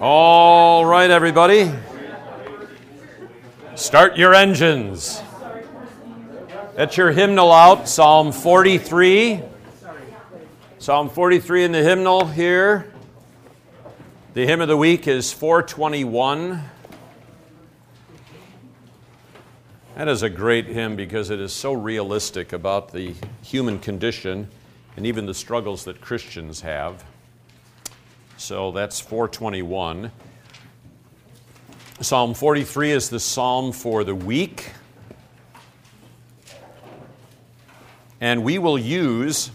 All 0.00 0.84
right, 0.84 1.08
everybody. 1.08 1.70
Start 3.76 4.16
your 4.16 4.34
engines. 4.34 5.22
Get 6.76 6.96
your 6.96 7.12
hymnal 7.12 7.52
out, 7.52 7.88
Psalm 7.88 8.32
43. 8.32 9.40
Psalm 10.78 11.08
43 11.08 11.64
in 11.64 11.70
the 11.70 11.82
hymnal 11.84 12.26
here. 12.26 12.92
The 14.34 14.44
hymn 14.44 14.60
of 14.60 14.66
the 14.66 14.76
week 14.76 15.06
is 15.06 15.32
421. 15.32 16.60
That 19.94 20.08
is 20.08 20.24
a 20.24 20.28
great 20.28 20.66
hymn 20.66 20.96
because 20.96 21.30
it 21.30 21.38
is 21.38 21.52
so 21.52 21.72
realistic 21.72 22.52
about 22.52 22.90
the 22.90 23.14
human 23.42 23.78
condition 23.78 24.50
and 24.96 25.06
even 25.06 25.26
the 25.26 25.34
struggles 25.34 25.84
that 25.84 26.00
Christians 26.00 26.62
have. 26.62 27.04
So 28.36 28.72
that's 28.72 29.00
421. 29.00 30.10
Psalm 32.00 32.34
43 32.34 32.90
is 32.90 33.08
the 33.08 33.20
psalm 33.20 33.72
for 33.72 34.04
the 34.04 34.14
week. 34.14 34.72
And 38.20 38.42
we 38.42 38.58
will 38.58 38.78
use 38.78 39.50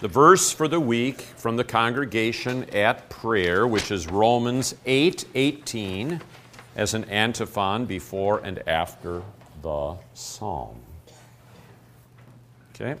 the 0.00 0.08
verse 0.08 0.52
for 0.52 0.68
the 0.68 0.78
week 0.78 1.22
from 1.22 1.56
the 1.56 1.64
congregation 1.64 2.64
at 2.70 3.08
prayer, 3.08 3.66
which 3.66 3.90
is 3.90 4.06
Romans 4.06 4.74
8 4.86 5.26
18, 5.34 6.20
as 6.76 6.94
an 6.94 7.04
antiphon 7.06 7.86
before 7.86 8.38
and 8.40 8.66
after 8.68 9.22
the 9.62 9.96
psalm. 10.12 10.78
Okay? 12.74 13.00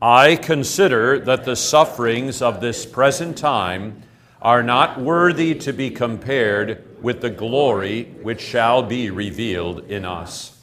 I 0.00 0.36
consider 0.36 1.18
that 1.20 1.44
the 1.44 1.56
sufferings 1.56 2.42
of 2.42 2.60
this 2.60 2.84
present 2.84 3.38
time 3.38 4.02
are 4.42 4.62
not 4.62 5.00
worthy 5.00 5.54
to 5.54 5.72
be 5.72 5.90
compared 5.90 6.84
with 7.02 7.22
the 7.22 7.30
glory 7.30 8.04
which 8.22 8.40
shall 8.40 8.82
be 8.82 9.10
revealed 9.10 9.90
in 9.90 10.04
us. 10.04 10.62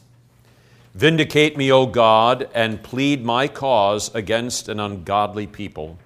Vindicate 0.94 1.58
me, 1.58 1.72
O 1.72 1.88
God, 1.88 2.48
and 2.54 2.84
plead 2.84 3.26
my 3.26 3.48
cause 3.48 4.14
against 4.14 4.70
an 4.70 4.80
ungodly 4.80 5.48
people. 5.48 5.98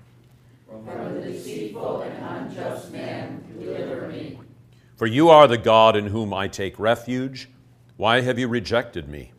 From 0.65 1.21
deceitful 1.21 2.01
and 2.03 2.25
unjust 2.25 2.93
man, 2.93 3.43
deliver 3.59 4.07
me. 4.07 4.39
For 4.95 5.05
you 5.05 5.27
are 5.27 5.49
the 5.49 5.57
God 5.57 5.97
in 5.97 6.07
whom 6.07 6.33
I 6.33 6.47
take 6.47 6.79
refuge. 6.79 7.49
Why 7.97 8.21
have 8.21 8.39
you 8.39 8.47
rejected 8.47 9.09
me? 9.09 9.33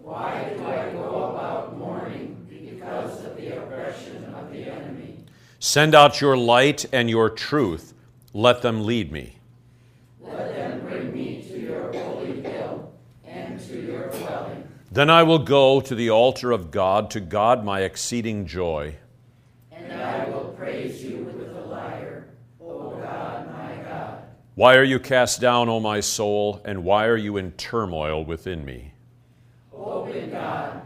Why 0.00 0.54
do 0.56 0.64
I 0.64 0.92
go 0.92 1.30
about 1.30 1.76
mourning? 1.76 2.43
Because 2.84 3.24
of 3.24 3.36
the 3.36 3.56
oppression 3.56 4.24
of 4.34 4.52
the 4.52 4.64
enemy. 4.70 5.16
Send 5.58 5.94
out 5.94 6.20
your 6.20 6.36
light 6.36 6.84
and 6.92 7.08
your 7.08 7.30
truth. 7.30 7.94
Let 8.34 8.60
them 8.60 8.84
lead 8.84 9.10
me. 9.10 9.36
Let 10.20 10.54
them 10.54 10.80
bring 10.80 11.12
me 11.12 11.42
to 11.48 11.58
your 11.58 11.92
holy 11.92 12.42
hill 12.42 12.92
and 13.24 13.58
to 13.68 13.80
your 13.80 14.08
dwelling. 14.10 14.68
Then 14.92 15.08
I 15.08 15.22
will 15.22 15.38
go 15.38 15.80
to 15.80 15.94
the 15.94 16.10
altar 16.10 16.52
of 16.52 16.70
God, 16.70 17.10
to 17.12 17.20
God 17.20 17.64
my 17.64 17.80
exceeding 17.80 18.46
joy. 18.46 18.96
And 19.72 19.92
I 20.02 20.28
will 20.28 20.54
praise 20.58 21.02
you 21.02 21.18
with 21.24 21.38
the 21.38 21.60
lyre, 21.62 22.28
O 22.60 22.90
God, 22.90 23.50
my 23.50 23.76
God. 23.82 24.22
Why 24.56 24.76
are 24.76 24.84
you 24.84 24.98
cast 25.00 25.40
down, 25.40 25.70
O 25.70 25.80
my 25.80 26.00
soul, 26.00 26.60
and 26.66 26.84
why 26.84 27.06
are 27.06 27.16
you 27.16 27.38
in 27.38 27.52
turmoil 27.52 28.24
within 28.24 28.64
me? 28.64 28.92
Hope 29.72 30.10
in 30.10 30.30
God 30.30 30.82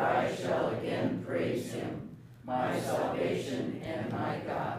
I 0.00 0.34
shall 0.34 0.70
again 0.70 1.22
praise 1.26 1.72
him, 1.72 2.08
my 2.46 2.80
salvation 2.80 3.82
and 3.84 4.10
my 4.10 4.38
God. 4.46 4.78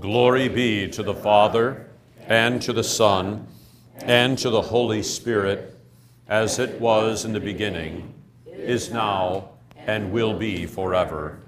Glory 0.00 0.48
be 0.48 0.88
to 0.88 1.02
the 1.02 1.14
Father, 1.14 1.86
and 2.26 2.62
to 2.62 2.72
the 2.72 2.82
Son, 2.82 3.46
and 3.98 4.38
to 4.38 4.48
the 4.48 4.62
Holy 4.62 5.02
Spirit, 5.02 5.76
as 6.28 6.58
it 6.58 6.80
was 6.80 7.26
in 7.26 7.34
the 7.34 7.40
beginning, 7.40 8.14
is 8.46 8.90
now, 8.90 9.50
and 9.76 10.12
will 10.12 10.32
be 10.32 10.64
forever. 10.64 11.38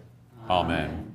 Amen. 0.50 1.14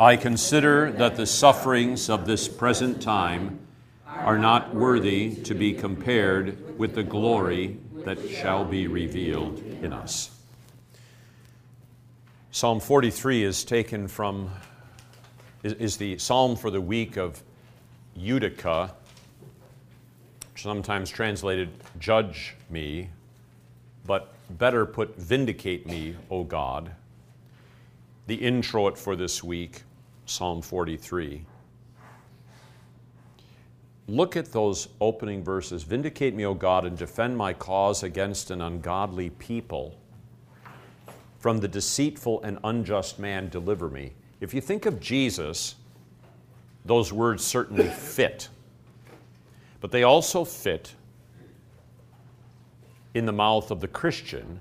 I 0.00 0.16
consider 0.16 0.90
that 0.92 1.16
the 1.16 1.26
sufferings 1.26 2.08
of 2.08 2.26
this 2.26 2.48
present 2.48 3.02
time 3.02 3.58
are 4.06 4.38
not 4.38 4.74
worthy 4.74 5.34
to 5.34 5.54
be 5.54 5.74
compared 5.74 6.78
with 6.78 6.94
the 6.94 7.02
glory 7.02 7.78
that 8.04 8.28
shall 8.28 8.64
be 8.64 8.86
revealed 8.86 9.58
in 9.82 9.92
us. 9.92 10.30
Psalm 12.50 12.78
43 12.78 13.42
is 13.42 13.64
taken 13.64 14.06
from, 14.06 14.50
is, 15.62 15.96
the 15.96 16.16
psalm 16.18 16.54
for 16.54 16.70
the 16.70 16.80
week 16.80 17.16
of 17.16 17.42
Judica, 18.18 18.92
sometimes 20.54 21.10
translated, 21.10 21.70
judge 21.98 22.54
me, 22.70 23.08
but 24.06 24.34
better 24.50 24.86
put, 24.86 25.16
vindicate 25.16 25.86
me, 25.86 26.14
O 26.30 26.44
God. 26.44 26.92
The 28.26 28.36
introit 28.36 28.96
for 28.96 29.16
this 29.16 29.42
week, 29.42 29.82
Psalm 30.26 30.62
43 30.62 31.44
look 34.06 34.36
at 34.36 34.52
those 34.52 34.88
opening 35.00 35.42
verses 35.42 35.82
Vindicate 35.82 36.34
me, 36.34 36.44
O 36.44 36.54
God, 36.54 36.84
and 36.84 36.96
defend 36.96 37.36
my 37.36 37.52
cause 37.52 38.02
against 38.02 38.50
an 38.50 38.60
ungodly 38.60 39.30
people. 39.30 39.98
From 41.38 41.58
the 41.60 41.68
deceitful 41.68 42.42
and 42.42 42.58
unjust 42.64 43.18
man, 43.18 43.48
deliver 43.48 43.88
me. 43.88 44.12
If 44.40 44.54
you 44.54 44.60
think 44.60 44.86
of 44.86 45.00
Jesus, 45.00 45.74
those 46.84 47.12
words 47.12 47.44
certainly 47.44 47.88
fit. 47.88 48.48
But 49.80 49.90
they 49.90 50.02
also 50.02 50.44
fit 50.44 50.94
in 53.12 53.26
the 53.26 53.32
mouth 53.32 53.70
of 53.70 53.80
the 53.80 53.88
Christian 53.88 54.60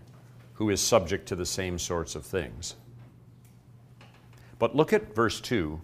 who 0.55 0.69
is 0.69 0.79
subject 0.79 1.27
to 1.27 1.35
the 1.35 1.45
same 1.45 1.79
sorts 1.79 2.15
of 2.15 2.25
things. 2.25 2.75
But 4.59 4.75
look 4.75 4.93
at 4.93 5.15
verse 5.15 5.41
2 5.41 5.81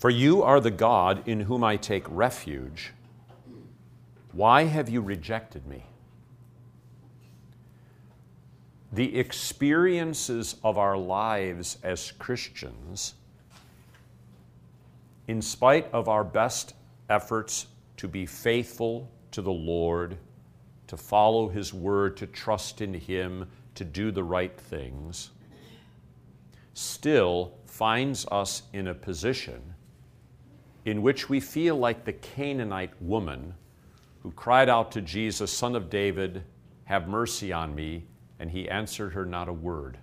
for 0.00 0.08
you 0.08 0.42
are 0.42 0.60
the 0.60 0.70
God 0.70 1.28
in 1.28 1.40
whom 1.40 1.62
I 1.62 1.76
take 1.76 2.04
refuge. 2.08 2.94
Why 4.32 4.64
have 4.64 4.88
you 4.88 5.02
rejected 5.02 5.66
me? 5.66 5.84
The 8.92 9.18
experiences 9.18 10.56
of 10.64 10.78
our 10.78 10.96
lives 10.96 11.76
as 11.82 12.12
Christians, 12.12 13.12
in 15.28 15.42
spite 15.42 15.92
of 15.92 16.08
our 16.08 16.24
best 16.24 16.72
efforts 17.10 17.66
to 17.98 18.08
be 18.08 18.24
faithful 18.24 19.06
to 19.32 19.42
the 19.42 19.52
Lord, 19.52 20.16
to 20.86 20.96
follow 20.96 21.46
His 21.46 21.74
word, 21.74 22.16
to 22.16 22.26
trust 22.26 22.80
in 22.80 22.94
Him, 22.94 23.46
to 23.74 23.84
do 23.84 24.10
the 24.10 24.24
right 24.24 24.58
things, 24.58 25.30
still 26.72 27.52
finds 27.66 28.24
us 28.28 28.62
in 28.72 28.88
a 28.88 28.94
position 28.94 29.74
in 30.84 31.02
which 31.02 31.28
we 31.28 31.40
feel 31.40 31.76
like 31.76 32.04
the 32.04 32.12
Canaanite 32.12 33.00
woman 33.00 33.54
who 34.22 34.30
cried 34.32 34.68
out 34.68 34.92
to 34.92 35.00
Jesus, 35.00 35.52
Son 35.52 35.74
of 35.74 35.90
David, 35.90 36.42
have 36.84 37.08
mercy 37.08 37.52
on 37.52 37.74
me, 37.74 38.04
and 38.38 38.50
he 38.50 38.68
answered 38.68 39.12
her 39.12 39.24
not 39.24 39.48
a 39.48 39.52
word. 39.52 39.98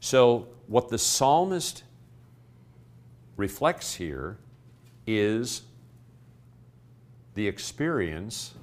So, 0.00 0.48
what 0.66 0.88
the 0.88 0.98
psalmist 0.98 1.82
reflects 3.36 3.94
here 3.94 4.38
is 5.06 5.62
the 7.34 7.46
experience 7.46 8.54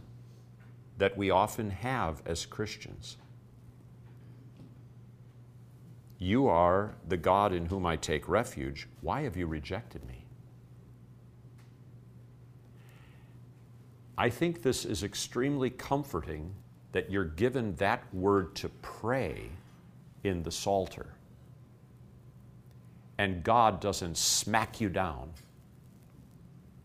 that 0.98 1.18
we 1.18 1.30
often 1.30 1.70
have 1.70 2.22
as 2.26 2.46
Christians. 2.46 3.18
You 6.26 6.48
are 6.48 6.96
the 7.08 7.18
God 7.18 7.54
in 7.54 7.68
whom 7.68 7.86
I 7.86 7.98
take 7.98 8.28
refuge. 8.28 8.88
Why 9.02 9.22
have 9.22 9.38
you 9.38 9.46
rejected 9.46 10.04
me? 10.08 10.26
I 14.18 14.32
think 14.32 14.64
this 14.64 14.86
is 14.86 15.04
extremely 15.04 15.70
comforting 15.70 16.56
that 16.94 17.12
you're 17.12 17.26
given 17.26 17.76
that 17.76 18.12
word 18.12 18.56
to 18.56 18.70
pray 18.82 19.52
in 20.24 20.42
the 20.42 20.50
Psalter. 20.50 21.14
And 23.20 23.44
God 23.44 23.80
doesn't 23.80 24.18
smack 24.18 24.82
you 24.82 24.90
down 24.90 25.30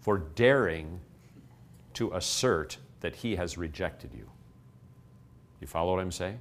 for 0.00 0.18
daring 0.18 1.00
to 1.94 2.12
assert 2.12 2.76
that 3.00 3.16
He 3.16 3.36
has 3.36 3.56
rejected 3.56 4.10
you. 4.12 4.28
You 5.62 5.66
follow 5.66 5.94
what 5.94 6.02
I'm 6.02 6.12
saying? 6.12 6.40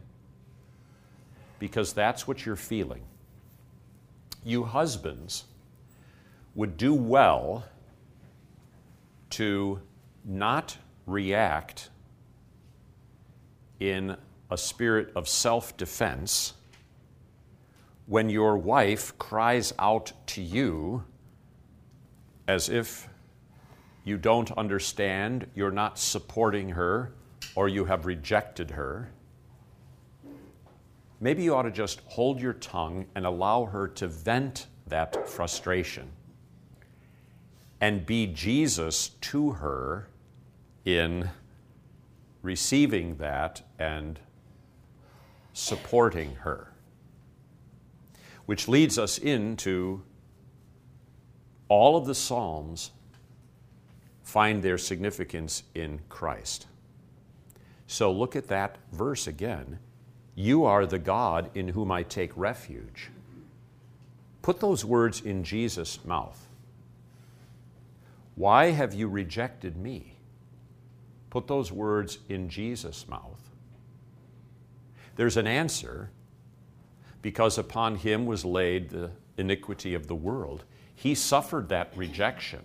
Because 1.60 1.94
that's 1.94 2.28
what 2.28 2.46
you're 2.46 2.56
feeling. 2.56 3.04
You 4.44 4.64
husbands 4.64 5.46
would 6.56 6.78
do 6.78 6.94
well 6.94 7.66
to 9.32 9.82
not 10.26 10.78
react 11.06 11.90
in 13.80 14.16
a 14.50 14.58
spirit 14.58 15.12
of 15.16 15.28
self 15.28 15.78
defense 15.78 16.54
when 18.08 18.30
your 18.30 18.58
wife 18.58 19.18
cries 19.20 19.72
out 19.78 20.12
to 20.26 20.42
you 20.42 21.04
as 22.48 22.68
if 22.68 23.08
you 24.04 24.18
don't 24.18 24.52
understand, 24.54 25.46
you're 25.54 25.70
not 25.70 26.00
supporting 26.00 26.70
her, 26.70 27.14
or 27.54 27.70
you 27.70 27.86
have 27.86 28.08
rejected 28.08 28.72
her. 28.72 29.12
Maybe 31.20 31.44
you 31.44 31.56
ought 31.56 31.64
to 31.64 31.72
just 31.72 32.02
hold 32.06 32.42
your 32.42 32.54
tongue 32.54 33.08
and 33.16 33.26
allow 33.26 33.66
her 33.66 33.88
to 33.90 34.08
vent 34.08 34.68
that 34.88 35.28
frustration 35.28 36.12
and 37.82 38.06
be 38.06 38.28
Jesus 38.28 39.10
to 39.22 39.52
her 39.52 40.08
in 40.86 41.30
receiving 42.42 43.16
that 43.18 43.62
and 43.78 44.20
supporting 45.54 46.36
her. 46.36 46.72
Which 48.46 48.68
leads 48.68 48.98
us 48.98 49.18
into 49.18 50.02
all 51.68 51.98
of 51.98 52.06
the 52.06 52.16
Psalms 52.16 52.92
find 54.24 54.64
their 54.64 54.78
significance 54.78 55.64
in 55.76 56.00
Christ. 56.10 56.68
So 57.88 58.12
look 58.12 58.36
at 58.36 58.48
that 58.48 58.78
verse 58.92 59.28
again. 59.28 59.80
You 60.40 60.64
are 60.64 60.86
the 60.86 61.00
God 61.00 61.52
in 61.54 61.68
whom 61.68 61.92
I 61.92 62.02
take 62.02 62.32
refuge. 62.38 63.10
Put 64.42 64.62
those 64.62 64.86
words 64.86 65.20
in 65.20 65.44
Jesus' 65.44 66.06
mouth. 66.06 66.48
Why 68.36 68.72
have 68.72 68.94
you 68.94 69.10
rejected 69.10 69.76
me? 69.76 70.16
Put 71.30 71.48
those 71.48 71.74
words 71.74 72.20
in 72.30 72.48
Jesus' 72.48 73.06
mouth. 73.06 73.50
There's 75.18 75.36
an 75.36 75.46
answer 75.46 76.10
because 77.22 77.58
upon 77.58 77.98
him 77.98 78.26
was 78.26 78.46
laid 78.46 78.92
the 78.92 79.12
iniquity 79.38 79.94
of 79.94 80.08
the 80.08 80.16
world. 80.16 80.64
He 80.96 81.16
suffered 81.16 81.68
that 81.68 81.92
rejection 81.98 82.62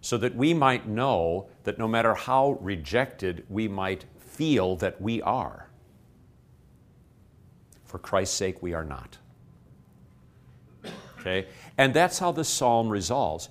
so 0.00 0.16
that 0.18 0.36
we 0.36 0.54
might 0.54 0.86
know 0.86 1.48
that 1.64 1.76
no 1.76 1.88
matter 1.88 2.14
how 2.14 2.56
rejected 2.60 3.44
we 3.48 3.66
might 3.66 4.04
feel 4.20 4.76
that 4.76 5.02
we 5.02 5.20
are, 5.22 5.67
for 7.88 7.98
Christ's 7.98 8.36
sake, 8.36 8.62
we 8.62 8.74
are 8.74 8.84
not. 8.84 9.16
Okay? 11.18 11.48
And 11.76 11.92
that's 11.92 12.18
how 12.18 12.30
the 12.30 12.44
psalm 12.44 12.88
resolves. 12.88 13.48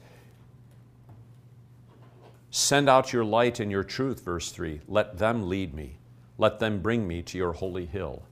Send 2.51 2.87
out 2.87 3.11
your 3.11 3.25
light 3.25 3.59
and 3.59 3.69
your 3.69 3.83
truth, 3.83 4.23
verse 4.23 4.51
3. 4.51 4.81
Let 4.87 5.17
them 5.17 5.49
lead 5.49 5.73
me. 5.73 5.97
Let 6.37 6.59
them 6.59 6.81
bring 6.81 7.07
me 7.07 7.23
to 7.23 7.37
your 7.37 7.51
holy 7.51 7.85
hill 7.85 8.23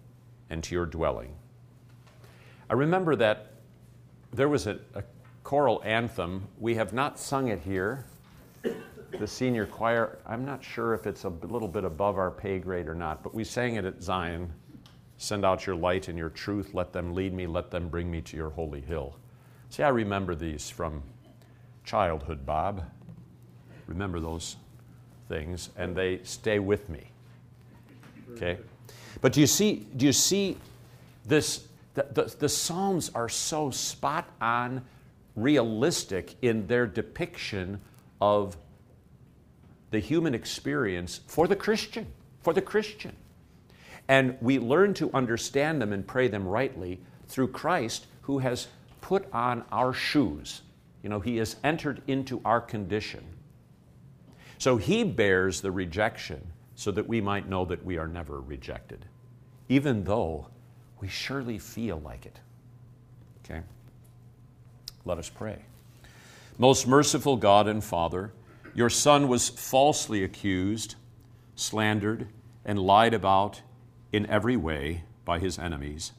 and 0.50 0.63
to 0.63 0.75
your 0.75 0.86
dwelling. 0.86 1.36
I 2.69 2.74
remember 2.74 3.16
that 3.18 3.52
there 4.31 4.48
was 4.48 4.68
a, 4.68 4.80
a 4.94 5.04
choral 5.44 5.81
anthem. 5.84 6.48
We 6.60 6.75
have 6.75 6.94
not 6.94 7.19
sung 7.19 7.48
it 7.48 7.62
here. 7.62 8.06
The 9.19 9.28
senior 9.28 9.66
choir, 9.66 10.19
I'm 10.25 10.46
not 10.46 10.63
sure 10.63 10.94
if 10.94 11.07
it's 11.07 11.24
a 11.24 11.30
little 11.30 11.68
bit 11.68 11.84
above 11.84 12.18
our 12.18 12.31
pay 12.31 12.60
grade 12.60 12.88
or 12.88 12.96
not, 12.96 13.24
but 13.24 13.34
we 13.34 13.44
sang 13.44 13.75
it 13.75 13.86
at 13.86 14.02
Zion. 14.04 14.52
Send 15.18 15.46
out 15.46 15.66
your 15.66 15.76
light 15.76 16.08
and 16.08 16.18
your 16.18 16.30
truth. 16.30 16.74
Let 16.74 16.94
them 16.94 17.14
lead 17.14 17.34
me. 17.34 17.48
Let 17.48 17.72
them 17.72 17.90
bring 17.90 18.12
me 18.12 18.22
to 18.22 18.38
your 18.38 18.50
holy 18.50 18.82
hill. 18.82 19.18
See, 19.70 19.84
I 19.84 19.90
remember 19.90 20.36
these 20.36 20.70
from 20.70 21.04
childhood, 21.84 22.46
Bob 22.46 22.84
remember 23.88 24.20
those 24.20 24.58
things 25.28 25.70
and 25.78 25.96
they 25.96 26.20
stay 26.24 26.60
with 26.60 26.90
me. 26.90 27.04
Okay? 28.34 28.58
But 29.22 29.34
do 29.34 29.42
you 29.42 29.48
see, 29.48 29.88
do 29.96 30.06
you 30.06 30.14
see 30.14 30.58
this? 31.26 31.68
The, 31.94 32.06
the, 32.12 32.36
the 32.40 32.50
Psalms 32.50 33.10
are 33.16 33.30
so 33.30 33.72
spot 33.72 34.28
on 34.42 34.84
realistic 35.36 36.36
in 36.42 36.68
their 36.68 36.86
depiction 36.86 37.80
of 38.20 38.58
the 39.92 40.00
human 40.00 40.36
experience 40.36 41.22
for 41.28 41.48
the 41.48 41.56
Christian, 41.56 42.06
for 42.42 42.54
the 42.54 42.62
Christian. 42.62 43.16
And 44.07 44.38
we 44.42 44.60
learn 44.60 44.94
to 44.96 45.12
understand 45.13 45.81
them 45.81 45.92
and 45.92 46.06
pray 46.06 46.28
them 46.28 46.48
rightly 46.48 47.00
through 47.28 47.50
Christ 47.50 48.06
who 48.22 48.40
has 48.40 48.68
put 49.02 49.31
on 49.34 49.63
our 49.72 49.94
shoes. 49.94 50.62
You 51.04 51.10
know, 51.10 51.19
he 51.19 51.38
has 51.38 51.56
entered 51.63 52.02
into 52.07 52.42
our 52.46 52.62
condition. 52.62 53.24
So 54.57 54.78
he 54.78 55.04
bears 55.04 55.62
the 55.62 55.72
rejection 55.72 56.48
so 56.75 56.92
that 56.92 57.07
we 57.07 57.22
might 57.22 57.48
know 57.48 57.66
that 57.66 57.86
we 57.86 57.98
are 57.98 58.07
never 58.07 58.42
rejected, 58.42 59.06
even 59.69 60.04
though 60.04 60.48
we 61.00 61.07
surely 61.07 61.57
feel 61.57 62.00
like 62.00 62.25
it. 62.25 62.40
Okay? 63.44 63.62
Let 65.04 65.18
us 65.18 65.30
pray. 65.30 65.59
Most 66.57 66.88
merciful 66.88 67.38
God 67.38 67.68
and 67.68 67.83
Father, 67.83 68.31
your 68.74 68.90
Son 68.90 69.28
was 69.28 69.50
falsely 69.50 70.24
accused, 70.24 70.95
slandered, 71.56 72.28
and 72.66 72.80
lied 72.80 73.14
about 73.14 73.62
in 74.12 74.26
every 74.28 74.57
way 74.57 75.04
by 75.24 75.40
his 75.40 75.59
enemies. 75.59 76.12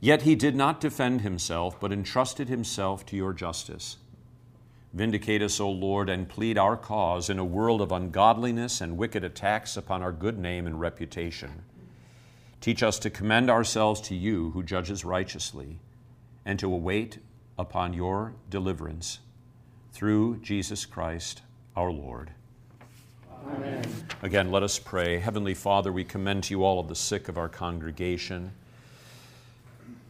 Yet 0.00 0.22
he 0.22 0.34
did 0.34 0.54
not 0.54 0.80
defend 0.80 1.22
himself, 1.22 1.80
but 1.80 1.92
entrusted 1.92 2.48
himself 2.48 3.06
to 3.06 3.16
your 3.16 3.32
justice. 3.32 3.96
Vindicate 4.92 5.42
us, 5.42 5.58
O 5.58 5.70
Lord, 5.70 6.08
and 6.08 6.28
plead 6.28 6.56
our 6.56 6.76
cause 6.76 7.28
in 7.28 7.38
a 7.38 7.44
world 7.44 7.80
of 7.80 7.90
ungodliness 7.90 8.80
and 8.80 8.96
wicked 8.96 9.24
attacks 9.24 9.76
upon 9.76 10.02
our 10.02 10.12
good 10.12 10.38
name 10.38 10.66
and 10.66 10.78
reputation. 10.78 11.64
Teach 12.60 12.82
us 12.82 12.98
to 13.00 13.10
commend 13.10 13.50
ourselves 13.50 14.00
to 14.02 14.14
you, 14.14 14.50
who 14.50 14.62
judges 14.62 15.04
righteously, 15.04 15.80
and 16.44 16.58
to 16.58 16.72
await 16.72 17.18
upon 17.58 17.92
your 17.92 18.34
deliverance 18.48 19.18
through 19.92 20.38
Jesus 20.38 20.84
Christ 20.86 21.42
our 21.76 21.90
Lord. 21.90 22.30
Again, 24.22 24.50
let 24.50 24.62
us 24.62 24.78
pray. 24.78 25.18
Heavenly 25.18 25.54
Father, 25.54 25.92
we 25.92 26.04
commend 26.04 26.44
to 26.44 26.54
you 26.54 26.64
all 26.64 26.80
of 26.80 26.88
the 26.88 26.94
sick 26.94 27.28
of 27.28 27.36
our 27.36 27.48
congregation. 27.48 28.52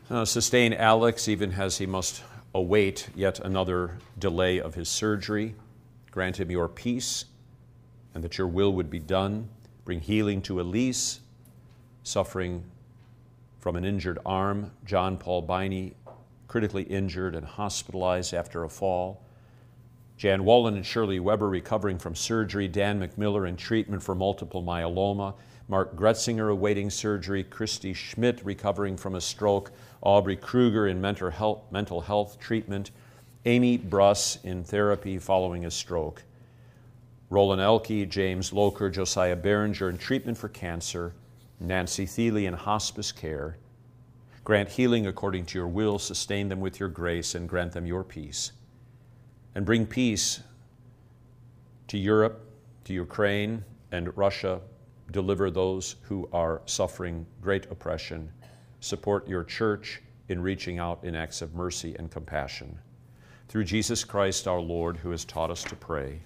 Uh, 0.09 0.25
sustain 0.25 0.73
Alex 0.73 1.29
even 1.29 1.53
as 1.53 1.79
he 1.79 1.87
must 1.87 2.23
await 2.55 3.09
yet 3.15 3.41
another 3.41 3.99
delay 4.19 4.61
of 4.61 4.75
his 4.75 4.89
surgery. 4.89 5.55
Grant 6.11 6.39
him 6.39 6.51
your 6.51 6.69
peace 6.69 7.25
and 8.15 8.23
that 8.23 8.39
your 8.39 8.47
will 8.47 8.73
would 8.73 8.89
be 8.89 9.01
done. 9.01 9.49
Bring 9.85 10.01
healing 10.01 10.41
to 10.43 10.61
Elise, 10.61 11.21
suffering 12.05 12.65
from 13.59 13.77
an 13.77 13.85
injured 13.85 14.19
arm. 14.25 14.71
John 14.85 15.17
Paul 15.17 15.47
Biney, 15.47 15.95
critically 16.47 16.85
injured 16.85 17.35
and 17.35 17.45
hospitalized 17.45 18.33
after 18.33 18.63
a 18.63 18.69
fall. 18.69 19.21
Jan 20.17 20.45
Wallen 20.45 20.77
and 20.77 20.87
Shirley 20.87 21.21
Weber 21.21 21.49
recovering 21.49 21.99
from 21.99 22.15
surgery. 22.15 22.69
Dan 22.69 23.01
McMiller 23.01 23.49
in 23.49 23.57
treatment 23.57 24.03
for 24.03 24.15
multiple 24.15 24.63
myeloma. 24.63 25.35
Mark 25.67 25.97
Gretzinger 25.97 26.53
awaiting 26.53 26.91
surgery. 26.91 27.43
Christy 27.43 27.93
Schmidt 27.93 28.41
recovering 28.45 28.97
from 28.97 29.15
a 29.15 29.21
stroke. 29.21 29.73
Aubrey 30.05 30.37
Kruger 30.37 30.87
in 30.87 31.01
mental 31.01 31.31
health, 31.31 31.63
mental 31.71 32.03
health 32.03 32.39
treatment, 32.39 32.91
Amy 33.47 33.79
Bruss 33.79 34.43
in 34.45 34.63
therapy 34.63 35.19
following 35.19 35.65
a 35.65 35.71
stroke, 35.71 36.23
Roland 37.31 37.63
Elke, 37.63 38.09
James 38.09 38.53
Loker, 38.53 38.91
Josiah 38.91 39.37
Behringer 39.37 39.89
in 39.89 39.97
treatment 39.97 40.37
for 40.37 40.49
cancer, 40.49 41.15
Nancy 41.59 42.07
Thiele 42.07 42.47
in 42.47 42.55
hospice 42.55 43.13
care, 43.13 43.57
Grant 44.45 44.69
healing 44.69 45.07
according 45.07 45.47
to 45.47 45.59
your 45.59 45.69
will, 45.69 45.99
sustain 45.99 46.51
them 46.51 46.61
with 46.61 46.79
your 46.79 46.91
grace, 46.91 47.35
and 47.35 47.49
grant 47.49 47.73
them 47.73 47.87
your 47.87 48.05
peace. 48.05 48.53
And 49.55 49.65
bring 49.65 49.87
peace 49.87 50.41
to 51.89 51.99
Europe, 51.99 52.51
to 52.85 52.93
Ukraine, 52.93 53.65
and 53.93 54.17
Russia. 54.17 54.61
Deliver 55.11 55.51
those 55.51 55.97
who 56.03 56.29
are 56.33 56.63
suffering 56.67 57.27
great 57.41 57.67
oppression. 57.71 58.33
Support 58.81 59.29
your 59.29 59.45
church 59.45 60.03
in 60.29 60.41
reaching 60.41 60.79
out 60.79 61.05
in 61.05 61.15
acts 61.15 61.43
of 61.43 61.55
mercy 61.55 61.95
and 61.99 62.11
compassion. 62.11 62.79
Through 63.49 63.65
Jesus 63.65 64.03
Christ 64.05 64.49
our 64.49 64.61
Lord, 64.61 64.97
who 64.97 65.11
has 65.11 65.25
taught 65.25 65.51
us 65.51 65.63
to 65.65 65.77
pray. 65.77 66.21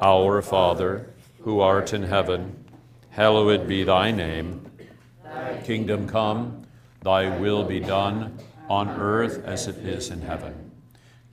Our 0.00 0.42
Father, 0.42 1.10
who 1.42 1.60
art 1.60 1.92
in 1.92 2.02
heaven, 2.02 2.64
hallowed 3.10 3.68
be 3.68 3.84
thy 3.84 4.10
name. 4.10 4.68
Thy 5.22 5.60
kingdom 5.62 6.08
come, 6.08 6.66
thy 7.02 7.38
will 7.38 7.64
be 7.64 7.80
done, 7.80 8.38
on 8.68 8.88
earth 8.88 9.44
as 9.44 9.68
it 9.68 9.76
is 9.76 10.10
in 10.10 10.20
heaven. 10.20 10.65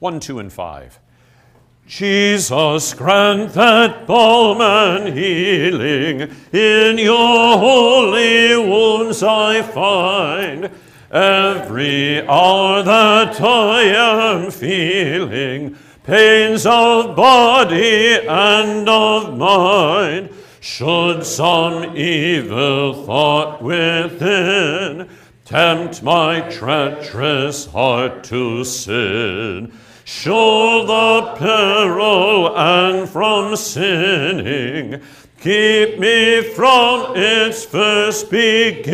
One, 0.00 0.20
two, 0.20 0.38
and 0.38 0.52
five. 0.52 1.00
Jesus, 1.86 2.94
grant 2.94 3.54
that 3.54 4.06
balm 4.06 4.60
and 4.60 5.16
healing 5.16 6.30
in 6.52 6.98
your 6.98 7.58
holy 7.58 8.56
wounds 8.56 9.22
I 9.22 9.62
find. 9.62 10.70
Every 11.10 12.20
hour 12.28 12.82
that 12.82 13.40
I 13.40 13.82
am 13.84 14.50
feeling 14.50 15.76
pains 16.04 16.64
of 16.66 17.16
body 17.16 18.18
and 18.26 18.88
of 18.88 19.36
mind, 19.36 20.30
should 20.60 21.24
some 21.24 21.96
evil 21.96 23.04
thought 23.04 23.62
within 23.62 25.08
tempt 25.48 26.02
my 26.02 26.40
treacherous 26.50 27.64
heart 27.66 28.22
to 28.22 28.62
sin, 28.64 29.72
Show 30.08 30.86
the 30.86 31.36
peril 31.36 32.56
and 32.56 33.06
from 33.06 33.54
sinning. 33.56 35.02
Keep 35.38 35.98
me 35.98 36.40
from 36.54 37.12
its 37.14 37.66
first 37.66 38.30
beginning. 38.30 38.88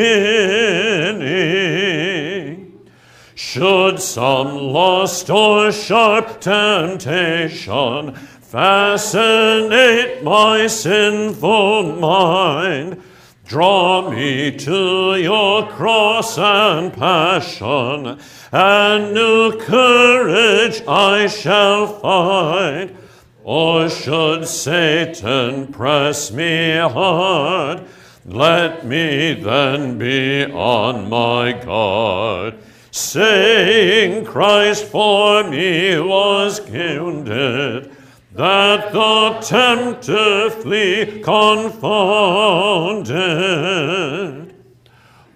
Should 3.36 4.00
some 4.00 4.56
lust 4.56 5.30
or 5.30 5.70
sharp 5.70 6.40
temptation 6.40 8.16
fascinate 8.40 10.24
my 10.24 10.66
sinful 10.66 11.92
mind, 12.00 13.00
Draw 13.46 14.10
me 14.10 14.56
to 14.56 15.16
your 15.16 15.66
cross 15.68 16.38
and 16.38 16.90
passion, 16.90 18.18
and 18.50 19.12
new 19.12 19.58
courage 19.60 20.82
I 20.88 21.26
shall 21.26 21.86
find. 21.86 22.96
Or 23.42 23.90
should 23.90 24.48
Satan 24.48 25.66
press 25.66 26.32
me 26.32 26.78
hard, 26.78 27.82
let 28.24 28.86
me 28.86 29.34
then 29.34 29.98
be 29.98 30.46
on 30.46 31.10
my 31.10 31.52
guard, 31.52 32.54
saying, 32.90 34.24
Christ 34.24 34.86
for 34.86 35.44
me 35.44 36.00
was 36.00 36.62
wounded 36.62 37.94
that 38.34 38.92
the 38.92 39.38
tempter 39.40 40.50
flee 40.50 41.22
confounded. 41.22 43.14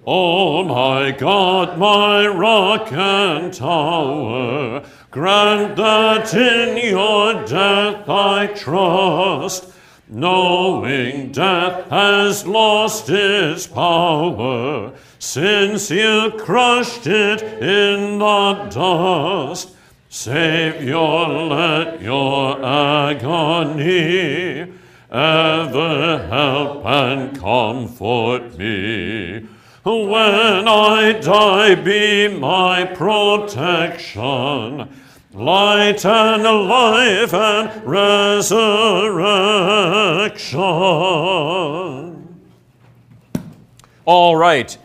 O 0.04 0.64
my 0.64 1.12
God, 1.12 1.78
my 1.78 2.26
rock 2.26 2.90
and 2.92 3.54
tower, 3.54 4.82
grant 5.12 5.76
that 5.76 6.34
in 6.34 6.92
your 6.92 7.44
death 7.44 8.08
I 8.08 8.46
trust, 8.48 9.70
knowing 10.08 11.30
death 11.30 11.88
has 11.90 12.46
lost 12.46 13.10
its 13.10 13.68
power, 13.68 14.92
since 15.20 15.90
you 15.90 16.32
crushed 16.36 17.06
it 17.06 17.42
in 17.42 18.18
the 18.18 18.54
dust. 18.70 19.76
Savior, 20.10 20.96
let 20.96 22.00
your 22.00 22.64
agony 22.64 24.72
ever 25.10 26.26
help 26.28 26.86
and 26.86 27.38
comfort 27.38 28.56
me. 28.56 29.46
When 29.84 30.66
I 30.66 31.12
die, 31.20 31.74
be 31.74 32.28
my 32.28 32.84
protection, 32.84 34.88
light 35.34 36.06
and 36.06 36.42
life 36.42 37.34
and 37.34 37.84
resurrection. 37.84 40.58
All 44.06 44.36
right. 44.36 44.78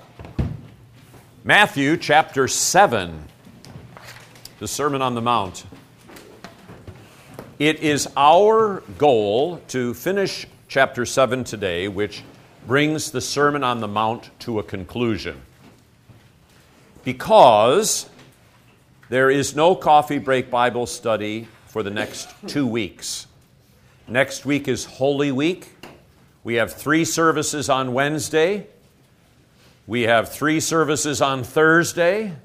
Matthew 1.45 1.95
chapter 1.97 2.47
7 2.49 3.29
the 4.63 4.67
Sermon 4.69 5.01
on 5.01 5.13
the 5.13 5.21
Mount. 5.21 5.65
It 7.59 7.81
is 7.81 8.07
our 8.15 8.81
goal 8.97 9.57
to 9.67 9.93
finish 9.93 10.47
chapter 10.69 11.05
7 11.05 11.43
today, 11.43 11.89
which 11.89 12.23
brings 12.65 13.11
the 13.11 13.19
Sermon 13.19 13.61
on 13.61 13.81
the 13.81 13.89
Mount 13.89 14.29
to 14.39 14.59
a 14.59 14.63
conclusion. 14.63 15.41
Because 17.03 18.09
there 19.09 19.29
is 19.29 19.53
no 19.53 19.75
coffee 19.75 20.17
break 20.17 20.49
Bible 20.49 20.85
study 20.85 21.49
for 21.67 21.83
the 21.83 21.91
next 21.91 22.29
two 22.47 22.65
weeks. 22.65 23.27
Next 24.07 24.45
week 24.45 24.69
is 24.69 24.85
Holy 24.85 25.33
Week. 25.33 25.75
We 26.45 26.53
have 26.53 26.71
three 26.71 27.03
services 27.03 27.67
on 27.67 27.91
Wednesday. 27.91 28.67
We 29.87 30.03
have 30.03 30.31
three 30.31 30.61
services 30.61 31.21
on 31.21 31.43
Thursday. 31.43 32.35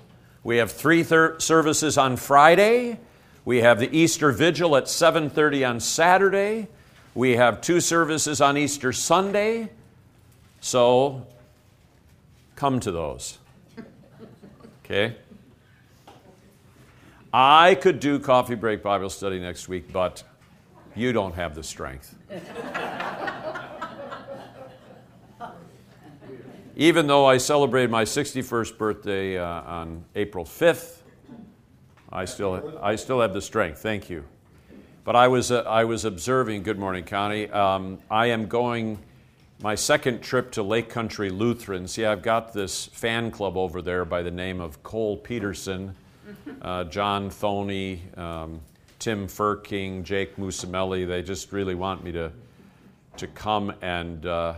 We 0.49 0.57
have 0.57 0.73
three 0.73 1.02
thir- 1.02 1.38
services 1.40 1.99
on 1.99 2.17
Friday. 2.17 2.99
We 3.45 3.59
have 3.59 3.78
the 3.78 3.95
Easter 3.95 4.33
Vigil 4.33 4.78
at 4.78 4.88
7:30 4.88 5.62
on 5.62 5.78
Saturday. 5.78 6.69
We 7.14 7.37
have 7.37 7.61
two 7.61 7.83
services 7.83 8.40
on 8.40 8.57
Easter 8.57 8.95
Sunday. 8.95 9.69
So 10.61 11.26
come 12.57 12.81
to 12.81 12.90
those. 12.90 13.37
Okay? 14.87 15.17
I 17.31 17.75
could 17.75 18.00
do 18.00 18.19
coffee 18.19 18.55
break 18.55 18.83
Bible 18.83 19.11
study 19.11 19.38
next 19.38 19.69
week, 19.69 19.93
but 19.93 20.25
you 20.97 21.12
don't 21.12 21.35
have 21.35 21.55
the 21.57 21.62
strength. 21.62 22.14
Even 26.78 27.08
though 27.08 27.26
I 27.26 27.38
celebrated 27.38 27.90
my 27.90 28.04
61st 28.04 28.78
birthday 28.78 29.37
uh, 29.37 29.44
on 29.44 30.04
April 30.14 30.44
5th, 30.44 30.99
I 32.12 32.25
still, 32.25 32.78
I 32.80 32.94
still 32.94 33.20
have 33.20 33.35
the 33.35 33.42
strength. 33.42 33.80
Thank 33.80 34.08
you. 34.08 34.25
But 35.02 35.16
I 35.16 35.26
was, 35.26 35.50
uh, 35.50 35.62
I 35.62 35.82
was 35.85 36.04
observing, 36.04 36.62
good 36.62 36.78
morning, 36.78 37.02
Connie. 37.02 37.50
Um, 37.50 37.99
I 38.08 38.26
am 38.26 38.47
going 38.47 39.00
my 39.61 39.75
second 39.75 40.20
trip 40.20 40.52
to 40.52 40.62
Lake 40.62 40.88
Country 40.88 41.30
Lutheran. 41.30 41.88
See, 41.88 42.04
I've 42.04 42.23
got 42.23 42.52
this 42.52 42.87
fan 42.87 43.32
club 43.32 43.56
over 43.56 43.82
there 43.82 44.04
by 44.04 44.23
the 44.23 44.30
name 44.30 44.61
of 44.61 44.80
Cole 44.85 45.16
Peterson, 45.16 45.97
uh, 46.62 46.85
John 46.85 47.28
Thoney, 47.28 48.16
um, 48.16 48.61
Tim 49.00 49.26
Furking, 49.26 50.04
Jake 50.04 50.37
Musamelli. 50.37 51.08
They 51.08 51.23
just 51.23 51.50
really 51.50 51.75
want 51.75 52.04
me 52.04 52.12
to, 52.12 52.30
to 53.16 53.26
come 53.26 53.75
and 53.82 54.25
uh, 54.26 54.54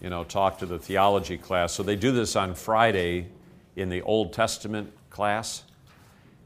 you 0.00 0.10
know, 0.10 0.24
talk 0.24 0.58
to 0.58 0.66
the 0.66 0.78
theology 0.78 1.38
class. 1.38 1.72
So 1.72 1.82
they 1.82 1.96
do 1.96 2.12
this 2.12 2.36
on 2.36 2.54
Friday 2.54 3.28
in 3.76 3.88
the 3.88 4.02
Old 4.02 4.32
Testament 4.32 4.92
class. 5.10 5.64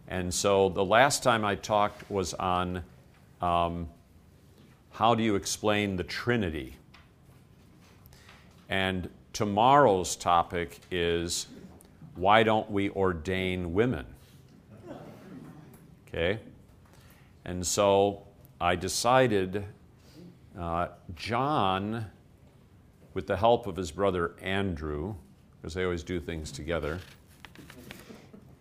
And 0.08 0.32
so 0.32 0.68
the 0.68 0.84
last 0.84 1.22
time 1.22 1.44
I 1.44 1.54
talked 1.54 2.10
was 2.10 2.34
on 2.34 2.82
um, 3.40 3.88
how 4.92 5.14
do 5.14 5.22
you 5.22 5.34
explain 5.34 5.96
the 5.96 6.04
Trinity? 6.04 6.76
And 8.68 9.08
tomorrow's 9.32 10.16
topic 10.16 10.78
is 10.90 11.46
why 12.16 12.42
don't 12.42 12.70
we 12.70 12.90
ordain 12.90 13.72
women? 13.72 14.04
Okay? 16.06 16.40
And 17.44 17.66
so 17.66 18.22
I 18.60 18.76
decided 18.76 19.64
uh, 20.58 20.88
John, 21.14 22.06
with 23.14 23.26
the 23.26 23.36
help 23.36 23.66
of 23.66 23.76
his 23.76 23.90
brother 23.90 24.34
Andrew, 24.40 25.14
because 25.56 25.74
they 25.74 25.84
always 25.84 26.02
do 26.02 26.20
things 26.20 26.52
together, 26.52 26.98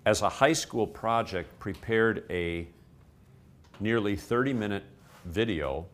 as 0.05 0.21
a 0.21 0.29
high 0.29 0.53
school 0.53 0.87
project, 0.87 1.59
prepared 1.59 2.23
a 2.29 2.67
nearly 3.79 4.15
30 4.15 4.53
minute 4.53 4.83
video 5.25 5.85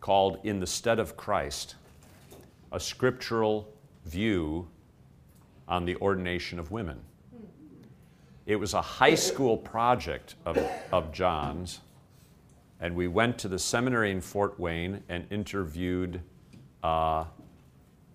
called 0.00 0.38
In 0.44 0.60
the 0.60 0.66
Stead 0.66 0.98
of 0.98 1.16
Christ, 1.16 1.76
a 2.72 2.80
scriptural 2.80 3.72
view 4.06 4.66
on 5.68 5.84
the 5.84 5.96
ordination 5.96 6.58
of 6.58 6.70
women. 6.70 6.98
It 8.46 8.56
was 8.56 8.74
a 8.74 8.82
high 8.82 9.14
school 9.14 9.56
project 9.56 10.34
of, 10.44 10.58
of 10.90 11.12
John's, 11.12 11.80
and 12.80 12.96
we 12.96 13.06
went 13.06 13.38
to 13.38 13.48
the 13.48 13.58
seminary 13.58 14.10
in 14.10 14.20
Fort 14.20 14.58
Wayne 14.58 15.02
and 15.08 15.26
interviewed 15.30 16.20
uh, 16.82 17.24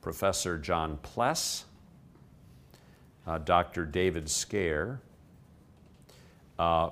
Professor 0.02 0.58
John 0.58 0.98
Pless, 0.98 1.66
uh, 3.28 3.40
Dr. 3.40 3.86
David 3.86 4.30
Scaer. 4.30 5.00
Uh, 6.58 6.92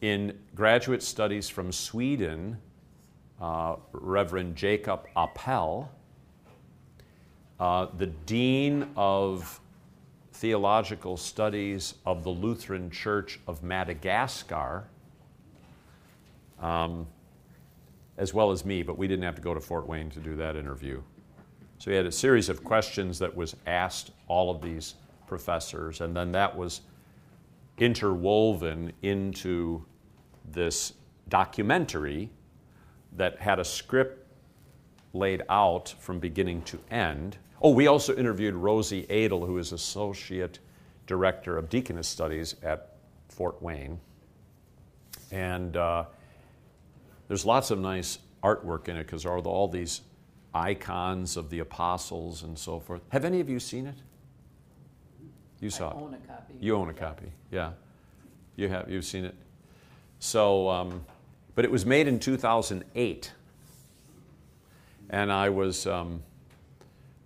in 0.00 0.38
graduate 0.54 1.02
studies 1.02 1.48
from 1.48 1.72
Sweden, 1.72 2.58
uh, 3.40 3.76
Reverend 3.92 4.54
Jacob 4.56 5.06
Appel, 5.16 5.90
uh, 7.58 7.86
the 7.96 8.06
Dean 8.06 8.88
of 8.96 9.60
Theological 10.32 11.16
Studies 11.16 11.94
of 12.04 12.24
the 12.24 12.30
Lutheran 12.30 12.90
Church 12.90 13.40
of 13.46 13.62
Madagascar, 13.62 14.88
um, 16.60 17.06
as 18.16 18.32
well 18.32 18.50
as 18.50 18.64
me, 18.64 18.82
but 18.82 18.96
we 18.96 19.08
didn't 19.08 19.24
have 19.24 19.34
to 19.34 19.42
go 19.42 19.54
to 19.54 19.60
Fort 19.60 19.88
Wayne 19.88 20.10
to 20.10 20.20
do 20.20 20.36
that 20.36 20.56
interview. 20.56 21.02
So 21.78 21.90
he 21.90 21.96
had 21.96 22.06
a 22.06 22.12
series 22.12 22.48
of 22.48 22.62
questions 22.62 23.18
that 23.18 23.34
was 23.34 23.56
asked 23.66 24.12
all 24.28 24.50
of 24.50 24.62
these 24.62 24.94
professors, 25.26 26.00
and 26.00 26.16
then 26.16 26.32
that 26.32 26.56
was 26.56 26.82
interwoven 27.78 28.92
into 29.02 29.84
this 30.52 30.92
documentary 31.28 32.30
that 33.16 33.38
had 33.40 33.58
a 33.58 33.64
script 33.64 34.26
laid 35.12 35.42
out 35.48 35.94
from 35.98 36.18
beginning 36.18 36.62
to 36.62 36.78
end. 36.90 37.36
Oh, 37.62 37.70
we 37.70 37.86
also 37.86 38.14
interviewed 38.16 38.54
Rosie 38.54 39.06
Adel, 39.08 39.44
who 39.46 39.58
is 39.58 39.72
Associate 39.72 40.58
Director 41.06 41.56
of 41.56 41.68
Deaconess 41.68 42.08
Studies 42.08 42.56
at 42.62 42.96
Fort 43.28 43.60
Wayne. 43.62 43.98
And 45.30 45.76
uh, 45.76 46.04
there's 47.28 47.44
lots 47.44 47.70
of 47.70 47.78
nice 47.78 48.18
artwork 48.42 48.88
in 48.88 48.96
it 48.96 49.04
because 49.04 49.22
there 49.22 49.32
are 49.32 49.38
all 49.38 49.68
these 49.68 50.02
icons 50.54 51.36
of 51.36 51.50
the 51.50 51.58
apostles 51.58 52.42
and 52.42 52.58
so 52.58 52.78
forth. 52.78 53.02
Have 53.08 53.24
any 53.24 53.40
of 53.40 53.48
you 53.48 53.58
seen 53.58 53.86
it? 53.86 53.96
You 55.60 55.70
saw 55.70 55.88
I 55.88 55.92
it. 55.92 56.02
own 56.02 56.14
a 56.14 56.18
copy. 56.18 56.54
You 56.60 56.76
own 56.76 56.90
a 56.90 56.94
copy, 56.94 57.32
yeah. 57.50 57.70
You 58.56 58.68
have, 58.68 58.90
you've 58.90 59.04
seen 59.04 59.24
it. 59.24 59.34
So, 60.18 60.68
um, 60.68 61.04
but 61.54 61.64
it 61.64 61.70
was 61.70 61.84
made 61.84 62.06
in 62.06 62.18
2008. 62.18 63.32
And 65.10 65.32
I 65.32 65.48
was 65.48 65.86
um, 65.86 66.22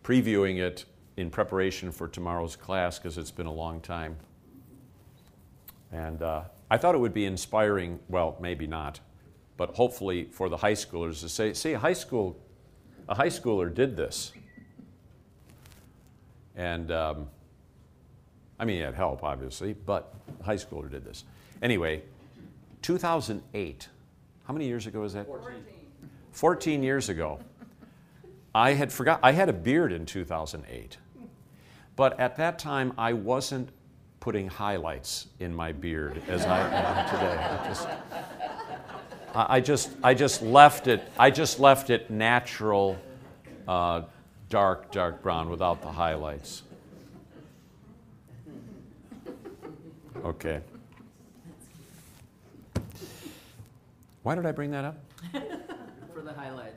previewing 0.02 0.58
it 0.58 0.84
in 1.16 1.30
preparation 1.30 1.90
for 1.90 2.08
tomorrow's 2.08 2.56
class 2.56 2.98
because 2.98 3.18
it's 3.18 3.30
been 3.30 3.46
a 3.46 3.52
long 3.52 3.80
time. 3.80 4.16
And 5.92 6.22
uh, 6.22 6.42
I 6.70 6.76
thought 6.76 6.94
it 6.94 6.98
would 6.98 7.14
be 7.14 7.24
inspiring, 7.24 7.98
well, 8.08 8.36
maybe 8.40 8.66
not, 8.66 9.00
but 9.58 9.74
hopefully 9.74 10.28
for 10.30 10.48
the 10.48 10.56
high 10.56 10.72
schoolers 10.72 11.20
to 11.20 11.28
say, 11.28 11.52
see, 11.52 11.72
a 11.72 11.78
high 11.78 11.92
school, 11.92 12.38
a 13.08 13.14
high 13.14 13.28
schooler 13.28 13.74
did 13.74 13.96
this. 13.96 14.32
And 16.56 16.90
um, 16.90 17.26
I 18.58 18.64
mean, 18.64 18.76
he 18.76 18.82
had 18.82 18.94
help, 18.94 19.22
obviously, 19.22 19.74
but 19.74 20.14
a 20.40 20.44
high 20.44 20.56
schooler 20.56 20.90
did 20.90 21.04
this. 21.04 21.24
Anyway, 21.60 22.02
2008, 22.82 23.88
how 24.46 24.52
many 24.54 24.66
years 24.66 24.86
ago 24.86 25.02
is 25.02 25.12
that? 25.12 25.26
14. 25.26 25.54
14 26.32 26.82
years 26.82 27.08
ago. 27.08 27.40
I 28.54 28.72
had 28.72 28.92
forgot, 28.92 29.18
I 29.24 29.32
had 29.32 29.48
a 29.48 29.52
beard 29.52 29.92
in 29.92 30.06
2008. 30.06 30.96
But 31.96 32.18
at 32.20 32.36
that 32.36 32.60
time, 32.60 32.92
I 32.96 33.12
wasn't 33.12 33.70
putting 34.20 34.46
highlights 34.46 35.26
in 35.40 35.54
my 35.54 35.72
beard 35.72 36.22
as 36.28 36.44
I 36.44 36.60
am 36.60 37.08
today. 37.10 37.36
I 37.36 37.68
just, 37.68 37.88
I 39.48 39.60
just, 39.60 39.90
I 40.02 40.14
just 40.14 40.42
left 40.42 40.88
it, 40.88 41.02
I 41.18 41.30
just 41.30 41.60
left 41.60 41.90
it 41.90 42.10
natural, 42.10 42.98
uh, 43.68 44.02
dark, 44.48 44.90
dark 44.90 45.22
brown 45.22 45.48
without 45.48 45.80
the 45.82 45.92
highlights. 45.92 46.62
Okay. 50.24 50.60
Why 54.24 54.34
did 54.34 54.44
I 54.44 54.52
bring 54.52 54.72
that 54.72 54.84
up? 54.84 54.98
For 56.12 56.22
the 56.22 56.32
highlights. 56.32 56.74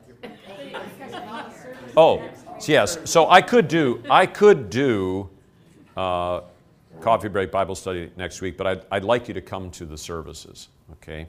Oh, 1.96 2.22
yes. 2.66 2.98
So 3.04 3.28
I 3.28 3.42
could 3.42 3.66
do 3.68 4.02
I 4.08 4.26
could 4.26 4.70
do 4.70 5.28
uh, 5.96 6.42
coffee 7.00 7.28
break 7.28 7.50
Bible 7.50 7.74
study 7.74 8.10
next 8.16 8.40
week, 8.40 8.56
but 8.56 8.66
I'd, 8.66 8.84
I'd 8.90 9.04
like 9.04 9.26
you 9.26 9.34
to 9.34 9.42
come 9.42 9.70
to 9.72 9.84
the 9.84 9.98
services, 9.98 10.68
okay? 10.92 11.26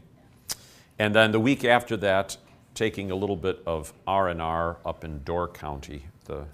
And 1.03 1.13
then 1.13 1.33
the 1.33 1.39
week 1.39 1.65
after 1.65 1.97
that, 1.97 2.37
taking 2.75 3.11
a 3.11 3.15
little 3.15 3.35
bit 3.35 3.61
of 3.65 3.91
R 4.07 4.29
and 4.29 4.41
R 4.41 4.77
up 4.85 5.03
in 5.03 5.21
Door 5.23 5.49
County, 5.49 6.05
the 6.23 6.45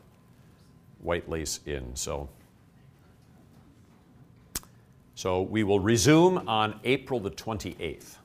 White 1.04 1.30
Lace 1.30 1.60
Inn. 1.68 1.92
So. 1.94 2.30
So 5.14 5.44
we 5.44 5.64
will 5.64 5.80
resume 5.80 6.48
on 6.48 6.80
April 6.84 7.20
the 7.20 7.30
28th. 7.30 8.16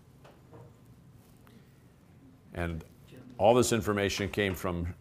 And 2.55 2.83
all 3.37 3.53
this 3.53 3.71
information 3.71 4.31
came 4.31 4.55
from 4.55 4.95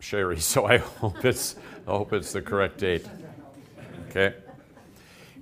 Sherry, 0.00 0.40
so 0.40 0.64
I 0.64 0.78
hope 0.78 1.26
it's, 1.26 1.56
I 1.86 1.90
hope 1.90 2.14
it's 2.14 2.32
the 2.32 2.40
correct 2.40 2.78
date. 2.78 3.06
Okay? 4.08 4.34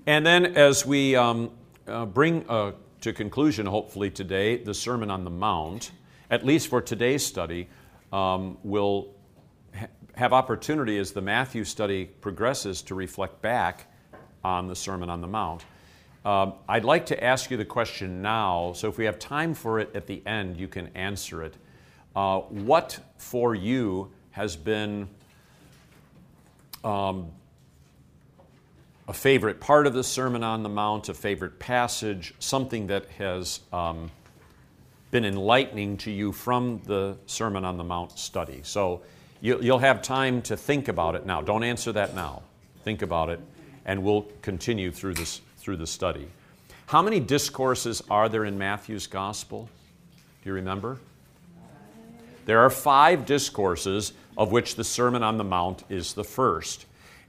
And 0.05 0.27
then 0.27 0.57
as 0.57 0.85
we 0.85 1.15
um, 1.15 1.53
uh, 1.87 2.07
bring 2.07 2.45
uh, 2.49 2.73
to 3.03 3.12
conclusion, 3.12 3.67
hopefully 3.67 4.11
today, 4.11 4.57
the 4.57 4.73
Sermon 4.73 5.11
on 5.11 5.25
the 5.25 5.31
Mount, 5.31 5.91
at 6.31 6.47
least 6.47 6.69
for 6.69 6.81
today's 6.81 7.27
study, 7.27 7.69
um, 8.12 8.57
we'll 8.62 9.09
ha- 9.77 9.88
have 10.15 10.33
opportunity 10.33 10.99
as 10.99 11.11
the 11.11 11.21
Matthew 11.21 11.65
study 11.65 12.05
progresses 12.05 12.81
to 12.83 12.95
reflect 12.95 13.43
back 13.43 13.87
on 14.45 14.69
the 14.69 14.77
Sermon 14.77 15.11
on 15.11 15.21
the 15.21 15.27
Mount. 15.27 15.65
Um, 16.25 16.55
I'd 16.69 16.85
like 16.85 17.07
to 17.07 17.23
ask 17.23 17.51
you 17.51 17.57
the 17.57 17.65
question 17.65 18.23
now, 18.23 18.73
so 18.73 18.88
if 18.88 18.99
we 18.99 19.05
have 19.07 19.19
time 19.19 19.53
for 19.53 19.81
it 19.81 19.91
at 19.97 20.07
the 20.07 20.23
end, 20.25 20.57
you 20.57 20.69
can 20.69 20.88
answer 20.95 21.43
it. 21.43 21.57
Uh, 22.15 22.38
what 22.41 23.01
for 23.17 23.57
you 23.57 24.12
has 24.31 24.55
been 24.55 25.09
um, 26.85 27.33
a 29.09 29.12
favorite 29.12 29.61
part 29.61 29.87
of 29.87 29.95
the 29.95 30.05
Sermon 30.05 30.43
on 30.45 30.62
the 30.62 30.69
Mount, 30.69 31.09
a 31.09 31.15
favorite 31.15 31.59
passage, 31.59 32.35
something 32.38 32.87
that 32.87 33.07
has 33.19 33.61
um, 33.73 34.11
been 35.11 35.25
enlightening 35.25 35.97
to 35.99 36.11
you 36.11 36.33
from 36.33 36.81
the 36.85 37.17
Sermon 37.27 37.65
on 37.65 37.77
the 37.77 37.85
Mount 37.85 38.19
study? 38.19 38.61
So 38.62 39.03
you, 39.41 39.61
you'll 39.61 39.79
have 39.79 40.03
time 40.03 40.41
to 40.43 40.57
think 40.57 40.88
about 40.88 41.15
it 41.17 41.27
now. 41.27 41.43
Don't 41.43 41.65
answer 41.65 41.93
that 41.93 42.15
now. 42.15 42.43
Think 42.85 43.03
about 43.03 43.29
it, 43.29 43.41
and 43.85 44.03
we'll 44.03 44.27
continue 44.41 44.91
through 44.91 45.15
this 45.15 45.41
through 45.59 45.77
the 45.77 45.87
study. 45.87 46.29
How 46.87 47.03
many 47.03 47.21
discourses 47.21 48.03
are 48.11 48.29
there 48.29 48.45
in 48.45 48.59
Matthew's 48.59 49.07
gospel? 49.07 49.69
Do 50.43 50.49
you 50.49 50.55
remember? 50.55 50.99
There 52.45 52.61
are 52.61 52.71
five 52.71 53.25
discourses, 53.25 54.12
of 54.37 54.51
which 54.51 54.75
the 54.75 54.83
Sermon 54.83 55.23
on 55.23 55.38
the 55.38 55.45
Mount 55.45 55.85
is 55.88 56.15
the 56.15 56.25
first. 56.25 56.87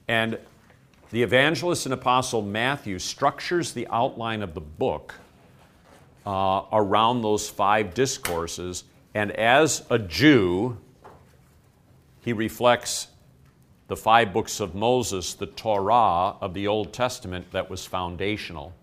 And 0.07 0.39
the 1.13 1.21
evangelist 1.21 1.85
and 1.85 1.93
apostle 1.93 2.41
Matthew 2.41 2.97
structures 2.97 3.71
the 3.73 3.87
outline 3.91 4.41
of 4.41 4.55
the 4.55 4.61
book 4.61 5.13
uh, 6.25 6.63
around 6.71 7.21
those 7.21 7.47
five 7.47 7.93
discourses. 7.93 8.83
And 9.13 9.31
as 9.33 9.85
a 9.91 9.99
Jew, 9.99 10.75
he 12.21 12.33
reflects 12.33 13.09
the 13.89 13.95
five 13.95 14.33
books 14.33 14.59
of 14.59 14.73
Moses, 14.73 15.35
the 15.35 15.45
Torah 15.45 16.35
of 16.41 16.55
the 16.55 16.65
Old 16.65 16.91
Testament 16.93 17.45
that 17.51 17.69
was 17.69 17.85
foundational. 17.85 18.73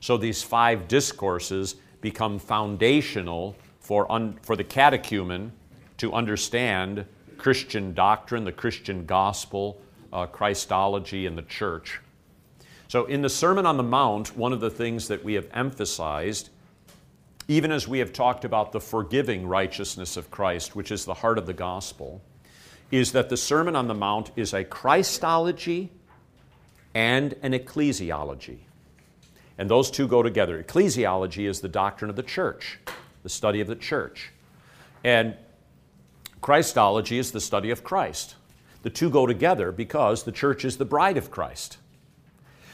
So 0.00 0.16
these 0.16 0.42
five 0.42 0.88
discourses 0.88 1.76
become 2.00 2.38
foundational 2.38 3.56
for, 3.80 4.10
un, 4.10 4.38
for 4.40 4.56
the 4.56 4.64
catechumen 4.64 5.52
to 5.98 6.14
understand 6.14 7.04
Christian 7.36 7.92
doctrine, 7.92 8.44
the 8.44 8.52
Christian 8.52 9.04
gospel, 9.04 9.82
uh, 10.14 10.26
Christology, 10.26 11.26
and 11.26 11.36
the 11.36 11.42
church. 11.42 12.00
So, 12.88 13.04
in 13.06 13.22
the 13.22 13.28
Sermon 13.28 13.66
on 13.66 13.76
the 13.76 13.82
Mount, 13.82 14.36
one 14.36 14.52
of 14.52 14.60
the 14.60 14.70
things 14.70 15.08
that 15.08 15.24
we 15.24 15.34
have 15.34 15.48
emphasized, 15.52 16.50
even 17.48 17.72
as 17.72 17.88
we 17.88 17.98
have 17.98 18.12
talked 18.12 18.44
about 18.44 18.72
the 18.72 18.80
forgiving 18.80 19.46
righteousness 19.46 20.16
of 20.16 20.30
Christ, 20.30 20.76
which 20.76 20.92
is 20.92 21.04
the 21.04 21.14
heart 21.14 21.36
of 21.36 21.46
the 21.46 21.52
gospel, 21.52 22.22
is 22.90 23.12
that 23.12 23.28
the 23.28 23.36
Sermon 23.36 23.74
on 23.74 23.88
the 23.88 23.94
Mount 23.94 24.30
is 24.36 24.54
a 24.54 24.62
Christology 24.62 25.90
and 26.94 27.34
an 27.42 27.52
ecclesiology. 27.52 28.58
And 29.58 29.68
those 29.68 29.90
two 29.90 30.06
go 30.06 30.22
together. 30.22 30.62
Ecclesiology 30.62 31.48
is 31.48 31.60
the 31.60 31.68
doctrine 31.68 32.10
of 32.10 32.16
the 32.16 32.22
church, 32.22 32.78
the 33.24 33.28
study 33.28 33.60
of 33.60 33.66
the 33.66 33.76
church. 33.76 34.30
And 35.02 35.34
Christology 36.40 37.18
is 37.18 37.32
the 37.32 37.40
study 37.40 37.70
of 37.70 37.82
Christ. 37.82 38.36
The 38.84 38.90
two 38.90 39.08
go 39.08 39.26
together 39.26 39.72
because 39.72 40.24
the 40.24 40.30
church 40.30 40.62
is 40.62 40.76
the 40.76 40.84
bride 40.84 41.16
of 41.16 41.30
Christ. 41.30 41.78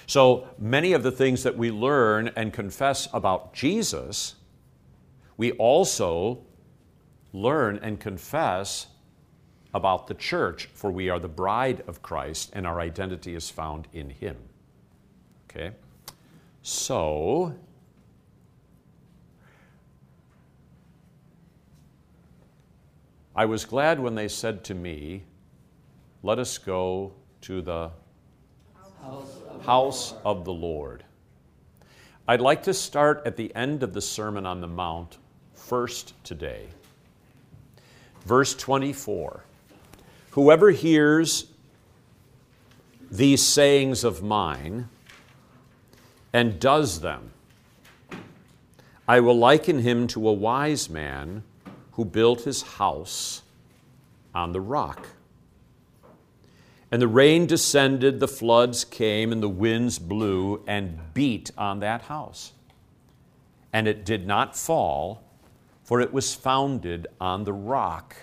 So 0.06 0.48
many 0.58 0.92
of 0.92 1.04
the 1.04 1.12
things 1.12 1.44
that 1.44 1.56
we 1.56 1.70
learn 1.70 2.32
and 2.34 2.52
confess 2.52 3.06
about 3.12 3.54
Jesus, 3.54 4.34
we 5.36 5.52
also 5.52 6.40
learn 7.32 7.78
and 7.80 8.00
confess 8.00 8.88
about 9.72 10.08
the 10.08 10.14
church, 10.14 10.68
for 10.74 10.90
we 10.90 11.10
are 11.10 11.20
the 11.20 11.28
bride 11.28 11.84
of 11.86 12.02
Christ 12.02 12.50
and 12.54 12.66
our 12.66 12.80
identity 12.80 13.36
is 13.36 13.48
found 13.48 13.86
in 13.92 14.10
Him. 14.10 14.36
Okay? 15.48 15.70
So, 16.62 17.54
I 23.36 23.44
was 23.44 23.64
glad 23.64 24.00
when 24.00 24.16
they 24.16 24.26
said 24.26 24.64
to 24.64 24.74
me, 24.74 25.22
Let 26.22 26.38
us 26.38 26.58
go 26.58 27.12
to 27.42 27.62
the 27.62 27.90
house 29.02 29.40
of, 29.48 29.64
house 29.64 30.14
of 30.24 30.44
the 30.44 30.52
Lord. 30.52 31.02
I'd 32.28 32.42
like 32.42 32.62
to 32.64 32.74
start 32.74 33.22
at 33.24 33.36
the 33.36 33.54
end 33.56 33.82
of 33.82 33.94
the 33.94 34.02
Sermon 34.02 34.44
on 34.44 34.60
the 34.60 34.66
Mount 34.66 35.16
first 35.54 36.12
today. 36.22 36.66
Verse 38.26 38.54
24 38.54 39.44
Whoever 40.32 40.70
hears 40.70 41.46
these 43.10 43.42
sayings 43.42 44.04
of 44.04 44.22
mine 44.22 44.90
and 46.34 46.60
does 46.60 47.00
them, 47.00 47.32
I 49.08 49.20
will 49.20 49.38
liken 49.38 49.78
him 49.78 50.06
to 50.08 50.28
a 50.28 50.32
wise 50.32 50.90
man 50.90 51.44
who 51.92 52.04
built 52.04 52.42
his 52.42 52.62
house 52.62 53.40
on 54.34 54.52
the 54.52 54.60
rock. 54.60 55.08
And 56.92 57.00
the 57.00 57.08
rain 57.08 57.46
descended, 57.46 58.18
the 58.18 58.28
floods 58.28 58.84
came, 58.84 59.30
and 59.30 59.42
the 59.42 59.48
winds 59.48 59.98
blew 59.98 60.64
and 60.66 60.98
beat 61.14 61.50
on 61.56 61.80
that 61.80 62.02
house. 62.02 62.52
And 63.72 63.86
it 63.86 64.04
did 64.04 64.26
not 64.26 64.56
fall, 64.56 65.22
for 65.84 66.00
it 66.00 66.12
was 66.12 66.34
founded 66.34 67.06
on 67.20 67.44
the 67.44 67.52
rock. 67.52 68.16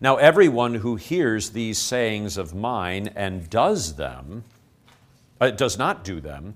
Now, 0.00 0.16
everyone 0.16 0.76
who 0.76 0.96
hears 0.96 1.50
these 1.50 1.78
sayings 1.78 2.36
of 2.36 2.54
mine 2.54 3.10
and 3.14 3.48
does 3.48 3.96
them, 3.96 4.44
uh, 5.40 5.50
does 5.50 5.78
not 5.78 6.04
do 6.04 6.20
them, 6.20 6.54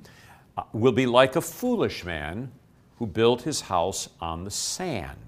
uh, 0.57 0.63
will 0.73 0.93
be 0.93 1.07
like 1.07 1.37
a 1.37 1.41
foolish 1.41 2.05
man 2.05 2.53
who 2.99 3.07
built 3.07 3.43
his 3.43 3.63
house 3.63 4.09
on 4.21 4.45
the 4.45 4.51
sand. 4.51 5.28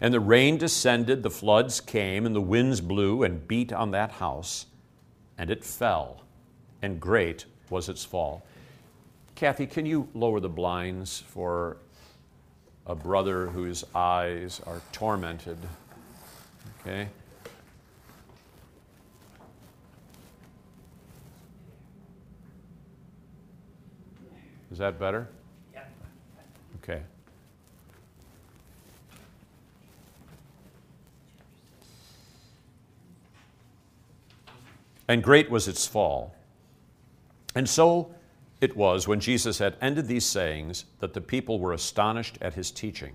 And 0.00 0.14
the 0.14 0.20
rain 0.20 0.58
descended, 0.58 1.22
the 1.22 1.30
floods 1.30 1.80
came, 1.80 2.24
and 2.24 2.34
the 2.34 2.40
winds 2.40 2.80
blew 2.80 3.22
and 3.24 3.46
beat 3.48 3.72
on 3.72 3.90
that 3.90 4.12
house, 4.12 4.66
and 5.36 5.50
it 5.50 5.64
fell, 5.64 6.22
and 6.80 7.00
great 7.00 7.46
was 7.68 7.88
its 7.88 8.04
fall. 8.04 8.44
Kathy, 9.34 9.66
can 9.66 9.86
you 9.86 10.08
lower 10.14 10.40
the 10.40 10.48
blinds 10.48 11.20
for 11.20 11.78
a 12.86 12.94
brother 12.94 13.46
whose 13.46 13.84
eyes 13.94 14.60
are 14.66 14.80
tormented? 14.92 15.58
Okay? 16.80 17.08
Is 24.70 24.78
that 24.78 24.98
better? 24.98 25.28
Yeah. 25.74 25.84
Okay. 26.82 27.02
And 35.08 35.22
great 35.22 35.50
was 35.50 35.66
its 35.66 35.86
fall. 35.86 36.34
And 37.54 37.68
so 37.68 38.14
it 38.60 38.76
was 38.76 39.08
when 39.08 39.20
Jesus 39.20 39.58
had 39.58 39.76
ended 39.80 40.06
these 40.06 40.26
sayings 40.26 40.84
that 41.00 41.14
the 41.14 41.20
people 41.20 41.58
were 41.58 41.72
astonished 41.72 42.38
at 42.40 42.54
his 42.54 42.70
teaching. 42.70 43.14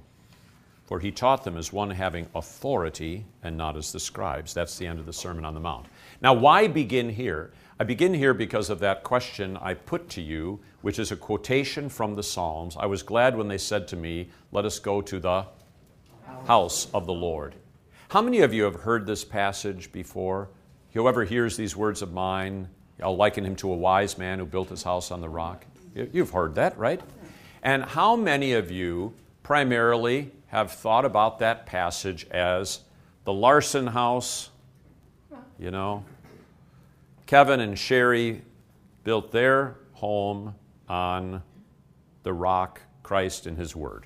For 0.85 0.99
he 0.99 1.11
taught 1.11 1.43
them 1.43 1.57
as 1.57 1.71
one 1.71 1.91
having 1.91 2.27
authority 2.35 3.25
and 3.41 3.55
not 3.55 3.77
as 3.77 3.91
the 3.91 3.99
scribes. 3.99 4.53
That's 4.53 4.77
the 4.77 4.87
end 4.87 4.99
of 4.99 5.05
the 5.05 5.13
Sermon 5.13 5.45
on 5.45 5.53
the 5.53 5.59
Mount. 5.59 5.85
Now, 6.21 6.33
why 6.33 6.67
begin 6.67 7.09
here? 7.09 7.53
I 7.79 7.83
begin 7.83 8.13
here 8.13 8.33
because 8.33 8.69
of 8.69 8.79
that 8.79 9.03
question 9.03 9.57
I 9.57 9.73
put 9.73 10.09
to 10.09 10.21
you, 10.21 10.59
which 10.81 10.99
is 10.99 11.11
a 11.11 11.15
quotation 11.15 11.89
from 11.89 12.15
the 12.15 12.23
Psalms. 12.23 12.75
I 12.77 12.85
was 12.85 13.01
glad 13.01 13.37
when 13.37 13.47
they 13.47 13.57
said 13.57 13.87
to 13.89 13.95
me, 13.95 14.29
Let 14.51 14.65
us 14.65 14.79
go 14.79 15.01
to 15.01 15.19
the 15.19 15.45
house 16.45 16.87
of 16.93 17.05
the 17.05 17.13
Lord. 17.13 17.55
How 18.09 18.21
many 18.21 18.41
of 18.41 18.53
you 18.53 18.63
have 18.63 18.75
heard 18.75 19.05
this 19.05 19.23
passage 19.23 19.91
before? 19.91 20.49
Whoever 20.93 21.23
hears 21.23 21.57
these 21.57 21.75
words 21.75 22.01
of 22.01 22.13
mine, 22.13 22.69
I'll 23.01 23.15
liken 23.15 23.43
him 23.45 23.55
to 23.57 23.71
a 23.71 23.75
wise 23.75 24.17
man 24.17 24.39
who 24.39 24.45
built 24.45 24.69
his 24.69 24.83
house 24.83 25.09
on 25.09 25.21
the 25.21 25.29
rock. 25.29 25.65
You've 25.95 26.29
heard 26.29 26.55
that, 26.55 26.77
right? 26.77 27.01
And 27.63 27.83
how 27.83 28.15
many 28.15 28.53
of 28.53 28.69
you 28.69 29.13
primarily 29.41 30.31
have 30.47 30.71
thought 30.71 31.03
about 31.03 31.39
that 31.39 31.65
passage 31.65 32.27
as 32.29 32.81
the 33.25 33.33
Larson 33.33 33.87
house? 33.87 34.49
You 35.57 35.71
know, 35.71 36.05
Kevin 37.25 37.59
and 37.59 37.77
Sherry 37.77 38.43
built 39.03 39.31
their 39.31 39.75
home 39.93 40.55
on 40.87 41.41
the 42.21 42.33
rock, 42.33 42.81
Christ 43.01 43.47
and 43.47 43.57
His 43.57 43.75
Word. 43.75 44.05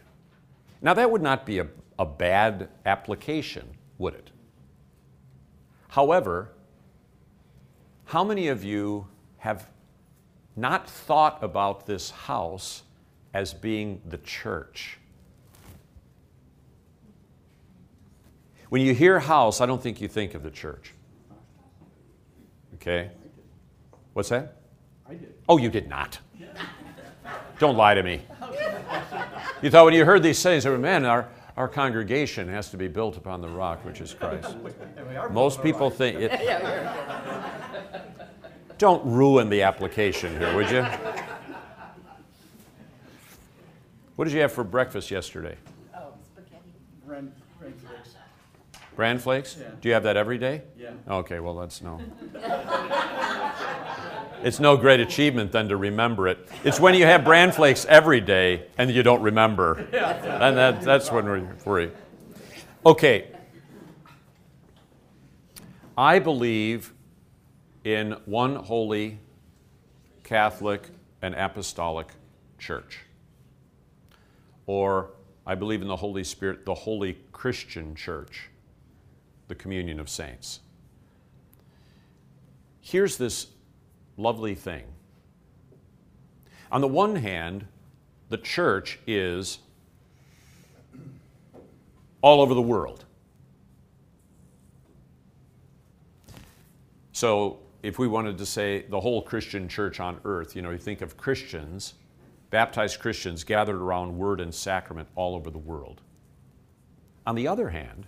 Now, 0.82 0.94
that 0.94 1.12
would 1.12 1.22
not 1.22 1.46
be 1.46 1.60
a, 1.60 1.68
a 2.00 2.06
bad 2.06 2.70
application, 2.86 3.68
would 3.98 4.14
it? 4.14 4.30
However, 5.90 6.52
how 8.08 8.24
many 8.24 8.48
of 8.48 8.64
you 8.64 9.06
have 9.40 9.68
not 10.56 10.90
thought 10.90 11.44
about 11.44 11.86
this 11.86 12.10
house 12.10 12.84
as 13.34 13.54
being 13.54 14.02
the 14.08 14.18
church? 14.20 14.98
When 18.70 18.82
you 18.82 18.94
hear 18.94 19.20
house, 19.20 19.60
I 19.60 19.66
don't 19.66 19.84
think 19.84 20.00
you 20.00 20.08
think 20.08 20.34
of 20.34 20.44
the 20.44 20.50
church. 20.50 20.94
Okay? 22.76 23.12
What's 24.14 24.30
that? 24.30 24.56
I 25.08 25.14
did. 25.14 25.34
Oh, 25.50 25.58
you 25.58 25.70
did 25.70 25.90
not. 25.90 26.20
Don't 27.60 27.76
lie 27.76 27.94
to 27.94 28.04
me. 28.04 28.22
You 29.62 29.70
thought 29.70 29.84
when 29.84 29.94
you 29.94 30.06
heard 30.06 30.24
these 30.24 30.38
sayings, 30.38 30.66
man, 30.66 31.04
our, 31.04 31.28
our 31.58 31.68
congregation 31.68 32.48
has 32.48 32.70
to 32.70 32.78
be 32.78 32.88
built 32.88 33.18
upon 33.18 33.42
the 33.42 33.50
rock, 33.50 33.84
which 33.84 34.00
is 34.00 34.14
Christ. 34.14 34.56
Most 35.32 35.64
people 35.64 35.90
think 35.90 36.20
it. 36.20 36.32
Don't 38.78 39.04
ruin 39.06 39.50
the 39.50 39.64
application 39.64 40.38
here, 40.38 40.56
would 40.56 40.70
you? 40.70 40.86
What 44.16 44.26
did 44.26 44.34
you 44.34 44.42
have 44.42 44.52
for 44.52 44.64
breakfast 44.64 45.10
yesterday? 45.10 45.58
Oh, 45.96 46.14
spaghetti. 46.24 46.62
Bran, 47.06 47.32
bran 47.60 47.74
flakes. 47.74 48.16
Bran 48.96 49.18
flakes? 49.20 49.58
Yeah. 49.60 49.68
Do 49.82 49.90
you 49.90 49.94
have 49.96 50.04
that 50.04 50.18
every 50.18 50.38
day? 50.38 50.62
Yeah. 50.78 50.92
Okay, 51.10 51.40
well, 51.40 51.56
that's 51.56 51.82
no. 51.82 52.00
It's 54.44 54.60
no 54.60 54.78
great 54.78 55.00
achievement 55.00 55.52
then 55.52 55.70
to 55.70 55.78
remember 55.78 56.28
it. 56.28 56.48
It's 56.64 56.80
when 56.80 56.96
you 56.96 57.06
have 57.06 57.24
bran 57.24 57.52
flakes 57.52 57.86
every 57.86 58.22
day 58.22 58.68
and 58.78 58.92
you 58.92 59.04
don't 59.04 59.22
remember. 59.22 59.88
And 59.92 60.58
that, 60.58 60.82
that's 60.82 61.12
when 61.12 61.26
we're 61.26 61.56
free. 61.56 61.92
Okay. 62.86 63.32
I 65.98 66.20
believe 66.20 66.94
in 67.84 68.12
one 68.26 68.56
holy 68.56 69.20
Catholic 70.24 70.90
and 71.22 71.34
Apostolic 71.34 72.08
Church. 72.60 73.00
Or 74.66 75.12
I 75.46 75.56
believe 75.56 75.82
in 75.82 75.88
the 75.88 75.96
Holy 75.96 76.24
Spirit, 76.24 76.66
the 76.66 76.74
Holy 76.74 77.18
Christian 77.32 77.96
Church, 77.96 78.50
the 79.48 79.56
communion 79.56 80.00
of 80.00 80.10
saints. 80.10 80.60
Here's 82.82 83.18
this 83.18 83.48
lovely 84.18 84.56
thing 84.56 84.84
On 86.72 86.82
the 86.82 86.88
one 86.88 87.16
hand, 87.16 87.66
the 88.30 88.38
church 88.38 89.00
is 89.08 89.60
all 92.22 92.42
over 92.42 92.54
the 92.54 92.62
world. 92.62 93.06
So, 97.14 97.60
if 97.84 97.98
we 98.00 98.08
wanted 98.08 98.38
to 98.40 98.46
say 98.46 98.86
the 98.90 99.00
whole 99.00 99.22
Christian 99.22 99.70
church 99.70 100.00
on 100.00 100.20
earth, 100.26 100.56
you 100.56 100.62
know, 100.62 100.72
you 100.72 100.78
think 100.78 101.02
of 101.02 101.16
Christians, 101.16 101.94
baptized 102.50 103.00
Christians 103.00 103.44
gathered 103.44 103.78
around 103.82 104.18
word 104.18 104.42
and 104.42 104.54
sacrament 104.54 105.08
all 105.16 105.36
over 105.36 105.50
the 105.50 105.58
world. 105.58 106.02
On 107.26 107.36
the 107.36 107.48
other 107.48 107.70
hand, 107.70 108.08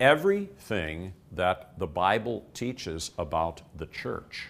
everything 0.00 1.14
that 1.32 1.78
the 1.78 1.86
Bible 1.86 2.46
teaches 2.54 3.12
about 3.18 3.62
the 3.76 3.86
church, 3.86 4.48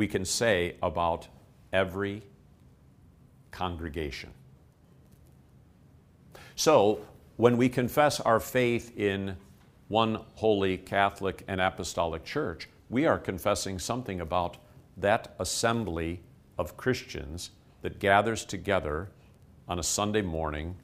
we 0.00 0.08
can 0.08 0.24
say 0.24 0.76
about 0.82 1.28
every 1.74 2.22
congregation. 3.50 4.30
So, 6.56 7.04
when 7.36 7.58
we 7.58 7.68
confess 7.68 8.18
our 8.18 8.40
faith 8.40 8.96
in 8.96 9.36
one 9.88 10.24
holy 10.36 10.78
Catholic 10.78 11.44
and 11.46 11.60
Apostolic 11.60 12.24
Church, 12.24 12.66
we 12.88 13.04
are 13.04 13.18
confessing 13.18 13.78
something 13.78 14.22
about 14.22 14.56
that 14.96 15.34
assembly 15.38 16.22
of 16.56 16.78
Christians 16.78 17.50
that 17.82 17.98
gathers 17.98 18.46
together 18.46 19.10
on 19.68 19.78
a 19.78 19.82
Sunday 19.82 20.22
morning 20.22 20.76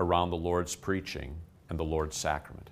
around 0.00 0.30
the 0.30 0.36
Lord's 0.36 0.74
preaching 0.74 1.36
and 1.70 1.78
the 1.78 1.84
Lord's 1.84 2.16
sacrament. 2.16 2.70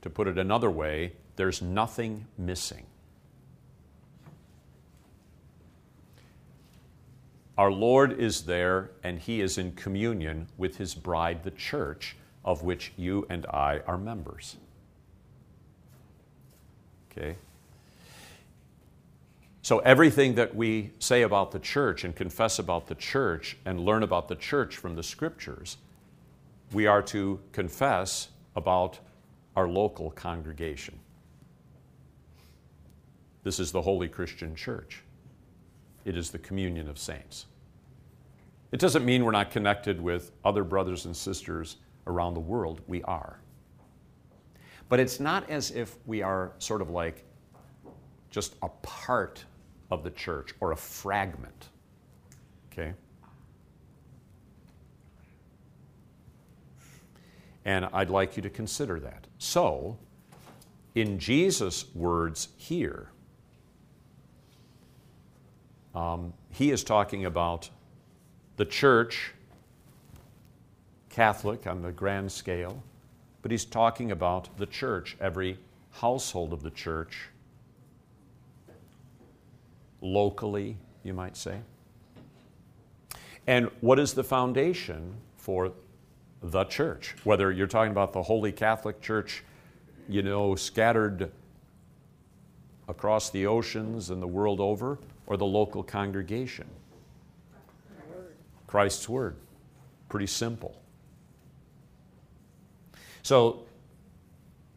To 0.00 0.08
put 0.08 0.28
it 0.28 0.38
another 0.38 0.70
way, 0.70 1.12
there's 1.36 1.60
nothing 1.60 2.26
missing. 2.38 2.86
Our 7.58 7.70
Lord 7.70 8.18
is 8.18 8.42
there 8.42 8.90
and 9.02 9.18
He 9.18 9.40
is 9.40 9.58
in 9.58 9.72
communion 9.72 10.48
with 10.56 10.76
His 10.76 10.94
bride, 10.94 11.44
the 11.44 11.50
church, 11.50 12.16
of 12.44 12.62
which 12.62 12.92
you 12.96 13.26
and 13.28 13.46
I 13.46 13.80
are 13.86 13.98
members. 13.98 14.56
Okay? 17.10 17.36
So, 19.60 19.78
everything 19.80 20.34
that 20.34 20.56
we 20.56 20.90
say 20.98 21.22
about 21.22 21.52
the 21.52 21.60
church 21.60 22.02
and 22.02 22.16
confess 22.16 22.58
about 22.58 22.88
the 22.88 22.96
church 22.96 23.56
and 23.64 23.78
learn 23.78 24.02
about 24.02 24.26
the 24.26 24.34
church 24.34 24.76
from 24.76 24.96
the 24.96 25.04
scriptures, 25.04 25.76
we 26.72 26.86
are 26.86 27.02
to 27.02 27.38
confess 27.52 28.28
about 28.56 28.98
our 29.54 29.68
local 29.68 30.10
congregation. 30.10 30.98
This 33.44 33.60
is 33.60 33.70
the 33.70 33.82
Holy 33.82 34.08
Christian 34.08 34.56
Church. 34.56 35.02
It 36.04 36.16
is 36.16 36.30
the 36.30 36.38
communion 36.38 36.88
of 36.88 36.98
saints. 36.98 37.46
It 38.72 38.80
doesn't 38.80 39.04
mean 39.04 39.24
we're 39.24 39.32
not 39.32 39.50
connected 39.50 40.00
with 40.00 40.32
other 40.44 40.64
brothers 40.64 41.04
and 41.04 41.16
sisters 41.16 41.76
around 42.06 42.34
the 42.34 42.40
world. 42.40 42.80
We 42.86 43.02
are. 43.02 43.38
But 44.88 45.00
it's 45.00 45.20
not 45.20 45.48
as 45.48 45.70
if 45.70 45.96
we 46.06 46.22
are 46.22 46.52
sort 46.58 46.82
of 46.82 46.90
like 46.90 47.24
just 48.30 48.56
a 48.62 48.68
part 48.82 49.44
of 49.90 50.02
the 50.02 50.10
church 50.10 50.54
or 50.60 50.72
a 50.72 50.76
fragment. 50.76 51.68
Okay? 52.72 52.94
And 57.64 57.84
I'd 57.92 58.10
like 58.10 58.36
you 58.36 58.42
to 58.42 58.50
consider 58.50 58.98
that. 59.00 59.26
So, 59.38 59.98
in 60.94 61.18
Jesus' 61.18 61.94
words 61.94 62.48
here, 62.56 63.10
um, 65.94 66.32
he 66.50 66.70
is 66.70 66.84
talking 66.84 67.24
about 67.24 67.68
the 68.56 68.64
church, 68.64 69.32
Catholic 71.10 71.66
on 71.66 71.82
the 71.82 71.92
grand 71.92 72.30
scale, 72.30 72.82
but 73.42 73.50
he's 73.50 73.64
talking 73.64 74.10
about 74.12 74.56
the 74.56 74.66
church, 74.66 75.16
every 75.20 75.58
household 75.90 76.52
of 76.52 76.62
the 76.62 76.70
church, 76.70 77.28
locally, 80.00 80.76
you 81.02 81.12
might 81.12 81.36
say. 81.36 81.58
And 83.46 83.70
what 83.80 83.98
is 83.98 84.14
the 84.14 84.24
foundation 84.24 85.14
for 85.36 85.72
the 86.42 86.64
church? 86.64 87.14
Whether 87.24 87.50
you're 87.50 87.66
talking 87.66 87.90
about 87.90 88.12
the 88.12 88.22
Holy 88.22 88.52
Catholic 88.52 89.00
Church, 89.00 89.42
you 90.08 90.22
know, 90.22 90.54
scattered 90.54 91.30
across 92.88 93.30
the 93.30 93.46
oceans 93.46 94.10
and 94.10 94.22
the 94.22 94.26
world 94.26 94.60
over, 94.60 94.98
or 95.32 95.38
the 95.38 95.46
local 95.46 95.82
congregation? 95.82 96.66
Christ's 98.66 99.08
Word. 99.08 99.36
Pretty 100.10 100.26
simple. 100.26 100.76
So 103.22 103.64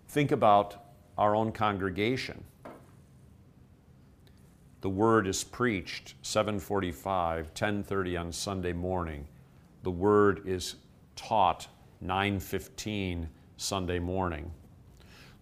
think 0.08 0.32
about 0.32 0.86
our 1.18 1.36
own 1.36 1.52
congregation. 1.52 2.42
The 4.80 4.90
word 4.90 5.28
is 5.28 5.44
preached 5.44 6.14
7:45, 6.22 7.54
10:30 7.54 8.16
on 8.16 8.32
Sunday 8.32 8.72
morning. 8.72 9.28
The 9.84 9.92
word 9.92 10.48
is 10.48 10.76
taught 11.18 11.68
9:15 12.00 13.28
Sunday 13.58 14.00
morning. 14.00 14.52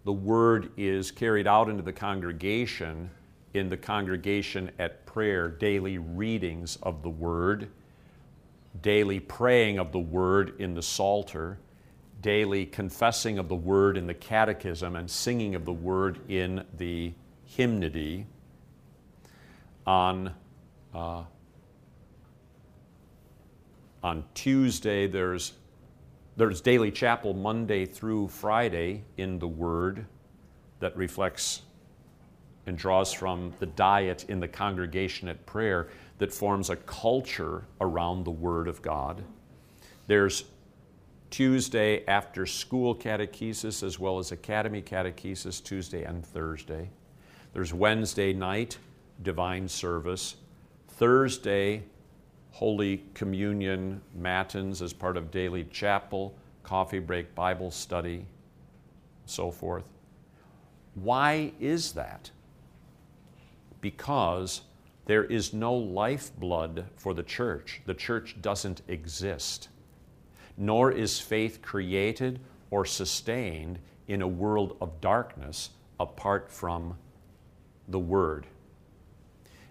The 0.04 0.12
word 0.12 0.72
is 0.76 1.12
carried 1.12 1.46
out 1.46 1.68
into 1.68 1.84
the 1.84 1.92
congregation 1.92 3.10
in 3.54 3.68
the 3.68 3.76
congregation 3.76 4.70
at 4.78 5.06
prayer, 5.06 5.48
daily 5.48 5.98
readings 5.98 6.76
of 6.82 7.02
the 7.02 7.08
word, 7.08 7.68
daily 8.82 9.20
praying 9.20 9.78
of 9.78 9.92
the 9.92 9.98
word 9.98 10.54
in 10.60 10.74
the 10.74 10.82
psalter, 10.82 11.58
daily 12.20 12.66
confessing 12.66 13.38
of 13.38 13.48
the 13.48 13.54
word 13.54 13.96
in 13.96 14.06
the 14.06 14.14
catechism 14.14 14.96
and 14.96 15.10
singing 15.10 15.54
of 15.54 15.64
the 15.64 15.72
word 15.72 16.18
in 16.28 16.64
the 16.76 17.12
hymnody 17.44 18.26
on 19.86 20.34
uh, 20.94 21.22
on 24.02 24.24
Tuesday. 24.34 25.06
There's 25.06 25.52
there's 26.36 26.60
daily 26.60 26.90
chapel 26.90 27.32
Monday 27.32 27.86
through 27.86 28.28
Friday 28.28 29.04
in 29.16 29.38
the 29.38 29.46
Word 29.46 30.06
that 30.80 30.96
reflects 30.96 31.62
and 32.66 32.76
draws 32.78 33.12
from 33.12 33.52
the 33.58 33.66
diet 33.66 34.24
in 34.28 34.40
the 34.40 34.48
congregation 34.48 35.28
at 35.28 35.44
prayer 35.46 35.88
that 36.18 36.32
forms 36.32 36.70
a 36.70 36.76
culture 36.76 37.64
around 37.80 38.24
the 38.24 38.30
Word 38.30 38.68
of 38.68 38.80
God. 38.82 39.22
There's 40.06 40.44
Tuesday 41.30 42.04
after 42.06 42.46
school 42.46 42.94
catechesis 42.94 43.82
as 43.82 43.98
well 43.98 44.18
as 44.18 44.32
academy 44.32 44.80
catechesis, 44.80 45.62
Tuesday 45.62 46.04
and 46.04 46.24
Thursday. 46.24 46.90
There's 47.52 47.74
Wednesday 47.74 48.32
night 48.32 48.78
divine 49.22 49.68
service, 49.68 50.36
Thursday, 50.88 51.82
Holy 52.50 53.02
Communion 53.14 54.00
Matins 54.14 54.80
as 54.80 54.92
part 54.92 55.16
of 55.16 55.30
daily 55.30 55.64
chapel, 55.64 56.36
coffee 56.62 57.00
break 57.00 57.34
Bible 57.34 57.70
study, 57.70 58.26
so 59.26 59.50
forth. 59.50 59.88
Why 60.94 61.52
is 61.58 61.92
that? 61.92 62.30
Because 63.84 64.62
there 65.04 65.24
is 65.24 65.52
no 65.52 65.74
lifeblood 65.74 66.86
for 66.96 67.12
the 67.12 67.22
church. 67.22 67.82
The 67.84 67.94
church 67.94 68.36
doesn't 68.40 68.80
exist 68.88 69.68
nor 70.56 70.90
is 70.90 71.18
faith 71.20 71.62
created 71.62 72.40
or 72.70 72.84
sustained 72.84 73.78
in 74.06 74.22
a 74.22 74.28
world 74.28 74.76
of 74.80 75.00
darkness 75.00 75.70
apart 75.98 76.50
from 76.50 76.96
the 77.88 77.98
Word. 77.98 78.46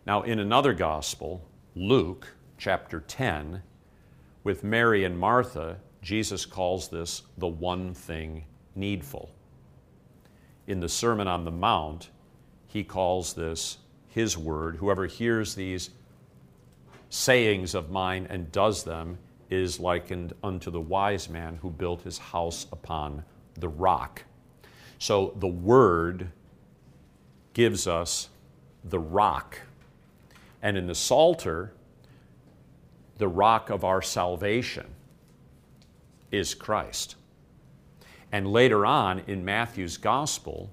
Now, 0.05 0.23
in 0.23 0.39
another 0.39 0.73
gospel, 0.73 1.45
Luke 1.75 2.27
chapter 2.57 2.99
10, 2.99 3.61
with 4.43 4.63
Mary 4.63 5.03
and 5.05 5.17
Martha, 5.17 5.77
Jesus 6.01 6.45
calls 6.45 6.89
this 6.89 7.23
the 7.37 7.47
one 7.47 7.93
thing 7.93 8.45
needful. 8.75 9.33
In 10.67 10.79
the 10.79 10.89
Sermon 10.89 11.27
on 11.27 11.45
the 11.45 11.51
Mount, 11.51 12.09
he 12.67 12.83
calls 12.83 13.33
this 13.33 13.77
his 14.13 14.37
word. 14.37 14.75
Whoever 14.75 15.07
hears 15.07 15.55
these 15.55 15.89
sayings 17.09 17.73
of 17.73 17.89
mine 17.89 18.27
and 18.29 18.51
does 18.51 18.83
them 18.83 19.17
is 19.49 19.79
likened 19.79 20.33
unto 20.43 20.71
the 20.71 20.81
wise 20.81 21.29
man 21.29 21.57
who 21.61 21.69
built 21.69 22.03
his 22.03 22.17
house 22.17 22.67
upon 22.71 23.23
the 23.55 23.67
rock. 23.67 24.23
So 24.99 25.33
the 25.37 25.47
Word 25.47 26.29
gives 27.53 27.87
us 27.87 28.29
the 28.83 28.99
rock. 28.99 29.59
And 30.61 30.77
in 30.77 30.87
the 30.87 30.95
Psalter, 30.95 31.73
the 33.17 33.27
rock 33.27 33.69
of 33.69 33.83
our 33.83 34.01
salvation 34.01 34.87
is 36.31 36.53
Christ. 36.53 37.15
And 38.31 38.51
later 38.51 38.85
on 38.85 39.21
in 39.27 39.45
Matthew's 39.45 39.97
Gospel, 39.97 40.71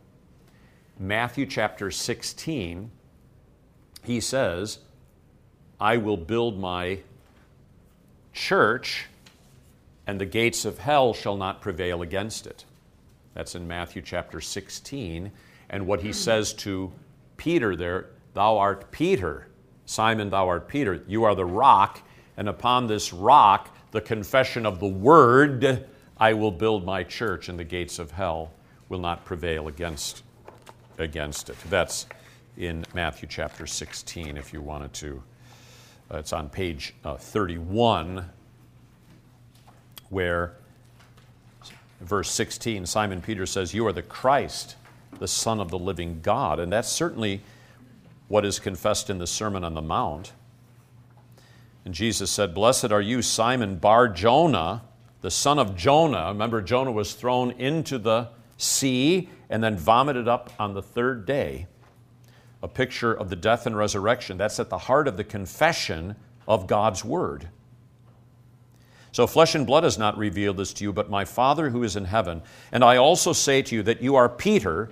Matthew 0.98 1.44
chapter 1.44 1.90
16, 1.90 2.90
he 4.04 4.20
says, 4.20 4.78
I 5.80 5.96
will 5.96 6.16
build 6.16 6.58
my 6.58 7.00
church, 8.32 9.06
and 10.06 10.20
the 10.20 10.26
gates 10.26 10.64
of 10.64 10.78
hell 10.78 11.14
shall 11.14 11.36
not 11.36 11.60
prevail 11.60 12.02
against 12.02 12.46
it. 12.46 12.64
That's 13.34 13.54
in 13.54 13.66
Matthew 13.66 14.02
chapter 14.02 14.40
16. 14.40 15.30
And 15.68 15.86
what 15.86 16.00
he 16.02 16.12
says 16.12 16.52
to 16.54 16.92
Peter 17.36 17.76
there, 17.76 18.06
Thou 18.34 18.58
art 18.58 18.90
Peter, 18.90 19.48
Simon, 19.86 20.30
thou 20.30 20.48
art 20.48 20.68
Peter. 20.68 21.02
You 21.08 21.24
are 21.24 21.34
the 21.34 21.44
rock, 21.44 22.02
and 22.36 22.48
upon 22.48 22.86
this 22.86 23.12
rock, 23.12 23.76
the 23.90 24.00
confession 24.00 24.66
of 24.66 24.80
the 24.80 24.86
word, 24.86 25.86
I 26.16 26.34
will 26.34 26.52
build 26.52 26.84
my 26.84 27.02
church, 27.02 27.48
and 27.48 27.58
the 27.58 27.64
gates 27.64 27.98
of 27.98 28.10
hell 28.12 28.52
will 28.88 28.98
not 28.98 29.24
prevail 29.24 29.68
against, 29.68 30.22
against 30.98 31.50
it. 31.50 31.56
That's 31.68 32.06
in 32.56 32.84
Matthew 32.94 33.28
chapter 33.28 33.66
16, 33.66 34.36
if 34.36 34.52
you 34.52 34.60
wanted 34.60 34.92
to. 34.94 35.22
Uh, 36.12 36.18
it's 36.18 36.32
on 36.32 36.48
page 36.48 36.94
uh, 37.04 37.16
31, 37.16 38.24
where 40.08 40.54
verse 42.00 42.30
16, 42.30 42.86
Simon 42.86 43.20
Peter 43.20 43.46
says, 43.46 43.72
You 43.72 43.86
are 43.86 43.92
the 43.92 44.02
Christ, 44.02 44.76
the 45.18 45.28
Son 45.28 45.60
of 45.60 45.70
the 45.70 45.78
living 45.78 46.20
God. 46.22 46.58
And 46.58 46.72
that's 46.72 46.88
certainly 46.88 47.42
what 48.28 48.44
is 48.44 48.58
confessed 48.58 49.10
in 49.10 49.18
the 49.18 49.26
Sermon 49.26 49.64
on 49.64 49.74
the 49.74 49.82
Mount. 49.82 50.32
And 51.84 51.94
Jesus 51.94 52.30
said, 52.30 52.54
Blessed 52.54 52.92
are 52.92 53.00
you, 53.00 53.22
Simon 53.22 53.76
Bar 53.76 54.08
Jonah, 54.08 54.82
the 55.20 55.30
son 55.30 55.58
of 55.58 55.76
Jonah. 55.76 56.28
Remember, 56.28 56.62
Jonah 56.62 56.92
was 56.92 57.14
thrown 57.14 57.52
into 57.52 57.98
the 57.98 58.28
sea 58.56 59.28
and 59.48 59.62
then 59.62 59.76
vomited 59.76 60.28
up 60.28 60.52
on 60.58 60.74
the 60.74 60.82
third 60.82 61.26
day. 61.26 61.66
A 62.62 62.68
picture 62.68 63.12
of 63.12 63.30
the 63.30 63.36
death 63.36 63.66
and 63.66 63.76
resurrection. 63.76 64.36
That's 64.36 64.60
at 64.60 64.68
the 64.68 64.78
heart 64.78 65.08
of 65.08 65.16
the 65.16 65.24
confession 65.24 66.16
of 66.46 66.66
God's 66.66 67.04
Word. 67.04 67.48
So, 69.12 69.26
flesh 69.26 69.54
and 69.54 69.66
blood 69.66 69.84
has 69.84 69.98
not 69.98 70.16
revealed 70.16 70.56
this 70.56 70.72
to 70.74 70.84
you, 70.84 70.92
but 70.92 71.10
my 71.10 71.24
Father 71.24 71.70
who 71.70 71.82
is 71.82 71.96
in 71.96 72.04
heaven. 72.04 72.42
And 72.70 72.84
I 72.84 72.96
also 72.96 73.32
say 73.32 73.60
to 73.62 73.74
you 73.74 73.82
that 73.82 74.02
you 74.02 74.14
are 74.14 74.28
Peter, 74.28 74.90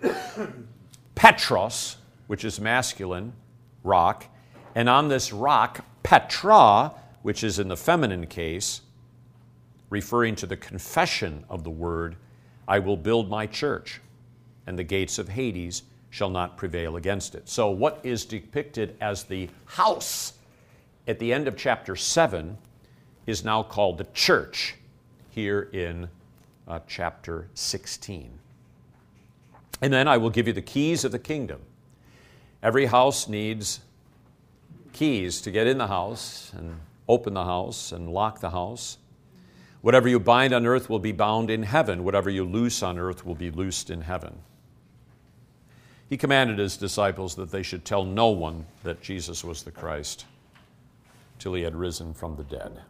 Petros, 1.14 1.96
which 2.28 2.44
is 2.44 2.60
masculine, 2.60 3.32
rock, 3.82 4.26
and 4.74 4.88
on 4.88 5.08
this 5.08 5.32
rock, 5.32 5.84
Petra, 6.02 6.92
which 7.22 7.42
is 7.42 7.58
in 7.58 7.68
the 7.68 7.76
feminine 7.76 8.26
case, 8.26 8.82
referring 9.90 10.36
to 10.36 10.46
the 10.46 10.56
confession 10.56 11.44
of 11.48 11.64
the 11.64 11.70
word, 11.70 12.16
I 12.68 12.78
will 12.78 12.96
build 12.96 13.28
my 13.30 13.46
church, 13.46 14.00
and 14.66 14.78
the 14.78 14.84
gates 14.84 15.18
of 15.18 15.28
Hades 15.28 15.82
shall 16.16 16.30
not 16.30 16.56
prevail 16.56 16.96
against 16.96 17.34
it. 17.34 17.46
So, 17.46 17.68
what 17.68 18.00
is 18.02 18.24
depicted 18.24 18.96
as 19.02 19.24
the 19.24 19.50
house 19.66 20.32
at 21.06 21.18
the 21.18 21.30
end 21.30 21.46
of 21.46 21.58
chapter 21.58 21.94
7 21.94 22.56
is 23.26 23.44
now 23.44 23.62
called 23.62 23.98
the 23.98 24.06
church 24.14 24.76
here 25.28 25.68
in 25.74 26.08
uh, 26.66 26.80
chapter 26.88 27.48
16. 27.52 28.30
And 29.82 29.92
then 29.92 30.08
I 30.08 30.16
will 30.16 30.30
give 30.30 30.46
you 30.46 30.54
the 30.54 30.62
keys 30.62 31.04
of 31.04 31.12
the 31.12 31.18
kingdom. 31.18 31.60
Every 32.62 32.86
house 32.86 33.28
needs 33.28 33.80
keys 34.94 35.42
to 35.42 35.50
get 35.50 35.66
in 35.66 35.76
the 35.76 35.88
house 35.88 36.50
and 36.56 36.80
open 37.06 37.34
the 37.34 37.44
house 37.44 37.92
and 37.92 38.08
lock 38.08 38.40
the 38.40 38.48
house. 38.48 38.96
Whatever 39.82 40.08
you 40.08 40.18
bind 40.18 40.54
on 40.54 40.64
earth 40.64 40.88
will 40.88 40.98
be 40.98 41.12
bound 41.12 41.50
in 41.50 41.62
heaven. 41.62 42.04
Whatever 42.04 42.30
you 42.30 42.46
loose 42.46 42.82
on 42.82 42.98
earth 42.98 43.26
will 43.26 43.34
be 43.34 43.50
loosed 43.50 43.90
in 43.90 44.00
heaven. 44.00 44.38
He 46.08 46.16
commanded 46.16 46.58
his 46.58 46.76
disciples 46.76 47.34
that 47.34 47.50
they 47.50 47.62
should 47.62 47.84
tell 47.84 48.04
no 48.04 48.28
one 48.28 48.66
that 48.84 49.02
Jesus 49.02 49.42
was 49.42 49.62
the 49.62 49.72
Christ 49.72 50.24
till 51.38 51.54
he 51.54 51.62
had 51.62 51.74
risen 51.74 52.14
from 52.14 52.36
the 52.36 52.44
dead. 52.44 52.80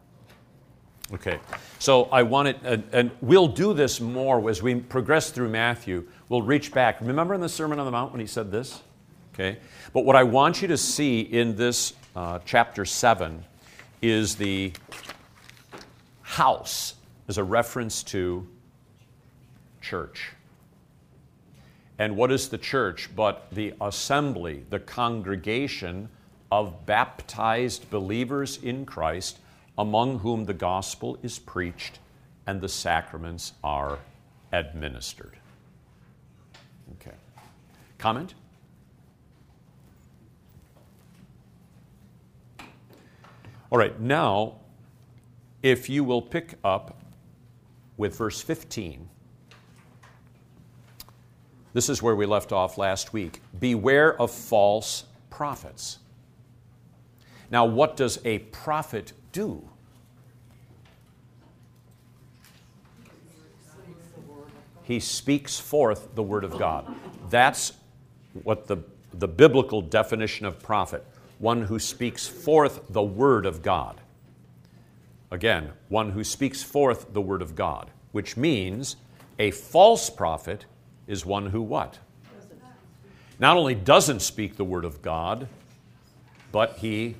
Okay, 1.12 1.38
so 1.78 2.04
I 2.06 2.24
want 2.24 2.48
it, 2.48 2.58
and, 2.64 2.82
and, 2.92 3.12
we'll 3.20 3.46
do 3.46 3.72
this 3.72 4.00
more 4.00 4.50
as 4.50 4.60
we 4.60 4.74
progress 4.74 5.30
through 5.30 5.48
Matthew. 5.48 6.04
We'll 6.28 6.42
reach 6.42 6.72
back. 6.72 7.00
Remember 7.00 7.32
in 7.32 7.40
the 7.40 7.48
Sermon 7.48 7.78
on 7.78 7.84
the 7.84 7.92
Mount 7.92 8.10
when 8.10 8.20
he 8.20 8.26
said 8.26 8.50
this? 8.50 8.82
Okay? 9.32 9.58
But 9.92 10.04
what 10.04 10.16
I 10.16 10.24
want 10.24 10.62
you 10.62 10.68
to 10.68 10.76
see 10.76 11.20
in 11.20 11.54
this 11.54 11.94
uh, 12.16 12.40
chapter 12.44 12.84
7 12.84 13.44
is 14.02 14.34
the 14.34 14.72
house 16.22 16.94
as 17.28 17.38
a 17.38 17.44
reference 17.44 18.02
to 18.02 18.44
church. 19.80 20.32
And 21.98 22.16
what 22.16 22.30
is 22.30 22.48
the 22.48 22.58
church 22.58 23.10
but 23.16 23.48
the 23.50 23.74
assembly, 23.80 24.64
the 24.68 24.78
congregation 24.78 26.08
of 26.52 26.84
baptized 26.86 27.90
believers 27.90 28.58
in 28.62 28.84
Christ, 28.84 29.38
among 29.78 30.18
whom 30.18 30.44
the 30.44 30.54
gospel 30.54 31.18
is 31.22 31.38
preached 31.38 31.98
and 32.46 32.60
the 32.60 32.68
sacraments 32.68 33.52
are 33.64 33.98
administered? 34.52 35.38
Okay. 37.00 37.16
Comment? 37.98 38.34
All 43.70 43.78
right, 43.78 43.98
now, 43.98 44.60
if 45.62 45.88
you 45.88 46.04
will 46.04 46.22
pick 46.22 46.54
up 46.62 47.02
with 47.96 48.16
verse 48.16 48.40
15, 48.40 49.08
this 51.76 51.88
is 51.88 52.02
where 52.02 52.16
we 52.16 52.24
left 52.24 52.52
off 52.52 52.78
last 52.78 53.12
week. 53.12 53.42
Beware 53.60 54.18
of 54.20 54.30
false 54.30 55.04
prophets. 55.28 55.98
Now, 57.50 57.66
what 57.66 57.96
does 57.96 58.18
a 58.24 58.38
prophet 58.38 59.12
do? 59.32 59.68
He 64.84 65.00
speaks 65.00 65.58
forth 65.58 66.14
the 66.14 66.22
word 66.22 66.44
of 66.44 66.58
God. 66.58 66.86
That's 67.28 67.72
what 68.44 68.66
the, 68.66 68.78
the 69.12 69.28
biblical 69.28 69.82
definition 69.82 70.46
of 70.46 70.62
prophet 70.62 71.04
one 71.38 71.62
who 71.62 71.78
speaks 71.78 72.26
forth 72.26 72.80
the 72.88 73.02
Word 73.02 73.44
of 73.46 73.62
God. 73.62 74.00
Again, 75.30 75.72
one 75.88 76.10
who 76.10 76.24
speaks 76.24 76.62
forth 76.62 77.12
the 77.12 77.20
Word 77.20 77.42
of 77.42 77.54
God, 77.54 77.90
which 78.12 78.36
means 78.36 78.96
a 79.38 79.50
false 79.50 80.08
prophet 80.08 80.64
is 81.06 81.24
one 81.24 81.46
who 81.46 81.62
what? 81.62 81.98
Not 83.38 83.56
only 83.56 83.74
doesn't 83.74 84.20
speak 84.20 84.56
the 84.56 84.64
Word 84.64 84.84
of 84.84 85.02
God, 85.02 85.48
but 86.52 86.78
he 86.78 87.16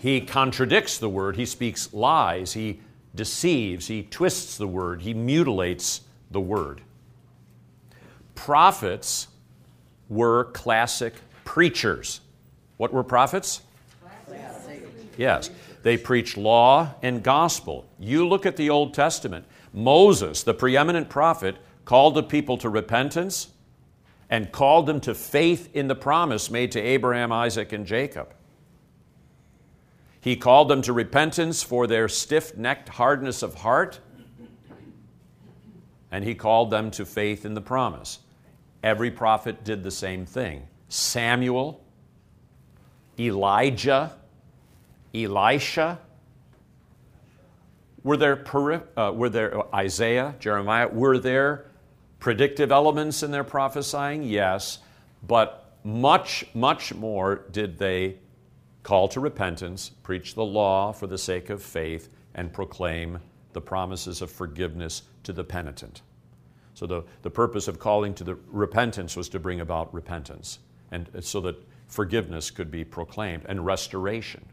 he 0.00 0.22
contradicts 0.22 0.96
the 0.96 1.10
word, 1.10 1.36
he 1.36 1.44
speaks 1.44 1.92
lies, 1.92 2.54
he 2.54 2.80
deceives, 3.14 3.86
he 3.86 4.02
twists 4.02 4.56
the 4.56 4.66
word, 4.66 5.02
he 5.02 5.12
mutilates 5.12 6.00
the 6.30 6.40
word. 6.40 6.80
Prophets 8.34 9.28
were 10.08 10.44
classic 10.52 11.14
preachers. 11.44 12.22
What 12.78 12.94
were 12.94 13.04
prophets? 13.04 13.60
Yes. 15.18 15.50
They 15.82 15.98
preached 15.98 16.38
law 16.38 16.94
and 17.02 17.22
gospel. 17.22 17.86
You 17.98 18.26
look 18.26 18.46
at 18.46 18.56
the 18.56 18.70
Old 18.70 18.94
Testament. 18.94 19.44
Moses, 19.74 20.42
the 20.42 20.54
preeminent 20.54 21.10
prophet, 21.10 21.56
called 21.90 22.14
the 22.14 22.22
people 22.22 22.56
to 22.56 22.68
repentance 22.68 23.48
and 24.28 24.52
called 24.52 24.86
them 24.86 25.00
to 25.00 25.12
faith 25.12 25.68
in 25.74 25.88
the 25.88 25.94
promise 25.96 26.48
made 26.48 26.70
to 26.70 26.80
Abraham, 26.80 27.32
Isaac, 27.32 27.72
and 27.72 27.84
Jacob. 27.84 28.32
He 30.20 30.36
called 30.36 30.68
them 30.68 30.82
to 30.82 30.92
repentance 30.92 31.64
for 31.64 31.88
their 31.88 32.08
stiff 32.08 32.56
necked 32.56 32.90
hardness 32.90 33.42
of 33.42 33.56
heart, 33.56 33.98
and 36.12 36.22
he 36.22 36.32
called 36.32 36.70
them 36.70 36.92
to 36.92 37.04
faith 37.04 37.44
in 37.44 37.54
the 37.54 37.60
promise. 37.60 38.20
Every 38.84 39.10
prophet 39.10 39.64
did 39.64 39.82
the 39.82 39.90
same 39.90 40.24
thing. 40.24 40.68
Samuel, 40.88 41.82
Elijah, 43.18 44.16
Elisha? 45.12 45.98
Were 48.04 48.16
there, 48.16 48.44
uh, 48.96 49.10
were 49.10 49.28
there 49.28 49.74
Isaiah, 49.74 50.36
Jeremiah? 50.38 50.86
Were 50.86 51.18
there 51.18 51.66
predictive 52.20 52.70
elements 52.70 53.22
in 53.22 53.30
their 53.30 53.44
prophesying? 53.44 54.22
Yes, 54.22 54.78
but 55.26 55.74
much, 55.82 56.44
much 56.54 56.94
more 56.94 57.46
did 57.50 57.78
they 57.78 58.16
call 58.82 59.08
to 59.08 59.20
repentance, 59.20 59.90
preach 60.02 60.34
the 60.34 60.44
law 60.44 60.92
for 60.92 61.06
the 61.06 61.18
sake 61.18 61.50
of 61.50 61.62
faith, 61.62 62.08
and 62.34 62.52
proclaim 62.52 63.18
the 63.52 63.60
promises 63.60 64.22
of 64.22 64.30
forgiveness 64.30 65.02
to 65.24 65.32
the 65.32 65.44
penitent. 65.44 66.02
So 66.74 66.86
the, 66.86 67.02
the 67.22 67.30
purpose 67.30 67.68
of 67.68 67.78
calling 67.78 68.14
to 68.14 68.24
the 68.24 68.38
repentance 68.46 69.16
was 69.16 69.28
to 69.30 69.40
bring 69.40 69.60
about 69.60 69.92
repentance, 69.92 70.60
and 70.92 71.08
so 71.20 71.40
that 71.40 71.56
forgiveness 71.88 72.50
could 72.50 72.70
be 72.70 72.84
proclaimed 72.84 73.44
and 73.48 73.66
restoration. 73.66 74.46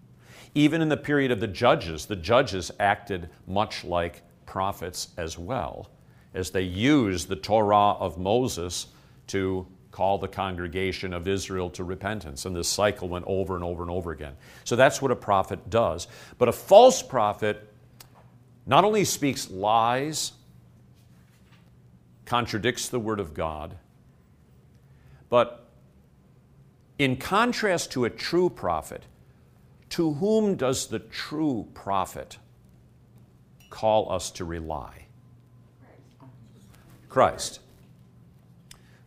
Even 0.55 0.81
in 0.81 0.89
the 0.89 0.97
period 0.97 1.31
of 1.31 1.39
the 1.39 1.47
judges, 1.47 2.05
the 2.05 2.15
judges 2.15 2.71
acted 2.79 3.29
much 3.45 3.83
like 3.83 4.23
prophets 4.45 5.09
as 5.17 5.37
well, 5.37 5.89
as 6.33 6.51
they 6.51 6.61
used 6.61 7.27
the 7.27 7.35
Torah 7.35 7.93
of 7.93 8.17
Moses 8.17 8.87
to 9.27 9.65
call 9.91 10.17
the 10.17 10.27
congregation 10.27 11.13
of 11.13 11.27
Israel 11.27 11.69
to 11.71 11.83
repentance. 11.83 12.45
And 12.45 12.55
this 12.55 12.67
cycle 12.67 13.09
went 13.09 13.25
over 13.27 13.55
and 13.55 13.63
over 13.63 13.81
and 13.81 13.91
over 13.91 14.11
again. 14.11 14.33
So 14.63 14.75
that's 14.75 15.01
what 15.01 15.09
a 15.09 15.15
prophet 15.15 15.69
does. 15.69 16.07
But 16.37 16.49
a 16.49 16.51
false 16.51 17.01
prophet 17.01 17.73
not 18.67 18.83
only 18.83 19.05
speaks 19.05 19.49
lies, 19.49 20.33
contradicts 22.25 22.89
the 22.89 22.99
Word 22.99 23.19
of 23.19 23.33
God, 23.33 23.75
but 25.29 25.65
in 26.99 27.15
contrast 27.15 27.91
to 27.93 28.05
a 28.05 28.09
true 28.09 28.49
prophet, 28.49 29.03
to 29.89 30.13
whom 30.13 30.55
does 30.55 30.87
the 30.87 30.99
true 30.99 31.67
prophet 31.73 32.37
call 33.69 34.11
us 34.11 34.29
to 34.31 34.45
rely? 34.45 35.06
Christ. 37.17 37.61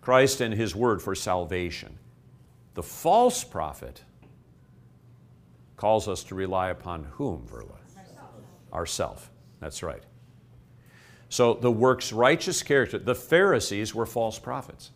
Christ 0.00 0.40
and 0.40 0.52
His 0.52 0.74
Word 0.74 1.00
for 1.00 1.14
salvation. 1.14 1.96
The 2.74 2.82
false 2.82 3.44
prophet 3.44 4.02
calls 5.76 6.08
us 6.08 6.24
to 6.24 6.34
rely 6.34 6.70
upon 6.70 7.04
whom, 7.04 7.46
Verla? 7.46 7.76
Ourself. 8.72 9.30
That's 9.60 9.84
right. 9.84 10.02
So 11.28 11.54
the 11.54 11.70
works 11.70 12.12
righteous 12.12 12.64
character, 12.64 12.98
the 12.98 13.14
Pharisees 13.14 13.94
were 13.94 14.06
false 14.06 14.40
prophets. 14.40 14.90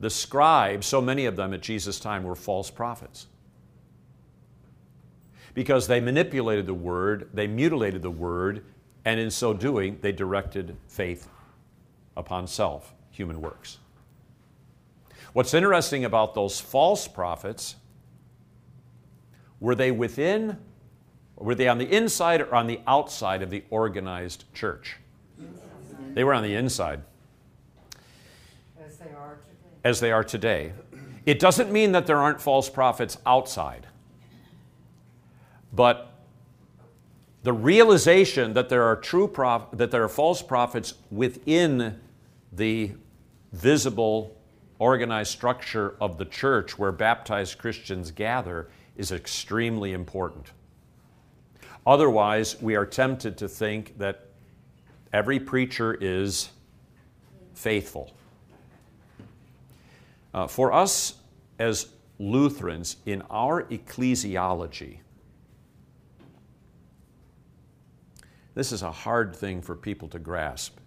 The 0.00 0.10
scribes, 0.10 0.84
so 0.84 1.00
many 1.00 1.26
of 1.26 1.36
them 1.36 1.54
at 1.54 1.60
Jesus' 1.60 2.00
time, 2.00 2.24
were 2.24 2.34
false 2.34 2.72
prophets. 2.72 3.28
Because 5.54 5.86
they 5.86 6.00
manipulated 6.00 6.66
the 6.66 6.74
word, 6.74 7.28
they 7.32 7.46
mutilated 7.46 8.02
the 8.02 8.10
word, 8.10 8.64
and 9.04 9.18
in 9.18 9.30
so 9.30 9.52
doing, 9.52 9.98
they 10.00 10.12
directed 10.12 10.76
faith 10.86 11.28
upon 12.16 12.46
self, 12.46 12.94
human 13.10 13.40
works. 13.40 13.78
What's 15.32 15.54
interesting 15.54 16.04
about 16.04 16.34
those 16.34 16.60
false 16.60 17.08
prophets, 17.08 17.76
were 19.60 19.74
they 19.74 19.90
within, 19.90 20.58
were 21.36 21.54
they 21.54 21.68
on 21.68 21.78
the 21.78 21.90
inside 21.90 22.40
or 22.40 22.54
on 22.54 22.66
the 22.66 22.80
outside 22.86 23.42
of 23.42 23.50
the 23.50 23.64
organized 23.70 24.44
church? 24.54 24.98
They 26.14 26.24
were 26.24 26.34
on 26.34 26.42
the 26.42 26.54
inside. 26.54 27.00
As 28.84 28.98
they 28.98 29.10
are 29.10 29.36
today. 29.36 29.76
As 29.84 30.00
they 30.00 30.12
are 30.12 30.24
today. 30.24 30.72
It 31.24 31.38
doesn't 31.38 31.72
mean 31.72 31.92
that 31.92 32.06
there 32.06 32.18
aren't 32.18 32.40
false 32.40 32.68
prophets 32.68 33.16
outside. 33.24 33.86
But 35.72 36.11
the 37.42 37.52
realization 37.52 38.52
that 38.54 38.68
there 38.68 38.84
are 38.84 38.96
true 38.96 39.26
prof- 39.26 39.70
that 39.72 39.90
there 39.90 40.04
are 40.04 40.08
false 40.08 40.42
prophets 40.42 40.94
within 41.10 41.98
the 42.52 42.92
visible 43.52 44.36
organized 44.78 45.32
structure 45.32 45.96
of 46.00 46.18
the 46.18 46.24
church 46.24 46.78
where 46.78 46.92
baptized 46.92 47.58
Christians 47.58 48.10
gather 48.10 48.68
is 48.96 49.12
extremely 49.12 49.92
important. 49.92 50.50
Otherwise, 51.86 52.60
we 52.60 52.76
are 52.76 52.86
tempted 52.86 53.36
to 53.38 53.48
think 53.48 53.98
that 53.98 54.26
every 55.12 55.40
preacher 55.40 55.94
is 55.94 56.50
faithful. 57.54 58.12
Uh, 60.34 60.46
for 60.46 60.72
us 60.72 61.14
as 61.58 61.88
Lutherans, 62.18 62.96
in 63.04 63.22
our 63.30 63.64
ecclesiology, 63.64 64.98
This 68.54 68.72
is 68.72 68.82
a 68.82 68.90
hard 68.90 69.34
thing 69.34 69.62
for 69.62 69.74
people 69.74 70.08
to 70.08 70.18
grasp. 70.18 70.78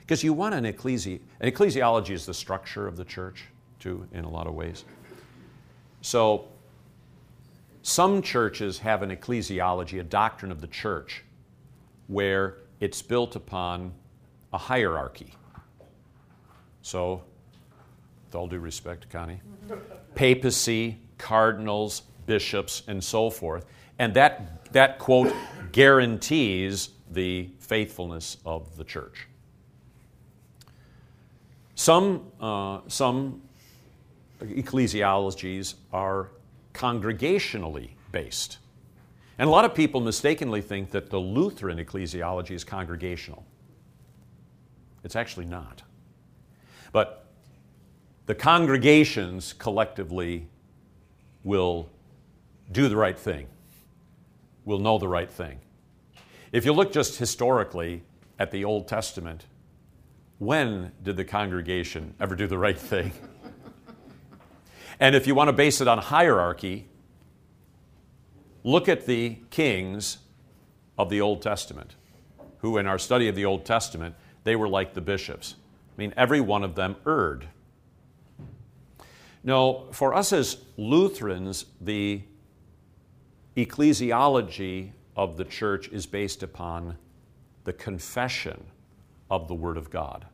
Because 0.00 0.22
you 0.24 0.32
want 0.32 0.54
an 0.54 0.64
ecclesi, 0.64 1.20
an 1.40 1.50
ecclesiology 1.50 2.10
is 2.10 2.24
the 2.24 2.34
structure 2.34 2.86
of 2.86 2.96
the 2.96 3.04
church, 3.04 3.44
too, 3.78 4.06
in 4.12 4.24
a 4.24 4.28
lot 4.28 4.46
of 4.46 4.54
ways. 4.54 4.84
So, 6.00 6.48
some 7.82 8.22
churches 8.22 8.78
have 8.78 9.02
an 9.02 9.10
ecclesiology, 9.10 10.00
a 10.00 10.04
doctrine 10.04 10.52
of 10.52 10.60
the 10.60 10.66
church, 10.66 11.24
where 12.06 12.58
it's 12.80 13.02
built 13.02 13.36
upon 13.36 13.92
a 14.52 14.58
hierarchy. 14.58 15.34
So, 16.82 17.22
with 18.26 18.34
all 18.34 18.46
due 18.46 18.60
respect, 18.60 19.10
Connie, 19.10 19.40
papacy, 20.14 20.98
cardinals, 21.18 22.02
bishops, 22.26 22.82
and 22.86 23.02
so 23.02 23.30
forth. 23.30 23.66
And 23.98 24.14
that, 24.14 24.72
that 24.72 24.98
quote 24.98 25.32
guarantees 25.72 26.90
the 27.10 27.50
faithfulness 27.58 28.36
of 28.44 28.76
the 28.76 28.84
church. 28.84 29.26
Some, 31.74 32.32
uh, 32.40 32.80
some 32.88 33.42
ecclesiologies 34.40 35.74
are 35.92 36.30
congregationally 36.74 37.90
based. 38.12 38.58
And 39.38 39.48
a 39.48 39.50
lot 39.50 39.64
of 39.64 39.74
people 39.74 40.00
mistakenly 40.00 40.60
think 40.60 40.90
that 40.90 41.10
the 41.10 41.18
Lutheran 41.18 41.78
ecclesiology 41.78 42.50
is 42.50 42.64
congregational. 42.64 43.44
It's 45.04 45.14
actually 45.14 45.46
not. 45.46 45.82
But 46.92 47.26
the 48.26 48.34
congregations 48.34 49.52
collectively 49.52 50.48
will 51.44 51.88
do 52.72 52.88
the 52.88 52.96
right 52.96 53.18
thing, 53.18 53.46
will 54.64 54.80
know 54.80 54.98
the 54.98 55.08
right 55.08 55.30
thing. 55.30 55.60
If 56.50 56.64
you 56.64 56.72
look 56.72 56.92
just 56.92 57.18
historically 57.18 58.02
at 58.38 58.50
the 58.50 58.64
Old 58.64 58.88
Testament, 58.88 59.44
when 60.38 60.92
did 61.02 61.16
the 61.16 61.24
congregation 61.24 62.14
ever 62.20 62.34
do 62.34 62.46
the 62.46 62.56
right 62.56 62.78
thing? 62.78 63.12
and 65.00 65.14
if 65.14 65.26
you 65.26 65.34
want 65.34 65.48
to 65.48 65.52
base 65.52 65.80
it 65.80 65.88
on 65.88 65.98
hierarchy, 65.98 66.88
look 68.64 68.88
at 68.88 69.04
the 69.04 69.38
kings 69.50 70.18
of 70.96 71.10
the 71.10 71.20
Old 71.20 71.42
Testament, 71.42 71.96
who, 72.58 72.78
in 72.78 72.86
our 72.86 72.98
study 72.98 73.28
of 73.28 73.34
the 73.34 73.44
Old 73.44 73.66
Testament, 73.66 74.14
they 74.44 74.56
were 74.56 74.68
like 74.68 74.94
the 74.94 75.00
bishops. 75.02 75.54
I 75.96 76.00
mean, 76.00 76.14
every 76.16 76.40
one 76.40 76.64
of 76.64 76.74
them 76.74 76.96
erred. 77.06 77.46
No, 79.44 79.88
for 79.92 80.14
us 80.14 80.32
as 80.32 80.58
Lutherans, 80.76 81.66
the 81.80 82.22
ecclesiology 83.56 84.92
of 85.18 85.36
the 85.36 85.44
church 85.44 85.88
is 85.88 86.06
based 86.06 86.44
upon 86.44 86.96
the 87.64 87.72
confession 87.72 88.64
of 89.28 89.48
the 89.48 89.54
Word 89.54 89.76
of 89.76 89.90
God. 89.90 90.24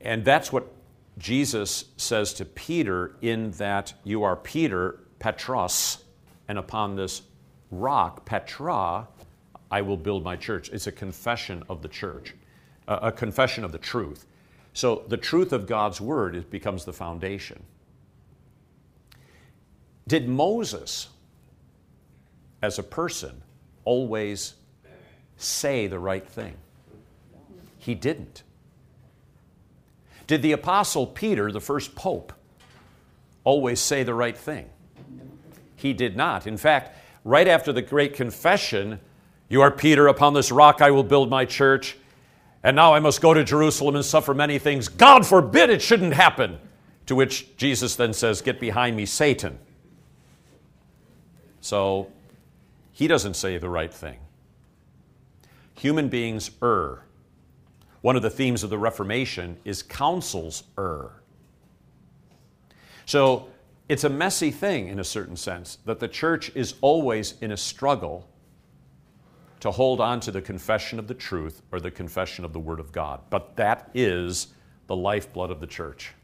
And 0.00 0.24
that's 0.24 0.52
what 0.52 0.72
Jesus 1.18 1.86
says 1.96 2.32
to 2.34 2.44
Peter 2.44 3.16
in 3.20 3.50
that 3.52 3.92
you 4.04 4.22
are 4.22 4.36
Peter, 4.36 5.00
Petros, 5.18 6.04
and 6.46 6.58
upon 6.58 6.94
this 6.94 7.22
rock, 7.72 8.24
Petra, 8.24 9.08
I 9.68 9.82
will 9.82 9.96
build 9.96 10.22
my 10.22 10.36
church. 10.36 10.68
It's 10.68 10.86
a 10.86 10.92
confession 10.92 11.64
of 11.68 11.82
the 11.82 11.88
church, 11.88 12.34
a 12.86 13.10
confession 13.10 13.64
of 13.64 13.72
the 13.72 13.78
truth. 13.78 14.26
So 14.74 15.02
the 15.08 15.16
truth 15.16 15.52
of 15.52 15.66
God's 15.66 16.00
word 16.00 16.48
becomes 16.50 16.84
the 16.84 16.92
foundation. 16.92 17.64
Did 20.06 20.28
Moses 20.28 21.08
as 22.66 22.78
a 22.78 22.82
person, 22.82 23.42
always 23.84 24.54
say 25.36 25.86
the 25.86 25.98
right 25.98 26.26
thing. 26.26 26.56
He 27.78 27.94
didn't. 27.94 28.42
Did 30.26 30.42
the 30.42 30.50
Apostle 30.50 31.06
Peter, 31.06 31.52
the 31.52 31.60
first 31.60 31.94
pope, 31.94 32.32
always 33.44 33.78
say 33.78 34.02
the 34.02 34.14
right 34.14 34.36
thing? 34.36 34.68
He 35.76 35.92
did 35.92 36.16
not. 36.16 36.48
In 36.48 36.56
fact, 36.56 36.98
right 37.22 37.46
after 37.46 37.72
the 37.72 37.82
great 37.82 38.14
confession, 38.14 38.98
You 39.48 39.62
are 39.62 39.70
Peter, 39.70 40.08
upon 40.08 40.34
this 40.34 40.50
rock 40.50 40.82
I 40.82 40.90
will 40.90 41.04
build 41.04 41.30
my 41.30 41.44
church, 41.44 41.96
and 42.64 42.74
now 42.74 42.92
I 42.92 42.98
must 42.98 43.20
go 43.20 43.32
to 43.32 43.44
Jerusalem 43.44 43.94
and 43.94 44.04
suffer 44.04 44.34
many 44.34 44.58
things. 44.58 44.88
God 44.88 45.24
forbid 45.24 45.70
it 45.70 45.80
shouldn't 45.80 46.14
happen. 46.14 46.58
To 47.06 47.14
which 47.14 47.56
Jesus 47.56 47.94
then 47.94 48.12
says, 48.12 48.42
Get 48.42 48.58
behind 48.58 48.96
me, 48.96 49.06
Satan. 49.06 49.60
So 51.60 52.10
he 52.96 53.06
doesn't 53.06 53.34
say 53.34 53.58
the 53.58 53.68
right 53.68 53.92
thing. 53.92 54.16
Human 55.74 56.08
beings 56.08 56.50
err. 56.62 57.02
One 58.00 58.16
of 58.16 58.22
the 58.22 58.30
themes 58.30 58.64
of 58.64 58.70
the 58.70 58.78
Reformation 58.78 59.58
is 59.66 59.82
councils 59.82 60.64
err. 60.78 61.10
So 63.04 63.48
it's 63.86 64.04
a 64.04 64.08
messy 64.08 64.50
thing 64.50 64.88
in 64.88 64.98
a 64.98 65.04
certain 65.04 65.36
sense 65.36 65.76
that 65.84 66.00
the 66.00 66.08
church 66.08 66.50
is 66.54 66.76
always 66.80 67.34
in 67.42 67.52
a 67.52 67.56
struggle 67.58 68.26
to 69.60 69.70
hold 69.70 70.00
on 70.00 70.18
to 70.20 70.30
the 70.30 70.40
confession 70.40 70.98
of 70.98 71.06
the 71.06 71.12
truth 71.12 71.60
or 71.72 71.80
the 71.80 71.90
confession 71.90 72.46
of 72.46 72.54
the 72.54 72.60
Word 72.60 72.80
of 72.80 72.92
God. 72.92 73.20
But 73.28 73.56
that 73.56 73.90
is 73.92 74.46
the 74.86 74.96
lifeblood 74.96 75.50
of 75.50 75.60
the 75.60 75.66
church. 75.66 76.14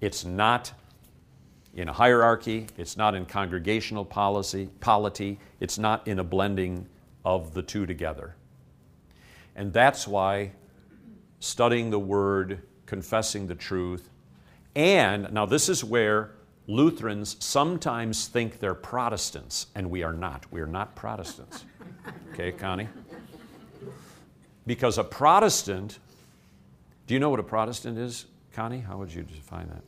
It's 0.00 0.24
not 0.24 0.72
in 1.76 1.90
a 1.90 1.92
hierarchy, 1.92 2.66
it's 2.78 2.96
not 2.96 3.14
in 3.14 3.26
congregational 3.26 4.04
policy, 4.04 4.70
polity, 4.80 5.38
it's 5.60 5.78
not 5.78 6.08
in 6.08 6.18
a 6.18 6.24
blending 6.24 6.88
of 7.24 7.52
the 7.52 7.62
two 7.62 7.84
together. 7.84 8.34
And 9.54 9.72
that's 9.72 10.08
why 10.08 10.52
studying 11.38 11.90
the 11.90 11.98
Word, 11.98 12.62
confessing 12.86 13.46
the 13.46 13.54
truth. 13.54 14.08
And 14.74 15.30
now, 15.32 15.44
this 15.44 15.68
is 15.68 15.84
where 15.84 16.32
Lutherans 16.66 17.36
sometimes 17.40 18.26
think 18.26 18.58
they're 18.58 18.74
Protestants, 18.74 19.66
and 19.74 19.90
we 19.90 20.02
are 20.02 20.12
not. 20.12 20.46
We 20.50 20.60
are 20.60 20.66
not 20.66 20.96
Protestants. 20.96 21.64
Okay, 22.32 22.52
Connie? 22.52 22.88
Because 24.66 24.98
a 24.98 25.02
Protestant, 25.02 25.98
do 27.06 27.14
you 27.14 27.20
know 27.20 27.30
what 27.30 27.40
a 27.40 27.42
Protestant 27.42 27.98
is, 27.98 28.26
Connie? 28.52 28.80
How 28.80 28.98
would 28.98 29.12
you 29.12 29.22
define 29.22 29.66
that? 29.68 29.82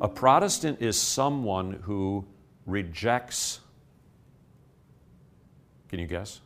A 0.00 0.08
Protestant 0.08 0.82
is 0.82 1.00
someone 1.00 1.72
who 1.82 2.26
rejects, 2.66 3.60
can 5.88 5.98
you 5.98 6.06
guess? 6.06 6.40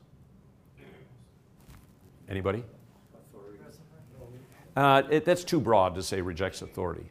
Anybody? 2.28 2.62
Uh, 4.76 5.02
it, 5.10 5.24
that's 5.24 5.44
too 5.44 5.60
broad 5.60 5.94
to 5.94 6.02
say 6.02 6.20
rejects 6.20 6.62
authority. 6.62 7.10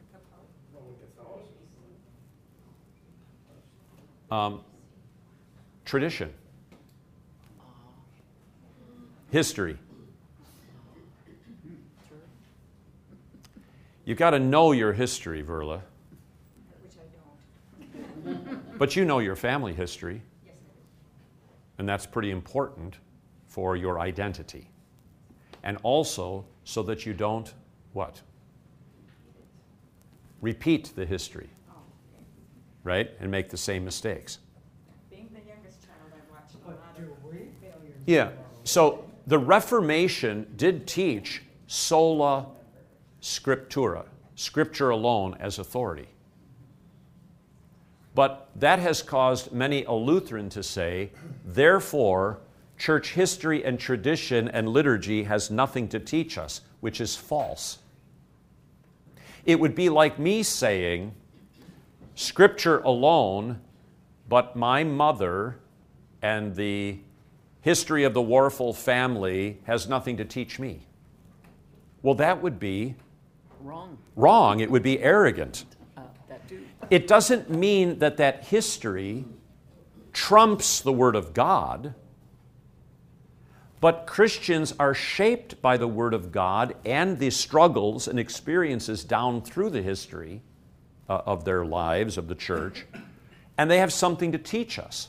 Um, 4.30 4.60
tradition, 5.84 6.32
history. 9.30 9.78
You've 14.04 14.18
got 14.18 14.30
to 14.30 14.38
know 14.38 14.72
your 14.72 14.92
history, 14.92 15.42
Verla. 15.42 15.82
Which 18.78 18.90
I 18.90 18.94
don't. 18.94 18.94
But 18.94 18.96
you 18.96 19.04
know 19.04 19.18
your 19.18 19.36
family 19.36 19.74
history. 19.74 20.22
And 21.78 21.88
that's 21.88 22.06
pretty 22.06 22.30
important 22.30 22.96
for 23.46 23.76
your 23.76 24.00
identity. 24.00 24.68
And 25.62 25.78
also 25.82 26.44
so 26.64 26.82
that 26.84 27.06
you 27.06 27.14
don't 27.14 27.52
what? 27.92 28.20
Repeat 30.40 30.92
the 30.94 31.04
history, 31.04 31.48
Oh, 31.70 31.74
right? 32.84 33.10
And 33.20 33.30
make 33.30 33.48
the 33.48 33.56
same 33.56 33.84
mistakes. 33.84 34.38
Being 35.10 35.28
the 35.32 35.40
youngest 35.48 35.82
child, 35.82 36.12
I 36.12 36.32
watched 36.32 36.54
a 36.64 36.68
lot 36.68 36.96
of 36.96 37.30
failures. 37.60 37.96
Yeah. 38.06 38.30
So 38.64 39.04
the 39.26 39.38
Reformation 39.38 40.46
did 40.56 40.86
teach 40.86 41.42
sola 41.66 42.46
scriptura, 43.20 44.04
scripture 44.36 44.90
alone 44.90 45.36
as 45.40 45.58
authority. 45.58 46.08
But 48.18 48.48
that 48.56 48.80
has 48.80 49.00
caused 49.00 49.52
many 49.52 49.84
a 49.84 49.92
Lutheran 49.92 50.48
to 50.48 50.60
say, 50.60 51.12
therefore, 51.44 52.40
church 52.76 53.12
history 53.12 53.64
and 53.64 53.78
tradition 53.78 54.48
and 54.48 54.68
liturgy 54.68 55.22
has 55.22 55.52
nothing 55.52 55.86
to 55.90 56.00
teach 56.00 56.36
us, 56.36 56.62
which 56.80 57.00
is 57.00 57.14
false. 57.14 57.78
It 59.44 59.60
would 59.60 59.76
be 59.76 59.88
like 59.88 60.18
me 60.18 60.42
saying, 60.42 61.14
Scripture 62.16 62.80
alone, 62.80 63.60
but 64.28 64.56
my 64.56 64.82
mother 64.82 65.60
and 66.20 66.56
the 66.56 66.98
history 67.60 68.02
of 68.02 68.14
the 68.14 68.20
Warfel 68.20 68.74
family 68.74 69.60
has 69.62 69.88
nothing 69.88 70.16
to 70.16 70.24
teach 70.24 70.58
me. 70.58 70.88
Well, 72.02 72.16
that 72.16 72.42
would 72.42 72.58
be 72.58 72.96
Wrong. 73.60 73.96
wrong. 74.16 74.58
It 74.58 74.72
would 74.72 74.82
be 74.82 74.98
arrogant. 74.98 75.66
It 76.90 77.06
doesn't 77.06 77.50
mean 77.50 77.98
that 77.98 78.16
that 78.16 78.44
history 78.44 79.24
trumps 80.12 80.80
the 80.80 80.92
Word 80.92 81.16
of 81.16 81.34
God, 81.34 81.94
but 83.80 84.06
Christians 84.06 84.74
are 84.78 84.94
shaped 84.94 85.60
by 85.60 85.76
the 85.76 85.86
Word 85.86 86.14
of 86.14 86.32
God 86.32 86.74
and 86.84 87.18
the 87.18 87.30
struggles 87.30 88.08
and 88.08 88.18
experiences 88.18 89.04
down 89.04 89.42
through 89.42 89.70
the 89.70 89.82
history 89.82 90.42
uh, 91.08 91.20
of 91.26 91.44
their 91.44 91.64
lives, 91.64 92.18
of 92.18 92.26
the 92.26 92.34
church, 92.34 92.86
and 93.56 93.70
they 93.70 93.78
have 93.78 93.92
something 93.92 94.32
to 94.32 94.38
teach 94.38 94.78
us. 94.78 95.08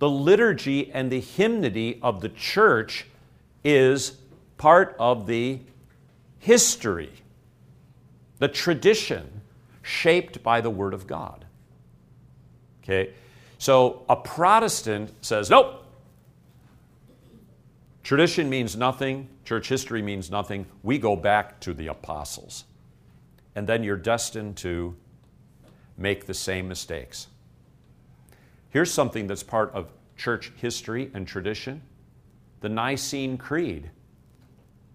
The 0.00 0.10
liturgy 0.10 0.92
and 0.92 1.10
the 1.10 1.20
hymnody 1.20 1.98
of 2.02 2.20
the 2.20 2.28
church 2.28 3.06
is 3.64 4.18
part 4.56 4.96
of 4.98 5.26
the 5.26 5.60
history, 6.38 7.12
the 8.38 8.48
tradition 8.48 9.37
shaped 9.88 10.42
by 10.42 10.60
the 10.60 10.70
Word 10.70 10.92
of 10.92 11.06
God. 11.06 11.46
Okay? 12.84 13.14
So 13.56 14.04
a 14.08 14.16
Protestant 14.16 15.12
says, 15.24 15.48
nope, 15.48 15.82
tradition 18.02 18.50
means 18.50 18.76
nothing, 18.76 19.28
church 19.44 19.68
history 19.68 20.02
means 20.02 20.30
nothing. 20.30 20.66
We 20.82 20.98
go 20.98 21.16
back 21.16 21.58
to 21.60 21.72
the 21.72 21.88
apostles. 21.88 22.64
And 23.54 23.66
then 23.66 23.82
you're 23.82 23.96
destined 23.96 24.58
to 24.58 24.94
make 25.96 26.26
the 26.26 26.34
same 26.34 26.68
mistakes. 26.68 27.26
Here's 28.68 28.92
something 28.92 29.26
that's 29.26 29.42
part 29.42 29.72
of 29.72 29.90
church 30.16 30.52
history 30.56 31.10
and 31.14 31.26
tradition 31.26 31.82
the 32.60 32.68
Nicene 32.68 33.38
Creed, 33.38 33.90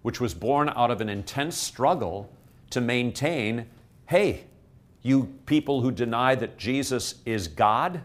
which 0.01 0.19
was 0.19 0.33
born 0.33 0.69
out 0.75 0.91
of 0.91 0.99
an 1.01 1.07
intense 1.09 1.57
struggle 1.57 2.29
to 2.69 2.81
maintain 2.81 3.65
hey, 4.05 4.43
you 5.03 5.37
people 5.45 5.81
who 5.81 5.91
deny 5.91 6.33
that 6.33 6.57
Jesus 6.57 7.15
is 7.25 7.47
God, 7.47 8.01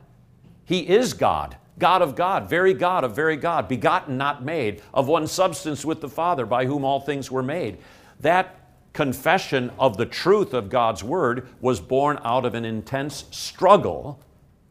He 0.64 0.88
is 0.88 1.14
God, 1.14 1.56
God 1.78 2.02
of 2.02 2.16
God, 2.16 2.50
very 2.50 2.74
God 2.74 3.04
of 3.04 3.14
very 3.14 3.36
God, 3.36 3.68
begotten, 3.68 4.18
not 4.18 4.44
made, 4.44 4.82
of 4.92 5.06
one 5.06 5.26
substance 5.26 5.84
with 5.84 6.00
the 6.00 6.08
Father, 6.08 6.44
by 6.44 6.66
whom 6.66 6.84
all 6.84 7.00
things 7.00 7.30
were 7.30 7.42
made. 7.42 7.78
That 8.20 8.56
confession 8.92 9.70
of 9.78 9.96
the 9.96 10.06
truth 10.06 10.52
of 10.52 10.68
God's 10.68 11.04
Word 11.04 11.48
was 11.60 11.78
born 11.78 12.18
out 12.24 12.44
of 12.44 12.54
an 12.54 12.64
intense 12.64 13.24
struggle, 13.30 14.20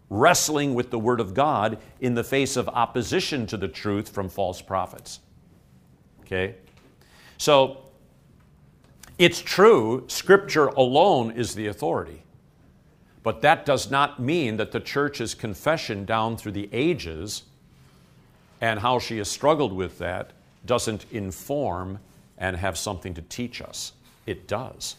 wrestling 0.10 0.74
with 0.74 0.92
the 0.92 1.00
Word 1.00 1.22
of 1.22 1.34
God 1.34 1.78
in 2.02 2.14
the 2.14 2.26
face 2.26 2.58
of 2.58 2.68
opposition 2.68 3.48
to 3.48 3.56
the 3.56 3.70
truth 3.70 4.10
from 4.10 4.28
false 4.28 4.62
prophets. 4.62 5.22
Okay? 6.22 6.56
So, 7.38 7.87
it's 9.18 9.42
true, 9.42 10.06
Scripture 10.08 10.68
alone 10.68 11.32
is 11.32 11.56
the 11.56 11.68
authority. 11.68 12.24
But 13.24 13.42
that 13.42 13.66
does 13.66 13.92
not 13.92 14.20
mean 14.20 14.58
that 14.58 14.72
the 14.72 14.80
church's 14.80 15.34
confession 15.34 16.06
down 16.06 16.38
through 16.38 16.54
the 16.54 16.70
ages 16.72 17.44
and 18.62 18.80
how 18.80 19.00
she 19.00 19.18
has 19.18 19.30
struggled 19.30 19.74
with 19.74 19.98
that 19.98 20.32
doesn't 20.66 21.06
inform 21.12 22.00
and 22.38 22.56
have 22.56 22.78
something 22.78 23.14
to 23.16 23.22
teach 23.22 23.62
us. 23.62 23.94
It 24.26 24.48
does. 24.48 24.96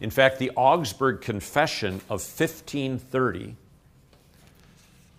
In 0.00 0.10
fact, 0.10 0.38
the 0.38 0.50
Augsburg 0.56 1.22
Confession 1.22 1.94
of 2.10 2.20
1530 2.20 3.56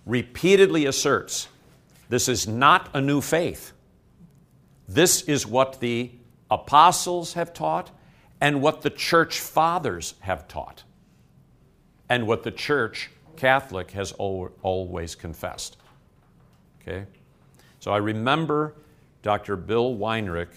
repeatedly 0.06 0.86
asserts 0.86 1.48
this 2.10 2.30
is 2.30 2.48
not 2.48 2.90
a 2.94 3.02
new 3.02 3.20
faith. 3.20 3.74
This 4.88 5.24
is 5.24 5.46
what 5.46 5.82
the 5.82 6.12
apostles 6.50 7.34
have 7.34 7.54
taught 7.54 7.92
and 8.40 8.62
what 8.62 8.82
the 8.82 8.90
church 8.90 9.40
fathers 9.40 10.14
have 10.22 10.48
taught 10.48 10.84
and 12.10 12.28
what 12.28 12.44
the 12.44 12.52
church 12.52 13.10
Catholic 13.36 13.92
has 13.92 14.12
always 14.14 15.16
confessed. 15.16 15.78
Okay? 16.82 17.06
So 17.80 17.92
I 17.92 17.98
remember 17.98 18.76
Dr. 19.22 19.56
Bill 19.56 19.96
Weinrich 19.96 20.54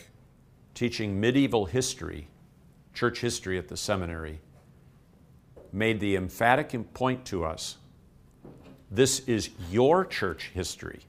teaching 0.75 1.21
medieval 1.21 1.67
history, 1.67 2.29
church 2.95 3.21
history 3.21 3.59
at 3.59 3.69
the 3.69 3.77
seminary, 3.77 4.41
made 5.73 6.01
the 6.01 6.17
emphatic 6.17 6.93
point 6.95 7.25
to 7.27 7.45
us 7.45 7.77
this 8.91 9.21
is 9.21 9.51
your 9.71 10.05
church 10.05 10.51
history. 10.53 11.01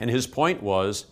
And 0.00 0.08
his 0.08 0.26
point 0.26 0.62
was 0.62 1.06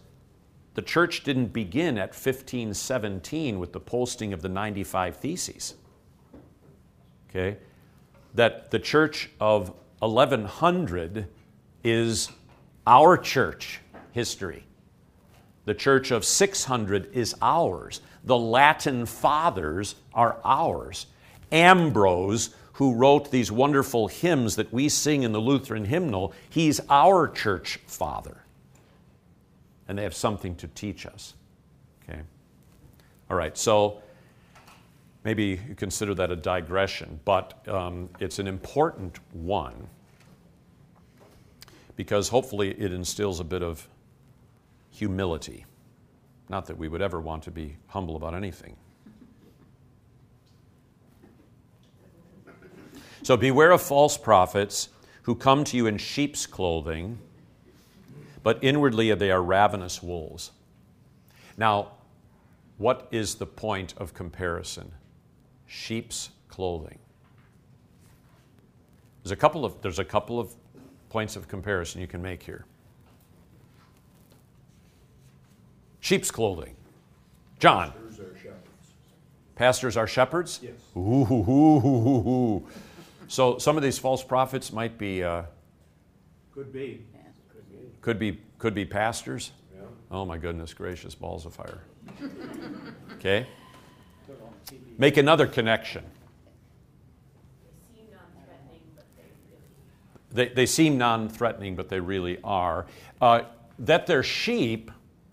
the 0.80 0.86
church 0.86 1.24
didn't 1.24 1.52
begin 1.52 1.98
at 1.98 2.14
1517 2.14 3.58
with 3.58 3.70
the 3.74 3.80
posting 3.80 4.32
of 4.32 4.40
the 4.40 4.48
95 4.48 5.14
Theses. 5.16 5.74
Okay? 7.28 7.58
That 8.32 8.70
the 8.70 8.78
church 8.78 9.28
of 9.38 9.74
1100 9.98 11.26
is 11.84 12.30
our 12.86 13.18
church 13.18 13.80
history. 14.12 14.64
The 15.66 15.74
church 15.74 16.12
of 16.12 16.24
600 16.24 17.14
is 17.14 17.34
ours. 17.42 18.00
The 18.24 18.38
Latin 18.38 19.04
fathers 19.04 19.96
are 20.14 20.38
ours. 20.46 21.08
Ambrose, 21.52 22.54
who 22.72 22.94
wrote 22.94 23.30
these 23.30 23.52
wonderful 23.52 24.08
hymns 24.08 24.56
that 24.56 24.72
we 24.72 24.88
sing 24.88 25.24
in 25.24 25.32
the 25.32 25.42
Lutheran 25.42 25.84
hymnal, 25.84 26.32
he's 26.48 26.80
our 26.88 27.28
church 27.28 27.80
father. 27.86 28.44
And 29.90 29.98
they 29.98 30.04
have 30.04 30.14
something 30.14 30.54
to 30.54 30.68
teach 30.68 31.04
us. 31.04 31.34
Okay? 32.04 32.20
All 33.28 33.36
right, 33.36 33.58
so 33.58 34.00
maybe 35.24 35.60
you 35.68 35.74
consider 35.74 36.14
that 36.14 36.30
a 36.30 36.36
digression, 36.36 37.18
but 37.24 37.66
um, 37.66 38.08
it's 38.20 38.38
an 38.38 38.46
important 38.46 39.18
one 39.32 39.88
because 41.96 42.28
hopefully 42.28 42.70
it 42.78 42.92
instills 42.92 43.40
a 43.40 43.44
bit 43.44 43.64
of 43.64 43.88
humility. 44.90 45.66
Not 46.48 46.66
that 46.66 46.78
we 46.78 46.86
would 46.86 47.02
ever 47.02 47.20
want 47.20 47.42
to 47.42 47.50
be 47.50 47.76
humble 47.88 48.14
about 48.14 48.32
anything. 48.32 48.76
So 53.24 53.36
beware 53.36 53.72
of 53.72 53.82
false 53.82 54.16
prophets 54.16 54.90
who 55.22 55.34
come 55.34 55.64
to 55.64 55.76
you 55.76 55.88
in 55.88 55.98
sheep's 55.98 56.46
clothing, 56.46 57.18
but 58.42 58.58
inwardly 58.62 59.14
they 59.14 59.30
are 59.30 59.42
ravenous 59.42 60.02
wolves. 60.02 60.52
Now, 61.56 61.92
what 62.78 63.08
is 63.10 63.34
the 63.34 63.46
point 63.46 63.94
of 63.98 64.14
comparison? 64.14 64.92
Sheep's 65.66 66.30
clothing. 66.48 66.98
There's 69.22 69.32
a 69.32 69.36
couple 69.36 69.64
of, 69.64 69.80
there's 69.82 69.98
a 69.98 70.04
couple 70.04 70.40
of 70.40 70.54
points 71.10 71.36
of 71.36 71.46
comparison 71.48 72.00
you 72.00 72.06
can 72.06 72.22
make 72.22 72.42
here. 72.42 72.64
Sheep's 76.00 76.30
clothing. 76.30 76.74
John. 77.58 77.92
Pastors 77.92 78.20
are 78.20 78.36
shepherds. 78.38 78.94
Pastors 79.54 79.96
are 79.98 80.06
shepherds? 80.06 80.60
Yes. 80.62 80.72
Ooh, 80.96 81.26
ooh, 81.30 81.44
ooh, 81.50 81.86
ooh, 81.86 82.28
ooh. 82.28 82.68
So 83.28 83.58
some 83.58 83.76
of 83.76 83.82
these 83.82 83.98
false 83.98 84.24
prophets 84.24 84.72
might 84.72 84.96
be, 84.96 85.22
uh, 85.22 85.42
Could 86.54 86.72
be. 86.72 87.04
Could 88.00 88.18
be. 88.18 88.40
could 88.58 88.74
be, 88.74 88.84
pastors. 88.84 89.52
Yeah. 89.74 89.82
Oh 90.10 90.24
my 90.24 90.38
goodness 90.38 90.74
gracious, 90.74 91.14
balls 91.14 91.46
of 91.46 91.54
fire. 91.54 91.82
Okay? 93.16 93.46
Make 94.96 95.18
another 95.18 95.46
connection. 95.46 96.02
They 97.52 97.76
seem 97.94 98.08
non-threatening, 98.10 98.80
but 98.96 99.04
they 99.16 99.24
really. 99.50 100.48
They, 100.48 100.48
they 100.54 100.66
seem 100.66 100.96
non 100.96 101.28
threatening, 101.28 101.76
but 101.76 101.90
they 101.90 102.00
really 102.00 102.38
are. 102.42 102.86
Uh, 103.20 103.42
that 103.80 104.06
they're 104.06 104.22
sheep, 104.22 104.90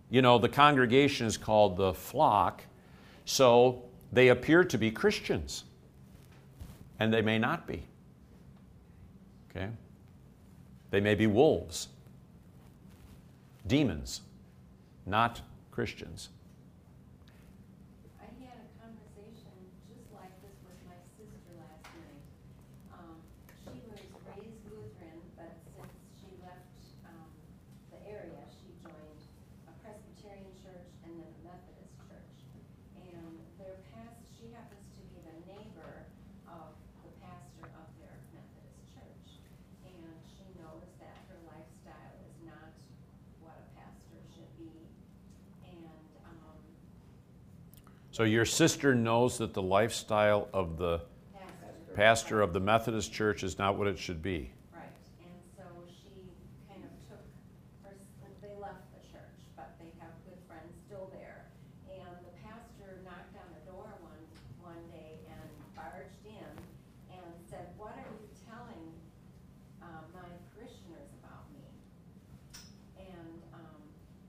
you 0.09 0.21
know, 0.21 0.37
the 0.37 0.49
congregation 0.49 1.27
is 1.27 1.37
called 1.37 1.77
the 1.77 1.93
flock, 1.93 2.63
so 3.25 3.83
they 4.11 4.29
appear 4.29 4.63
to 4.63 4.77
be 4.77 4.89
Christians, 4.89 5.65
and 6.99 7.13
they 7.13 7.21
may 7.21 7.37
not 7.37 7.67
be. 7.67 7.83
Okay? 9.49 9.69
They 10.91 11.01
may 11.01 11.15
be 11.15 11.27
wolves, 11.27 11.89
demons, 13.67 14.21
not 15.05 15.41
Christians. 15.71 16.29
I 18.19 18.25
had 18.39 18.63
a 18.63 18.69
conversation 18.79 19.51
just 19.91 20.07
like 20.15 20.31
this 20.41 20.55
with 20.63 20.79
my 20.87 20.95
sister 21.19 21.51
last 21.59 21.83
night. 21.99 22.23
Um, 22.95 23.19
she 23.67 23.83
was 23.91 23.99
raised 24.31 24.63
Lutheran, 24.71 25.19
but 25.35 25.51
since 25.75 25.93
she 26.15 26.31
left, 26.39 26.71
um, 27.11 27.27
the 27.91 27.99
area, 28.07 28.39
she 28.55 28.71
joined 28.79 29.21
a 29.67 29.73
Presbyterian 29.83 30.55
church 30.63 30.87
and 31.03 31.19
then 31.19 31.27
a 31.27 31.41
Methodist 31.43 31.95
church. 32.07 32.39
And 33.03 33.35
their 33.59 33.75
past, 33.91 34.23
she 34.39 34.47
happens 34.55 34.87
to 34.95 35.01
be 35.11 35.19
the 35.27 35.37
neighbor 35.43 36.07
of 36.47 36.71
the 37.03 37.11
pastor 37.19 37.67
of 37.75 37.87
their 37.99 38.15
Methodist 38.31 38.79
church. 38.95 39.27
And 39.83 40.15
she 40.23 40.47
knows 40.55 40.87
that 41.03 41.27
her 41.27 41.39
lifestyle 41.51 42.15
is 42.23 42.35
not 42.47 42.71
what 43.43 43.55
a 43.59 43.67
pastor 43.77 44.19
should 44.33 44.51
be. 44.59 44.71
And, 45.67 45.87
um, 46.27 46.59
So 48.17 48.23
your 48.23 48.45
sister 48.45 48.95
knows 48.95 49.37
that 49.37 49.53
the 49.53 49.61
lifestyle 49.61 50.49
of 50.51 50.79
the 50.79 51.01
pastor. 51.37 51.93
pastor 51.93 52.41
of 52.41 52.51
the 52.51 52.59
Methodist 52.59 53.13
church 53.13 53.43
is 53.43 53.59
not 53.59 53.77
what 53.77 53.85
it 53.85 53.99
should 53.99 54.23
be. 54.23 54.49
Right, 54.73 54.89
and 55.21 55.37
so 55.53 55.61
she 55.85 56.09
kind 56.65 56.81
of 56.81 56.97
took 57.05 57.21
her, 57.85 57.93
they 58.41 58.57
left 58.57 58.89
the 58.97 59.05
church, 59.13 59.37
but 59.53 59.69
they 59.77 59.93
have 60.01 60.09
good 60.25 60.41
friends 60.49 60.73
still 60.89 61.13
there. 61.13 61.45
And 61.93 62.09
the 62.25 62.33
pastor 62.41 62.97
knocked 63.05 63.37
on 63.37 63.53
the 63.53 63.61
door 63.69 63.85
one, 64.01 64.25
one 64.65 64.81
day 64.89 65.21
and 65.29 65.45
barged 65.77 66.25
in 66.25 66.49
and 67.13 67.29
said, 67.45 67.69
what 67.77 67.93
are 68.01 68.13
you 68.17 68.33
telling, 68.49 68.97
uh, 69.85 70.01
my 70.09 70.25
parishioners 70.57 71.13
about 71.21 71.45
me? 71.53 71.69
And, 72.97 73.45
um, 73.53 73.77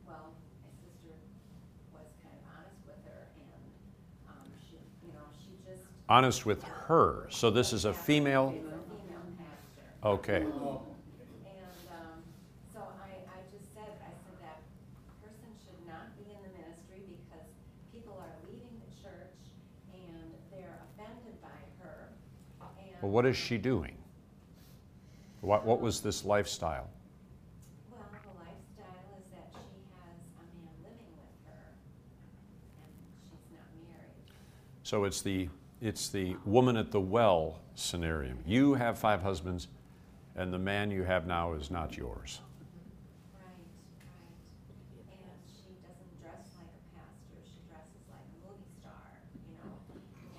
well, 0.04 0.36
my 0.60 0.76
sister 0.76 1.16
was 1.96 2.04
kind 2.20 2.36
of 2.36 2.44
honest 2.52 2.84
with 2.84 3.00
her 3.08 3.32
and, 3.32 3.64
um, 4.28 4.44
she, 4.68 4.76
you 5.00 5.12
know, 5.16 5.24
she 5.40 5.56
just. 5.64 5.88
Honest 6.08 6.46
with 6.46 6.62
her. 6.62 7.26
So 7.30 7.50
this 7.50 7.74
is 7.74 7.84
a 7.84 7.92
female. 7.92 8.54
It's 8.56 8.64
a 8.64 8.70
female 8.70 9.20
pastor. 9.36 10.08
Okay. 10.08 10.42
Um, 10.42 10.78
so 12.72 12.80
I, 12.80 13.10
I 13.28 13.40
just 13.52 13.74
said, 13.74 13.92
that 14.40 14.60
person 15.20 15.52
should 15.60 15.86
not 15.86 16.16
be 16.16 16.32
in 16.32 16.40
the 16.40 16.48
ministry 16.56 17.02
because 17.04 17.44
people 17.92 18.16
are 18.18 18.32
leaving 18.48 18.80
the 18.80 19.02
church 19.02 19.36
and 19.92 20.32
they're 20.50 20.80
offended 20.96 21.36
by 21.42 21.60
her. 21.84 22.08
Well, 23.02 23.12
what 23.12 23.26
is 23.26 23.36
she 23.36 23.58
doing? 23.58 23.94
What, 25.42 25.66
what 25.66 25.80
was 25.82 26.00
this 26.00 26.24
lifestyle? 26.24 26.88
Well, 27.90 28.00
the 28.10 28.32
lifestyle 28.40 29.12
is 29.20 29.30
that 29.30 29.52
she 29.52 29.60
has 30.00 30.16
a 30.40 30.44
man 30.56 30.72
living 30.82 31.12
with 31.20 31.52
her 31.52 31.68
and 32.80 32.92
she's 33.28 33.44
not 33.52 33.68
married. 33.86 34.24
So 34.82 35.04
it's 35.04 35.20
the, 35.20 35.48
it's 35.80 36.08
the 36.08 36.36
woman 36.44 36.76
at 36.76 36.90
the 36.90 37.00
well 37.00 37.60
scenario. 37.74 38.34
You 38.46 38.74
have 38.74 38.98
five 38.98 39.22
husbands, 39.22 39.68
and 40.36 40.52
the 40.52 40.58
man 40.58 40.90
you 40.90 41.04
have 41.04 41.26
now 41.26 41.52
is 41.54 41.70
not 41.70 41.96
yours. 41.96 42.40
Right, 43.38 43.46
right. 44.02 45.14
And 45.14 45.38
she 45.46 45.70
doesn't 45.86 46.12
dress 46.22 46.46
like 46.58 46.70
a 46.74 46.82
pastor, 46.98 47.38
she 47.46 47.62
dresses 47.70 48.02
like 48.10 48.26
a 48.26 48.38
movie 48.50 48.70
star, 48.82 49.06
you 49.46 49.54
know? 49.62 49.70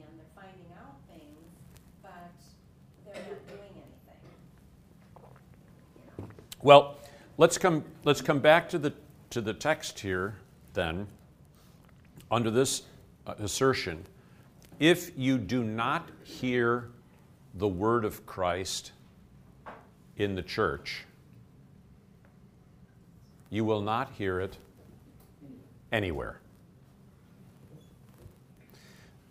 know, 0.00 0.08
Well, 6.62 6.96
let's 7.36 7.58
come, 7.58 7.84
let's 8.04 8.22
come 8.22 8.38
back 8.38 8.70
to 8.70 8.78
the, 8.78 8.94
to 9.30 9.42
the 9.42 9.52
text 9.52 10.00
here 10.00 10.36
then, 10.72 11.08
under 12.30 12.50
this 12.50 12.84
uh, 13.26 13.34
assertion. 13.38 14.06
If 14.78 15.12
you 15.16 15.38
do 15.38 15.64
not 15.64 16.10
hear 16.22 16.90
the 17.54 17.68
word 17.68 18.04
of 18.04 18.26
Christ 18.26 18.92
in 20.16 20.34
the 20.34 20.42
church, 20.42 21.04
you 23.48 23.64
will 23.64 23.80
not 23.80 24.10
hear 24.12 24.40
it 24.40 24.58
anywhere. 25.92 26.40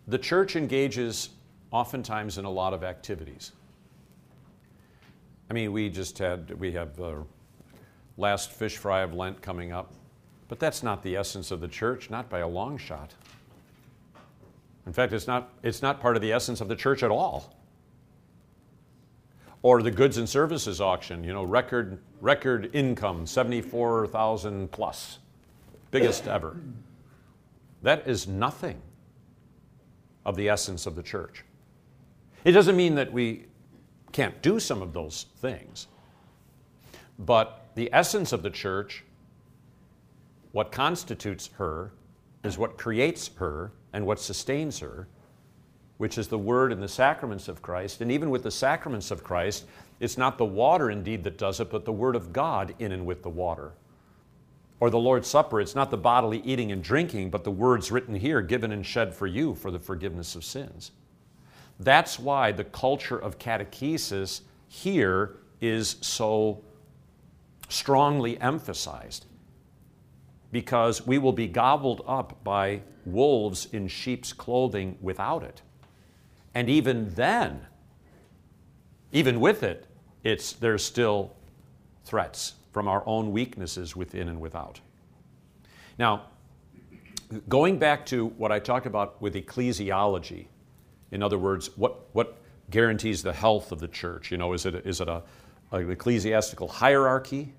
The 0.08 0.18
church 0.18 0.56
engages 0.56 1.30
oftentimes 1.72 2.38
in 2.38 2.46
a 2.46 2.50
lot 2.50 2.74
of 2.74 2.84
activities. 2.84 3.52
I 5.50 5.54
mean, 5.54 5.72
we 5.72 5.90
just 5.90 6.18
had, 6.18 6.60
we 6.60 6.72
have 6.72 7.00
last 8.18 8.52
fish 8.52 8.78
fry 8.78 9.02
of 9.02 9.14
Lent 9.14 9.42
coming 9.42 9.72
up, 9.72 9.94
but 10.48 10.60
that's 10.60 10.82
not 10.82 11.04
the 11.04 11.16
essence 11.16 11.52
of 11.52 11.62
the 11.62 11.68
church, 11.68 12.10
not 12.10 12.30
by 12.30 12.40
a 12.40 12.48
long 12.48 12.78
shot. 12.78 13.14
In 14.86 14.94
fact, 14.94 15.14
it's 15.14 15.28
not, 15.28 15.54
it's 15.64 15.82
not 15.82 16.00
part 16.00 16.16
of 16.16 16.22
the 16.22 16.32
essence 16.32 16.62
of 16.62 16.68
the 16.68 16.76
church 16.76 17.04
at 17.04 17.12
all. 17.12 17.56
Or 19.62 19.82
the 19.82 19.92
goods 19.92 20.18
and 20.18 20.30
services 20.30 20.80
auction, 20.80 21.24
you 21.24 21.34
know, 21.34 21.44
record, 21.44 22.00
record 22.22 22.70
income, 22.74 23.26
74,000 23.26 24.72
plus, 24.72 25.18
biggest 25.90 26.28
ever. 26.28 26.58
That 27.82 28.08
is 28.08 28.28
nothing 28.28 28.82
of 30.24 30.36
the 30.36 30.50
essence 30.50 30.86
of 30.86 30.96
the 30.96 31.04
church. 31.04 31.44
It 32.44 32.52
doesn't 32.52 32.76
mean 32.76 32.96
that 32.96 33.12
we 33.12 33.46
can't 34.12 34.40
do 34.42 34.60
some 34.60 34.82
of 34.82 34.94
those 34.94 35.26
things. 35.38 35.88
But 37.18 37.68
the 37.76 37.90
essence 37.92 38.34
of 38.34 38.44
the 38.44 38.50
church, 38.50 39.04
what 40.52 40.72
constitutes 40.72 41.50
her, 41.58 41.92
is 42.44 42.58
what 42.58 42.78
creates 42.78 43.32
her 43.38 43.72
and 43.96 44.06
what 44.06 44.20
sustains 44.20 44.80
her, 44.80 45.08
which 45.98 46.18
is 46.18 46.28
the 46.28 46.38
Word 46.38 46.74
and 46.74 46.84
the 46.84 46.88
sacraments 46.88 47.48
of 47.48 47.62
Christ. 47.62 48.02
And 48.02 48.12
even 48.12 48.30
with 48.30 48.44
the 48.44 48.52
sacraments 48.52 49.10
of 49.10 49.24
Christ, 49.24 49.64
it's 50.02 50.18
not 50.18 50.38
the 50.38 50.44
water 50.44 50.92
indeed 50.92 51.24
that 51.24 51.38
does 51.38 51.62
it, 51.62 51.72
but 51.72 51.86
the 51.86 51.94
Word 51.94 52.18
of 52.18 52.34
God 52.34 52.76
in 52.78 52.92
and 52.92 53.06
with 53.06 53.24
the 53.24 53.30
water. 53.30 53.72
Or 54.82 54.90
the 54.90 55.00
Lord's 55.00 55.30
Supper, 55.30 55.62
it's 55.62 55.76
not 55.76 55.92
the 55.92 55.98
bodily 55.98 56.42
eating 56.44 56.74
and 56.74 56.84
drinking, 56.84 57.30
but 57.30 57.46
the 57.46 57.52
words 57.52 57.90
written 57.90 58.14
here, 58.14 58.42
given 58.42 58.74
and 58.74 58.86
shed 58.86 59.16
for 59.16 59.28
you 59.28 59.56
for 59.56 59.72
the 59.72 59.80
forgiveness 59.80 60.36
of 60.36 60.44
sins. 60.44 60.92
That's 61.80 62.20
why 62.20 62.52
the 62.52 62.66
culture 62.66 63.18
of 63.18 63.40
catechesis 63.40 64.42
here 64.68 65.38
is 65.62 65.96
so 66.02 66.62
strongly 67.70 68.38
emphasized. 68.42 69.26
Because 70.56 71.06
we 71.06 71.18
will 71.18 71.34
be 71.34 71.50
gobbled 71.50 72.02
up 72.08 72.42
by 72.46 72.80
wolves 73.06 73.68
in 73.74 73.90
sheep's 73.90 74.32
clothing 74.32 74.98
without 75.02 75.44
it. 75.44 75.62
And 76.54 76.70
even 76.70 77.14
then, 77.16 77.68
even 79.12 79.42
with 79.42 79.64
it, 79.64 79.86
it's, 80.24 80.54
there's 80.54 80.82
still 80.82 81.36
threats 82.06 82.54
from 82.72 82.88
our 82.88 83.04
own 83.06 83.34
weaknesses 83.34 83.98
within 83.98 84.30
and 84.30 84.40
without. 84.40 84.80
Now, 86.00 86.28
going 87.50 87.78
back 87.78 88.06
to 88.06 88.28
what 88.28 88.54
I 88.54 88.60
talked 88.60 88.86
about 88.86 89.22
with 89.22 89.36
ecclesiology, 89.36 90.46
in 91.12 91.22
other 91.22 91.38
words, 91.38 91.76
what, 91.76 92.08
what 92.14 92.38
guarantees 92.70 93.22
the 93.22 93.34
health 93.34 93.74
of 93.74 93.80
the 93.80 93.90
church? 93.90 94.32
You 94.32 94.38
know, 94.38 94.54
is 94.54 94.66
it, 94.66 94.74
is 94.86 95.02
it 95.02 95.10
a, 95.10 95.22
an 95.74 95.92
ecclesiastical 95.92 96.70
hierarchy? 96.70 97.54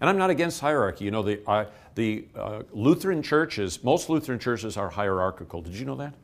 And 0.00 0.10
I'm 0.10 0.18
not 0.18 0.30
against 0.30 0.60
hierarchy. 0.60 1.04
You 1.04 1.10
know, 1.10 1.22
the, 1.22 1.40
uh, 1.48 1.66
the 1.94 2.26
uh, 2.36 2.62
Lutheran 2.72 3.22
churches, 3.22 3.82
most 3.82 4.10
Lutheran 4.10 4.38
churches 4.38 4.76
are 4.76 4.90
hierarchical. 4.90 5.62
Did 5.62 5.74
you 5.74 5.86
know 5.86 5.96
that? 5.96 6.14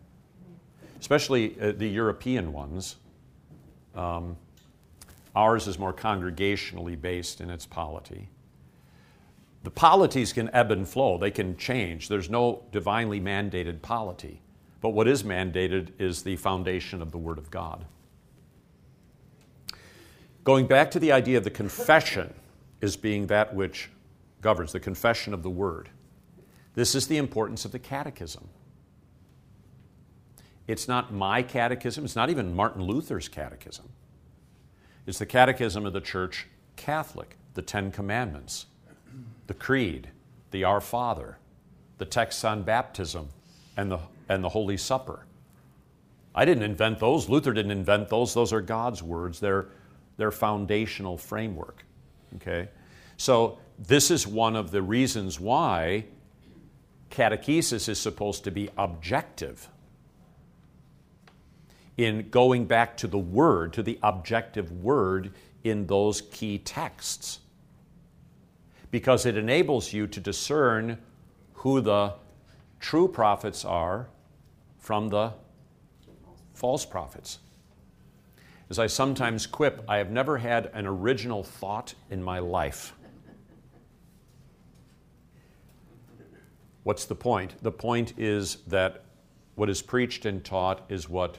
Especially 1.00 1.58
uh, 1.60 1.72
the 1.72 1.88
European 1.88 2.52
ones. 2.52 2.96
Um, 3.94 4.36
ours 5.34 5.66
is 5.66 5.78
more 5.78 5.92
congregationally 5.92 7.00
based 7.00 7.40
in 7.40 7.48
its 7.50 7.64
polity. 7.64 8.28
The 9.62 9.70
polities 9.70 10.32
can 10.32 10.50
ebb 10.52 10.70
and 10.70 10.88
flow, 10.88 11.18
they 11.18 11.30
can 11.30 11.56
change. 11.56 12.08
There's 12.08 12.28
no 12.28 12.64
divinely 12.72 13.20
mandated 13.20 13.80
polity. 13.80 14.42
But 14.80 14.90
what 14.90 15.06
is 15.06 15.22
mandated 15.22 15.90
is 16.00 16.24
the 16.24 16.36
foundation 16.36 17.00
of 17.00 17.12
the 17.12 17.18
Word 17.18 17.38
of 17.38 17.50
God. 17.50 17.84
Going 20.42 20.66
back 20.66 20.90
to 20.90 20.98
the 20.98 21.12
idea 21.12 21.38
of 21.38 21.44
the 21.44 21.50
confession 21.50 22.34
as 22.82 22.96
being 22.96 23.28
that 23.28 23.54
which 23.54 23.90
governs, 24.40 24.72
the 24.72 24.80
confession 24.80 25.32
of 25.32 25.42
the 25.42 25.50
Word, 25.50 25.88
this 26.74 26.94
is 26.94 27.06
the 27.06 27.16
importance 27.16 27.64
of 27.64 27.72
the 27.72 27.78
catechism. 27.78 28.48
It's 30.66 30.88
not 30.88 31.12
my 31.12 31.42
catechism, 31.42 32.04
it's 32.04 32.16
not 32.16 32.30
even 32.30 32.54
Martin 32.54 32.82
Luther's 32.82 33.28
catechism. 33.28 33.88
It's 35.06 35.18
the 35.18 35.26
catechism 35.26 35.86
of 35.86 35.92
the 35.92 36.00
Church 36.00 36.46
Catholic, 36.76 37.36
the 37.54 37.62
Ten 37.62 37.90
Commandments, 37.90 38.66
the 39.46 39.54
Creed, 39.54 40.10
the 40.50 40.64
Our 40.64 40.80
Father, 40.80 41.38
the 41.98 42.04
texts 42.04 42.44
on 42.44 42.62
baptism, 42.62 43.28
and 43.76 43.90
the 43.90 43.98
and 44.28 44.42
the 44.42 44.48
Holy 44.48 44.76
Supper. 44.76 45.26
I 46.34 46.44
didn't 46.44 46.62
invent 46.62 46.98
those. 46.98 47.28
Luther 47.28 47.52
didn't 47.52 47.72
invent 47.72 48.08
those. 48.08 48.32
Those 48.34 48.52
are 48.52 48.60
God's 48.60 49.02
words. 49.02 49.40
They're, 49.40 49.66
they're 50.16 50.30
foundational 50.30 51.18
framework. 51.18 51.84
Okay? 52.36 52.68
So, 53.16 53.58
this 53.78 54.10
is 54.10 54.26
one 54.26 54.54
of 54.56 54.70
the 54.70 54.82
reasons 54.82 55.40
why 55.40 56.04
catechesis 57.10 57.88
is 57.88 58.00
supposed 58.00 58.44
to 58.44 58.50
be 58.50 58.70
objective 58.76 59.68
in 61.96 62.30
going 62.30 62.64
back 62.64 62.96
to 62.98 63.06
the 63.06 63.18
word, 63.18 63.72
to 63.74 63.82
the 63.82 63.98
objective 64.02 64.72
word 64.72 65.32
in 65.62 65.86
those 65.86 66.20
key 66.20 66.58
texts. 66.58 67.40
Because 68.90 69.26
it 69.26 69.36
enables 69.36 69.92
you 69.92 70.06
to 70.06 70.20
discern 70.20 70.98
who 71.54 71.80
the 71.80 72.14
true 72.80 73.08
prophets 73.08 73.64
are 73.64 74.08
from 74.78 75.08
the 75.08 75.32
false 76.54 76.84
prophets. 76.84 77.38
As 78.72 78.78
I 78.78 78.86
sometimes 78.86 79.46
quip, 79.46 79.84
I 79.86 79.98
have 79.98 80.10
never 80.10 80.38
had 80.38 80.70
an 80.72 80.86
original 80.86 81.44
thought 81.44 81.92
in 82.08 82.22
my 82.22 82.38
life. 82.38 82.94
What's 86.82 87.04
the 87.04 87.14
point? 87.14 87.62
The 87.62 87.70
point 87.70 88.14
is 88.16 88.62
that 88.68 89.04
what 89.56 89.68
is 89.68 89.82
preached 89.82 90.24
and 90.24 90.42
taught 90.42 90.86
is 90.88 91.06
what 91.06 91.38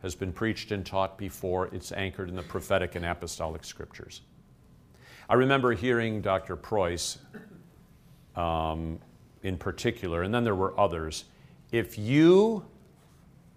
has 0.00 0.14
been 0.14 0.32
preached 0.32 0.72
and 0.72 0.86
taught 0.86 1.18
before. 1.18 1.66
It's 1.66 1.92
anchored 1.92 2.30
in 2.30 2.34
the 2.34 2.42
prophetic 2.42 2.94
and 2.94 3.04
apostolic 3.04 3.62
scriptures. 3.62 4.22
I 5.28 5.34
remember 5.34 5.74
hearing 5.74 6.22
Dr. 6.22 6.56
Preus 6.56 7.18
um, 8.36 8.98
in 9.42 9.58
particular, 9.58 10.22
and 10.22 10.32
then 10.32 10.44
there 10.44 10.54
were 10.54 10.72
others. 10.80 11.24
If 11.72 11.98
you, 11.98 12.64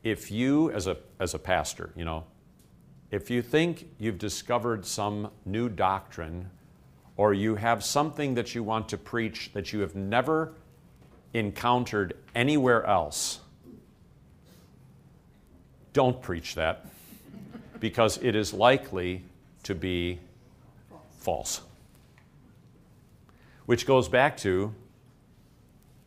if 0.03 0.29
you 0.29 0.71
as 0.71 0.87
a, 0.87 0.97
as 1.21 1.33
a 1.35 1.39
pastor, 1.39 1.93
you 1.95 2.03
know, 2.03 2.25
if 3.11 3.29
you 3.29 3.41
think 3.41 3.89
you've 3.97 4.17
discovered 4.17 4.85
some 4.85 5.29
new 5.45 5.69
doctrine 5.69 6.49
or 7.15 7.33
you 7.33 7.55
have 7.55 7.83
something 7.83 8.33
that 8.35 8.53
you 8.53 8.63
want 8.63 8.89
to 8.89 8.97
preach 8.97 9.51
that 9.53 9.71
you 9.71 9.79
have 9.79 9.95
never 9.95 10.53
encountered 11.33 12.15
anywhere 12.35 12.85
else, 12.85 13.39
don't 15.93 16.21
preach 16.21 16.55
that 16.55 16.85
because 17.79 18.17
it 18.21 18.35
is 18.35 18.53
likely 18.53 19.23
to 19.63 19.73
be 19.73 20.19
false. 21.19 21.61
Which 23.65 23.85
goes 23.85 24.07
back 24.07 24.37
to 24.37 24.73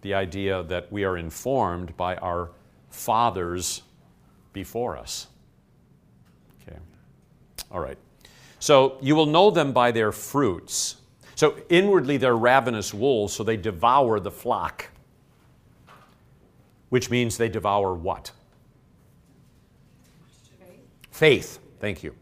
the 0.03 0.15
idea 0.15 0.63
that 0.65 0.91
we 0.93 1.05
are 1.05 1.17
informed 1.17 1.97
by 1.97 2.17
our 2.17 2.51
fathers 2.89 3.83
before 4.53 4.97
us. 4.97 5.27
All 7.71 7.81
right. 7.81 7.99
So 8.59 8.99
you 9.01 9.17
will 9.17 9.27
know 9.27 9.51
them 9.51 9.73
by 9.73 9.91
their 9.91 10.13
fruits. 10.13 10.97
So 11.35 11.57
inwardly 11.69 12.19
they're 12.19 12.37
ravenous 12.37 12.93
wolves, 12.93 13.33
so 13.33 13.43
they 13.43 13.57
devour 13.57 14.21
the 14.21 14.31
flock. 14.31 14.89
Which 16.91 17.11
means 17.11 17.37
they 17.37 17.49
devour 17.49 17.95
what? 17.95 18.33
Faith. 21.11 21.59
Thank 21.79 22.03
you. 22.03 22.15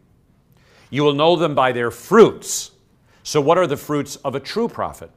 You 0.89 1.03
will 1.03 1.13
know 1.13 1.35
them 1.35 1.55
by 1.55 1.71
their 1.71 1.91
fruits. 1.91 2.71
So, 3.23 3.41
what 3.41 3.57
are 3.57 3.67
the 3.67 3.77
fruits 3.77 4.15
of 4.17 4.35
a 4.35 4.39
true 4.39 4.67
prophet? 4.67 5.11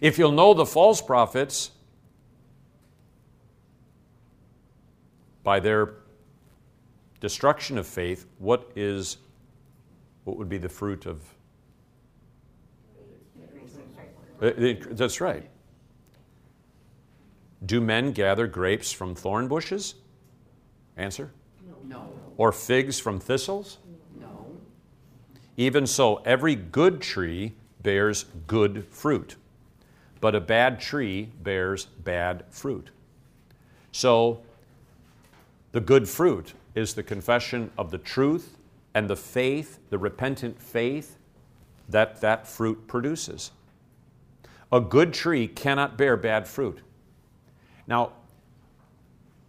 If 0.00 0.18
you'll 0.18 0.32
know 0.32 0.54
the 0.54 0.64
false 0.64 1.02
prophets 1.02 1.70
by 5.42 5.60
their 5.60 5.86
destruction 7.20 7.78
of 7.78 7.86
faith, 7.86 8.26
what 8.38 8.70
is 8.74 9.18
what 10.24 10.36
would 10.36 10.48
be 10.48 10.58
the 10.58 10.68
fruit 10.68 11.06
of 11.06 11.22
uh, 14.42 14.52
that's 14.92 15.20
right. 15.20 15.48
Do 17.66 17.80
men 17.80 18.12
gather 18.12 18.46
grapes 18.46 18.90
from 18.90 19.14
thorn 19.14 19.48
bushes? 19.48 19.96
Answer? 20.96 21.30
No. 21.86 22.10
Or 22.38 22.52
figs 22.52 22.98
from 22.98 23.20
thistles? 23.20 23.78
No. 24.18 24.46
Even 25.58 25.86
so, 25.86 26.16
every 26.24 26.54
good 26.54 27.02
tree 27.02 27.52
bears 27.82 28.24
good 28.46 28.86
fruit 28.86 29.36
but 30.20 30.34
a 30.34 30.40
bad 30.40 30.80
tree 30.80 31.30
bears 31.42 31.86
bad 31.86 32.44
fruit. 32.50 32.90
So, 33.92 34.42
the 35.72 35.80
good 35.80 36.08
fruit 36.08 36.52
is 36.74 36.94
the 36.94 37.02
confession 37.02 37.70
of 37.76 37.90
the 37.90 37.98
truth 37.98 38.56
and 38.94 39.08
the 39.08 39.16
faith, 39.16 39.78
the 39.90 39.98
repentant 39.98 40.60
faith 40.60 41.16
that 41.88 42.20
that 42.20 42.46
fruit 42.46 42.86
produces. 42.86 43.50
A 44.72 44.80
good 44.80 45.12
tree 45.12 45.48
cannot 45.48 45.96
bear 45.96 46.16
bad 46.16 46.46
fruit. 46.46 46.78
Now, 47.86 48.12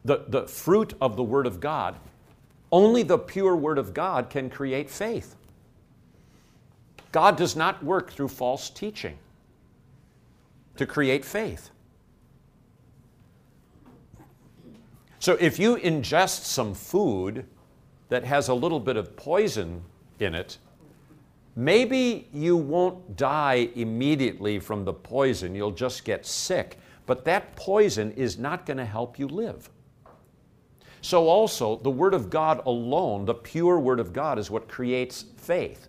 the, 0.04 0.26
the 0.28 0.48
fruit 0.48 0.96
of 1.00 1.16
the 1.16 1.24
Word 1.24 1.46
of 1.46 1.60
God, 1.60 1.96
only 2.72 3.04
the 3.04 3.20
pure 3.20 3.56
Word 3.56 3.78
of 3.78 3.94
God 3.94 4.30
can 4.30 4.50
create 4.50 4.90
faith. 4.90 5.36
God 7.12 7.36
does 7.36 7.56
not 7.56 7.84
work 7.84 8.12
through 8.12 8.30
false 8.30 8.70
teaching 8.70 9.18
to 10.78 10.86
create 10.86 11.24
faith. 11.26 11.70
So 15.22 15.38
if 15.40 15.60
you 15.60 15.76
ingest 15.78 16.46
some 16.46 16.74
food 16.74 17.46
that 18.10 18.24
has 18.24 18.48
a 18.48 18.56
little 18.56 18.80
bit 18.80 18.98
of 18.98 19.16
poison 19.16 19.84
in 20.18 20.34
it, 20.34 20.58
maybe 21.56 22.28
you 22.34 22.58
won't 22.58 23.18
die 23.18 23.70
immediately 23.76 24.58
from 24.60 24.84
the 24.84 24.94
poison, 24.94 25.54
you'll 25.54 25.70
just 25.70 26.06
get 26.06 26.26
sick. 26.26 26.80
But 27.06 27.24
that 27.26 27.56
poison 27.56 28.12
is 28.14 28.40
not 28.40 28.66
going 28.66 28.78
to 28.78 28.86
help 28.86 29.20
you 29.20 29.28
live. 29.28 29.70
So, 31.02 31.28
also, 31.28 31.76
the 31.78 31.92
Word 31.92 32.16
of 32.16 32.32
God 32.32 32.66
alone, 32.66 33.26
the 33.26 33.36
pure 33.36 33.80
Word 33.80 34.00
of 34.00 34.14
God, 34.14 34.40
is 34.40 34.50
what 34.50 34.68
creates 34.68 35.26
faith. 35.38 35.88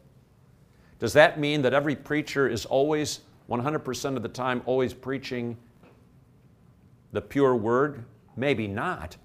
Does 0.99 1.15
that 1.15 1.41
mean 1.41 1.63
that 1.63 1.73
every 1.73 1.97
preacher 1.97 2.49
is 2.49 2.67
always, 2.67 3.21
100% 3.49 4.17
of 4.17 4.23
the 4.23 4.29
time, 4.29 4.61
always 4.67 4.93
preaching 4.93 5.57
the 7.13 7.23
pure 7.23 7.57
Word? 7.57 8.05
Maybe 8.37 8.67
not. 8.67 9.17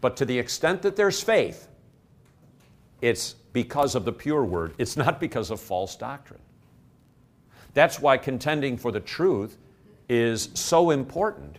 But 0.00 0.16
to 0.16 0.24
the 0.24 0.38
extent 0.38 0.82
that 0.82 0.96
there's 0.96 1.22
faith, 1.22 1.68
it's 3.00 3.34
because 3.52 3.94
of 3.94 4.04
the 4.04 4.12
pure 4.12 4.44
Word, 4.44 4.74
it's 4.78 4.96
not 4.96 5.20
because 5.20 5.50
of 5.50 5.60
false 5.60 5.96
doctrine. 5.96 6.40
That's 7.74 8.00
why 8.00 8.16
contending 8.18 8.76
for 8.76 8.92
the 8.92 9.00
truth 9.00 9.56
is 10.08 10.50
so 10.54 10.90
important 10.90 11.58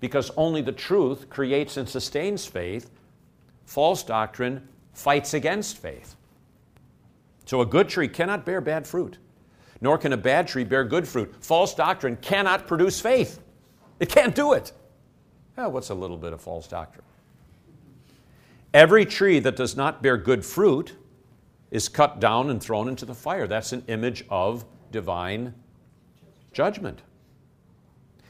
because 0.00 0.30
only 0.36 0.60
the 0.60 0.72
truth 0.72 1.30
creates 1.30 1.76
and 1.76 1.88
sustains 1.88 2.44
faith. 2.44 2.90
False 3.64 4.02
doctrine 4.02 4.68
fights 4.92 5.32
against 5.32 5.78
faith. 5.78 6.16
So 7.46 7.60
a 7.60 7.66
good 7.66 7.88
tree 7.88 8.08
cannot 8.08 8.44
bear 8.44 8.60
bad 8.60 8.86
fruit, 8.86 9.18
nor 9.80 9.96
can 9.98 10.12
a 10.12 10.16
bad 10.16 10.48
tree 10.48 10.64
bear 10.64 10.84
good 10.84 11.08
fruit. 11.08 11.34
False 11.40 11.74
doctrine 11.74 12.16
cannot 12.16 12.66
produce 12.66 13.00
faith. 13.00 13.40
It 14.00 14.08
can't 14.08 14.34
do 14.34 14.52
it. 14.52 14.72
Well, 15.56 15.70
what's 15.70 15.90
a 15.90 15.94
little 15.94 16.16
bit 16.16 16.32
of 16.32 16.40
false 16.40 16.66
doctrine? 16.66 17.04
Every 18.72 19.06
tree 19.06 19.38
that 19.38 19.54
does 19.54 19.76
not 19.76 20.02
bear 20.02 20.16
good 20.16 20.44
fruit 20.44 20.94
is 21.70 21.88
cut 21.88 22.20
down 22.20 22.50
and 22.50 22.60
thrown 22.60 22.88
into 22.88 23.04
the 23.04 23.14
fire. 23.14 23.46
That's 23.46 23.72
an 23.72 23.84
image 23.86 24.24
of 24.28 24.64
divine 24.90 25.54
judgment. 26.52 27.02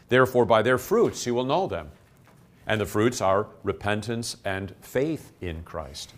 Therefore, 0.08 0.44
by 0.44 0.62
their 0.62 0.78
fruits 0.78 1.26
you 1.26 1.34
will 1.34 1.44
know 1.44 1.66
them. 1.66 1.90
And 2.66 2.80
the 2.80 2.86
fruits 2.86 3.20
are 3.20 3.48
repentance 3.62 4.36
and 4.44 4.74
faith 4.80 5.32
in 5.40 5.62
Christ. 5.62 6.14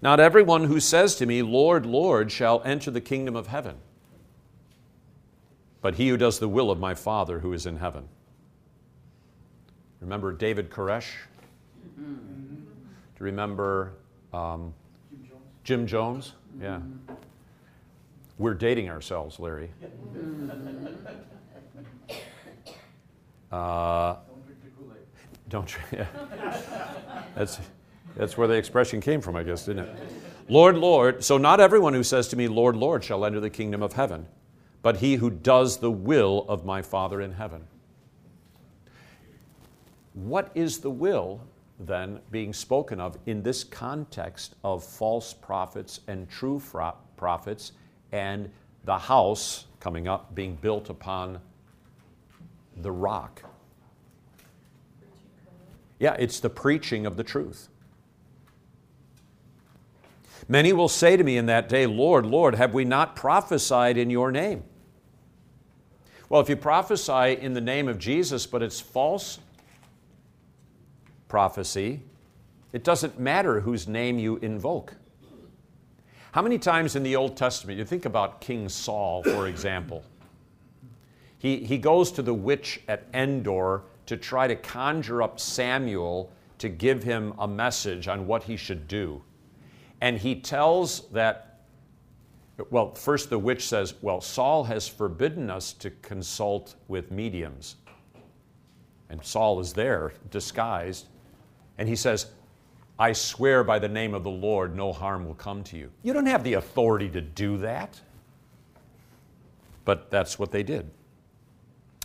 Not 0.00 0.20
everyone 0.20 0.64
who 0.64 0.80
says 0.80 1.16
to 1.16 1.26
me, 1.26 1.42
Lord, 1.42 1.84
Lord, 1.84 2.30
shall 2.30 2.62
enter 2.64 2.90
the 2.90 3.00
kingdom 3.00 3.34
of 3.34 3.48
heaven, 3.48 3.76
but 5.80 5.96
he 5.96 6.08
who 6.08 6.16
does 6.16 6.38
the 6.38 6.48
will 6.48 6.70
of 6.70 6.78
my 6.78 6.94
Father 6.94 7.40
who 7.40 7.52
is 7.52 7.66
in 7.66 7.78
heaven. 7.78 8.08
Remember 10.00 10.32
David 10.32 10.70
Koresh? 10.70 11.10
Mm-hmm. 11.98 12.54
Do 12.54 13.20
you 13.20 13.26
remember 13.26 13.94
um, 14.32 14.72
Jim 15.10 15.28
Jones? 15.28 15.42
Jim 15.64 15.86
Jones? 15.86 16.32
Yeah. 16.60 16.76
Mm-hmm. 16.76 17.14
We're 18.38 18.54
dating 18.54 18.88
ourselves, 18.88 19.40
Larry. 19.40 19.70
Uh, 23.50 24.16
don't 24.28 24.46
drink 24.46 24.62
the 24.62 24.70
Kool-Aid. 24.78 25.48
Don't. 25.48 25.76
Yeah. 25.92 26.06
That's 27.34 27.60
that's 28.18 28.36
where 28.36 28.48
the 28.48 28.54
expression 28.54 29.00
came 29.00 29.20
from, 29.20 29.36
I 29.36 29.44
guess, 29.44 29.64
didn't 29.64 29.84
it? 29.84 29.96
Lord, 30.48 30.76
Lord. 30.76 31.22
So 31.22 31.38
not 31.38 31.60
everyone 31.60 31.94
who 31.94 32.02
says 32.02 32.26
to 32.28 32.36
me, 32.36 32.48
Lord, 32.48 32.74
Lord, 32.74 33.04
shall 33.04 33.24
enter 33.24 33.38
the 33.38 33.48
kingdom 33.48 33.80
of 33.80 33.92
heaven, 33.92 34.26
but 34.82 34.96
he 34.96 35.14
who 35.14 35.30
does 35.30 35.76
the 35.76 35.90
will 35.90 36.44
of 36.48 36.64
my 36.64 36.82
Father 36.82 37.20
in 37.20 37.32
heaven. 37.32 37.62
What 40.24 40.50
is 40.56 40.78
the 40.78 40.90
will 40.90 41.40
then 41.78 42.18
being 42.32 42.52
spoken 42.52 43.00
of 43.00 43.16
in 43.26 43.44
this 43.44 43.62
context 43.62 44.56
of 44.64 44.82
false 44.82 45.32
prophets 45.32 46.00
and 46.08 46.28
true 46.28 46.60
prophets 47.16 47.70
and 48.10 48.50
the 48.84 48.98
house 48.98 49.66
coming 49.78 50.08
up 50.08 50.34
being 50.34 50.56
built 50.56 50.90
upon 50.90 51.38
the 52.78 52.90
rock? 52.90 53.44
Yeah, 56.00 56.14
it's 56.14 56.40
the 56.40 56.50
preaching 56.50 57.06
of 57.06 57.16
the 57.16 57.24
truth. 57.24 57.68
Many 60.48 60.72
will 60.72 60.88
say 60.88 61.16
to 61.16 61.22
me 61.22 61.36
in 61.36 61.46
that 61.46 61.68
day, 61.68 61.86
Lord, 61.86 62.26
Lord, 62.26 62.56
have 62.56 62.74
we 62.74 62.84
not 62.84 63.14
prophesied 63.14 63.96
in 63.96 64.10
your 64.10 64.32
name? 64.32 64.64
Well, 66.28 66.40
if 66.40 66.48
you 66.48 66.56
prophesy 66.56 67.38
in 67.40 67.54
the 67.54 67.60
name 67.60 67.86
of 67.86 68.00
Jesus, 68.00 68.46
but 68.46 68.64
it's 68.64 68.80
false 68.80 69.38
prophecy, 71.28 72.02
it 72.72 72.84
doesn't 72.84 73.18
matter 73.18 73.60
whose 73.60 73.86
name 73.86 74.18
you 74.18 74.36
invoke. 74.38 74.94
How 76.32 76.42
many 76.42 76.58
times 76.58 76.96
in 76.96 77.02
the 77.02 77.16
Old 77.16 77.36
Testament, 77.36 77.78
you 77.78 77.84
think 77.84 78.04
about 78.04 78.40
King 78.40 78.68
Saul, 78.68 79.22
for 79.22 79.48
example, 79.48 80.04
he, 81.38 81.58
he 81.58 81.78
goes 81.78 82.10
to 82.12 82.22
the 82.22 82.34
witch 82.34 82.80
at 82.88 83.06
Endor 83.14 83.82
to 84.06 84.16
try 84.16 84.46
to 84.46 84.56
conjure 84.56 85.22
up 85.22 85.38
Samuel 85.38 86.30
to 86.58 86.68
give 86.68 87.02
him 87.02 87.32
a 87.38 87.46
message 87.46 88.08
on 88.08 88.26
what 88.26 88.42
he 88.42 88.56
should 88.56 88.88
do. 88.88 89.22
And 90.00 90.18
he 90.18 90.34
tells 90.34 91.08
that, 91.10 91.60
well, 92.70 92.94
first 92.94 93.30
the 93.30 93.38
witch 93.38 93.66
says, 93.66 93.94
Well, 94.02 94.20
Saul 94.20 94.64
has 94.64 94.88
forbidden 94.88 95.48
us 95.50 95.72
to 95.74 95.90
consult 95.90 96.74
with 96.88 97.10
mediums. 97.10 97.76
And 99.10 99.24
Saul 99.24 99.60
is 99.60 99.72
there, 99.72 100.12
disguised. 100.30 101.06
And 101.78 101.88
he 101.88 101.96
says, 101.96 102.26
I 102.98 103.12
swear 103.12 103.62
by 103.62 103.78
the 103.78 103.88
name 103.88 104.12
of 104.12 104.24
the 104.24 104.30
Lord, 104.30 104.76
no 104.76 104.92
harm 104.92 105.24
will 105.24 105.34
come 105.34 105.62
to 105.64 105.76
you. 105.76 105.90
You 106.02 106.12
don't 106.12 106.26
have 106.26 106.42
the 106.42 106.54
authority 106.54 107.08
to 107.10 107.20
do 107.20 107.58
that. 107.58 108.00
But 109.84 110.10
that's 110.10 110.38
what 110.38 110.50
they 110.50 110.64
did. 110.64 110.90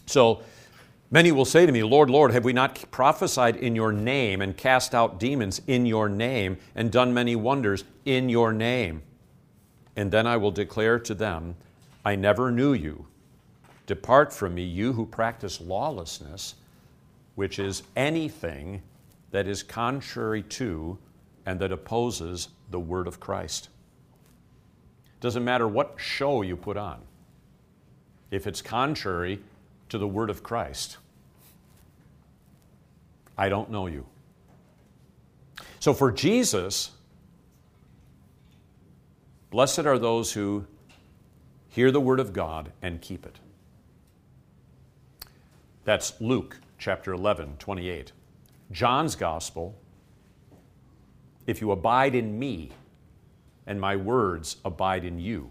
So 0.05 0.43
many 1.09 1.31
will 1.31 1.45
say 1.45 1.65
to 1.65 1.71
me, 1.71 1.83
Lord, 1.83 2.09
Lord, 2.09 2.31
have 2.31 2.45
we 2.45 2.53
not 2.53 2.91
prophesied 2.91 3.55
in 3.55 3.75
your 3.75 3.91
name 3.91 4.41
and 4.41 4.55
cast 4.55 4.93
out 4.93 5.19
demons 5.19 5.61
in 5.65 5.85
your 5.87 6.07
name 6.07 6.57
and 6.75 6.91
done 6.91 7.13
many 7.13 7.35
wonders 7.35 7.83
in 8.05 8.29
your 8.29 8.53
name? 8.53 9.01
And 9.95 10.11
then 10.11 10.27
I 10.27 10.37
will 10.37 10.51
declare 10.51 10.99
to 10.99 11.13
them, 11.15 11.55
I 12.05 12.15
never 12.15 12.51
knew 12.51 12.73
you. 12.73 13.07
Depart 13.87 14.31
from 14.31 14.55
me, 14.55 14.63
you 14.63 14.93
who 14.93 15.05
practice 15.05 15.59
lawlessness, 15.59 16.55
which 17.35 17.59
is 17.59 17.83
anything 17.95 18.81
that 19.33 19.47
is 19.47 19.63
contrary 19.63 20.43
to 20.43 20.95
and 21.43 21.59
that 21.59 21.71
opposes 21.71 22.49
the 22.69 22.79
word 22.79 23.07
of 23.07 23.19
Christ. 23.19 23.67
Doesn't 25.21 25.43
matter 25.43 25.67
what 25.67 25.95
show 25.97 26.43
you 26.43 26.55
put 26.55 26.77
on. 26.77 27.01
If 28.29 28.45
it's 28.45 28.61
contrary 28.61 29.39
to 29.89 29.97
the 29.97 30.07
word 30.07 30.29
of 30.29 30.43
Christ, 30.43 30.97
I 33.35 33.49
don't 33.49 33.71
know 33.71 33.87
you. 33.87 34.05
So 35.79 35.95
for 35.95 36.11
Jesus, 36.11 36.91
blessed 39.49 39.79
are 39.79 39.97
those 39.97 40.33
who 40.33 40.67
hear 41.69 41.89
the 41.89 41.99
word 41.99 42.19
of 42.19 42.33
God 42.33 42.71
and 42.83 43.01
keep 43.01 43.25
it. 43.25 43.39
That's 45.85 46.21
Luke 46.21 46.59
chapter 46.77 47.13
11, 47.13 47.55
28. 47.57 48.11
John's 48.73 49.15
gospel, 49.15 49.79
if 51.45 51.61
you 51.61 51.71
abide 51.71 52.15
in 52.15 52.37
me 52.37 52.71
and 53.67 53.79
my 53.79 53.95
words 53.95 54.57
abide 54.65 55.05
in 55.05 55.19
you, 55.19 55.49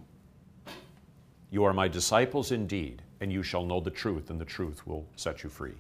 you 1.50 1.64
are 1.64 1.72
my 1.72 1.86
disciples 1.86 2.50
indeed, 2.50 3.02
and 3.20 3.32
you 3.32 3.42
shall 3.42 3.64
know 3.64 3.78
the 3.78 3.90
truth, 3.90 4.30
and 4.30 4.40
the 4.40 4.44
truth 4.44 4.86
will 4.86 5.06
set 5.16 5.44
you 5.44 5.50
free. 5.50 5.74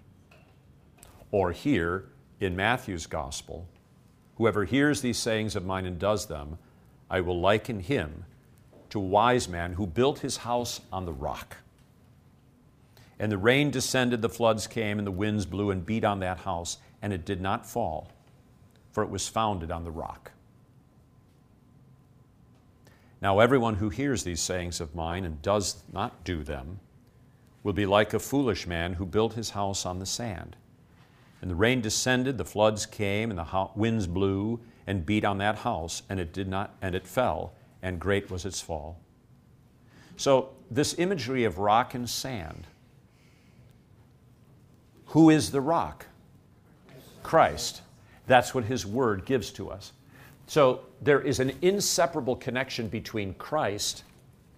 Or 1.30 1.50
here 1.50 2.10
in 2.40 2.54
Matthew's 2.54 3.06
gospel, 3.06 3.66
whoever 4.36 4.64
hears 4.64 5.00
these 5.00 5.18
sayings 5.18 5.56
of 5.56 5.64
mine 5.64 5.86
and 5.86 5.98
does 5.98 6.26
them, 6.26 6.58
I 7.10 7.22
will 7.22 7.40
liken 7.40 7.80
him 7.80 8.24
to 8.90 9.00
a 9.00 9.02
wise 9.02 9.48
man 9.48 9.72
who 9.72 9.86
built 9.86 10.20
his 10.20 10.36
house 10.38 10.80
on 10.92 11.06
the 11.06 11.12
rock. 11.12 11.56
And 13.18 13.32
the 13.32 13.38
rain 13.38 13.70
descended, 13.70 14.20
the 14.20 14.28
floods 14.28 14.66
came, 14.66 14.98
and 14.98 15.06
the 15.06 15.10
winds 15.10 15.46
blew 15.46 15.70
and 15.70 15.84
beat 15.86 16.04
on 16.04 16.20
that 16.20 16.38
house, 16.38 16.78
and 17.02 17.12
it 17.12 17.24
did 17.24 17.40
not 17.40 17.66
fall, 17.66 18.08
for 18.92 19.02
it 19.02 19.10
was 19.10 19.28
founded 19.28 19.70
on 19.70 19.84
the 19.84 19.90
rock. 19.90 20.30
Now, 23.20 23.38
everyone 23.38 23.74
who 23.74 23.88
hears 23.88 24.24
these 24.24 24.40
sayings 24.40 24.80
of 24.80 24.94
mine 24.94 25.24
and 25.24 25.42
does 25.42 25.82
not 25.92 26.24
do 26.24 26.42
them 26.42 26.80
will 27.62 27.72
be 27.72 27.86
like 27.86 28.14
a 28.14 28.18
foolish 28.18 28.66
man 28.66 28.94
who 28.94 29.06
built 29.06 29.34
his 29.34 29.50
house 29.50 29.86
on 29.86 29.98
the 29.98 30.06
sand. 30.06 30.56
And 31.40 31.50
the 31.50 31.54
rain 31.54 31.80
descended, 31.80 32.38
the 32.38 32.44
floods 32.44 32.86
came, 32.86 33.30
and 33.30 33.38
the 33.38 33.68
winds 33.76 34.06
blew 34.06 34.60
and 34.86 35.06
beat 35.06 35.24
on 35.24 35.38
that 35.38 35.58
house, 35.58 36.02
and 36.08 36.18
it 36.18 36.32
did 36.32 36.48
not, 36.48 36.74
and 36.82 36.94
it 36.94 37.06
fell, 37.06 37.52
and 37.82 38.00
great 38.00 38.30
was 38.30 38.44
its 38.44 38.60
fall. 38.60 38.98
So, 40.16 40.50
this 40.70 40.98
imagery 40.98 41.44
of 41.44 41.58
rock 41.58 41.94
and 41.94 42.08
sand. 42.08 42.66
Who 45.06 45.30
is 45.30 45.50
the 45.50 45.60
rock? 45.60 46.06
Christ. 47.22 47.82
That's 48.26 48.54
what 48.54 48.64
His 48.64 48.86
Word 48.86 49.24
gives 49.24 49.50
to 49.52 49.70
us. 49.70 49.92
So 50.46 50.80
there 51.00 51.20
is 51.20 51.40
an 51.40 51.52
inseparable 51.62 52.36
connection 52.36 52.88
between 52.88 53.34
Christ 53.34 54.04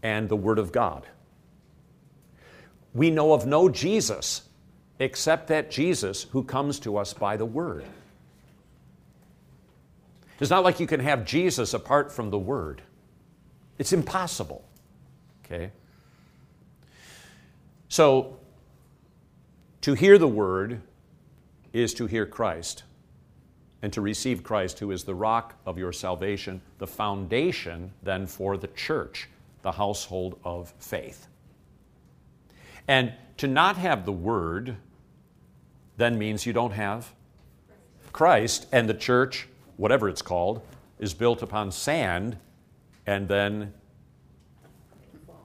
and 0.03 0.29
the 0.29 0.37
Word 0.37 0.59
of 0.59 0.73
God. 0.73 1.07
We 2.95 3.11
know 3.11 3.33
of 3.33 3.47
no 3.47 3.69
Jesus 3.69 4.43
except 4.99 5.49
that 5.49 5.71
Jesus 5.71 6.25
who 6.25 6.45
comes 6.45 6.79
to 6.81 6.97
us 6.97 7.13
by 7.13 7.37
the 7.37 7.45
Word. 7.45 7.85
It's 10.41 10.51
not 10.51 10.65
like 10.65 10.81
you 10.81 10.87
can 10.87 11.01
have 11.01 11.25
Jesus 11.25 11.75
apart 11.75 12.13
from 12.13 12.31
the 12.31 12.39
Word. 12.39 12.83
It's 13.79 13.93
impossible. 13.93 14.65
Okay? 15.45 15.71
So, 17.89 18.39
to 19.83 19.95
hear 19.95 20.19
the 20.19 20.29
Word 20.29 20.81
is 21.75 21.93
to 21.95 22.07
hear 22.07 22.25
Christ 22.25 22.85
and 23.83 23.93
to 23.93 24.01
receive 24.01 24.43
Christ, 24.43 24.79
who 24.79 24.91
is 24.91 25.05
the 25.05 25.15
rock 25.15 25.57
of 25.67 25.77
your 25.77 25.93
salvation, 25.93 26.63
the 26.79 26.87
foundation 26.87 27.93
then 28.03 28.27
for 28.27 28.57
the 28.57 28.69
church, 28.69 29.29
the 29.61 29.73
household 29.73 30.39
of 30.43 30.73
faith. 30.79 31.27
And 32.89 33.13
to 33.39 33.47
not 33.47 33.77
have 33.77 34.07
the 34.07 34.13
Word 34.13 34.77
then 35.97 36.19
means 36.19 36.47
you 36.47 36.53
don't 36.53 36.73
have 36.73 37.13
Christ, 38.13 38.67
and 38.73 38.89
the 38.89 38.95
church, 38.95 39.49
whatever 39.77 40.09
it's 40.09 40.23
called, 40.23 40.63
is 40.99 41.13
built 41.15 41.43
upon 41.43 41.73
sand, 41.73 42.37
and 43.07 43.27
then, 43.27 43.75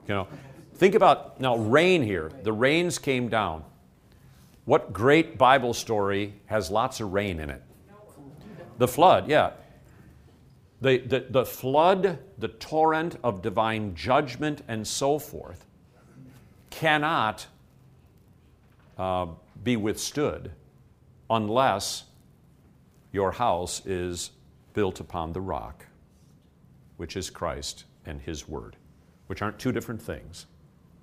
you 0.06 0.14
know, 0.14 0.28
think 0.74 0.94
about 0.94 1.40
now 1.40 1.56
rain 1.56 2.02
here. 2.02 2.30
The 2.42 2.52
rains 2.52 2.98
came 2.98 3.28
down. 3.28 3.64
What 4.64 4.92
great 4.92 5.38
Bible 5.38 5.74
story 5.74 6.34
has 6.46 6.70
lots 6.70 7.00
of 7.00 7.12
rain 7.12 7.40
in 7.40 7.50
it? 7.50 7.62
The 8.78 8.88
flood, 8.88 9.28
yeah. 9.28 9.52
The, 10.80 10.98
the, 10.98 11.26
the 11.28 11.44
flood, 11.44 12.18
the 12.38 12.48
torrent 12.48 13.18
of 13.22 13.42
divine 13.42 13.94
judgment, 13.94 14.62
and 14.68 14.86
so 14.86 15.18
forth, 15.18 15.66
cannot 16.70 17.46
uh, 18.96 19.26
be 19.62 19.76
withstood 19.76 20.52
unless 21.28 22.04
your 23.12 23.32
house 23.32 23.84
is 23.84 24.30
built 24.72 25.00
upon 25.00 25.32
the 25.32 25.40
rock, 25.40 25.84
which 26.96 27.16
is 27.16 27.28
Christ 27.28 27.84
and 28.06 28.20
His 28.20 28.48
Word, 28.48 28.76
which 29.26 29.42
aren't 29.42 29.58
two 29.58 29.72
different 29.72 30.00
things, 30.00 30.46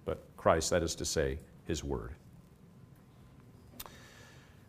but 0.06 0.24
Christ, 0.38 0.70
that 0.70 0.84
is 0.84 0.96
to 0.96 1.06
say, 1.06 1.40
His 1.66 1.84
Word. 1.84 2.14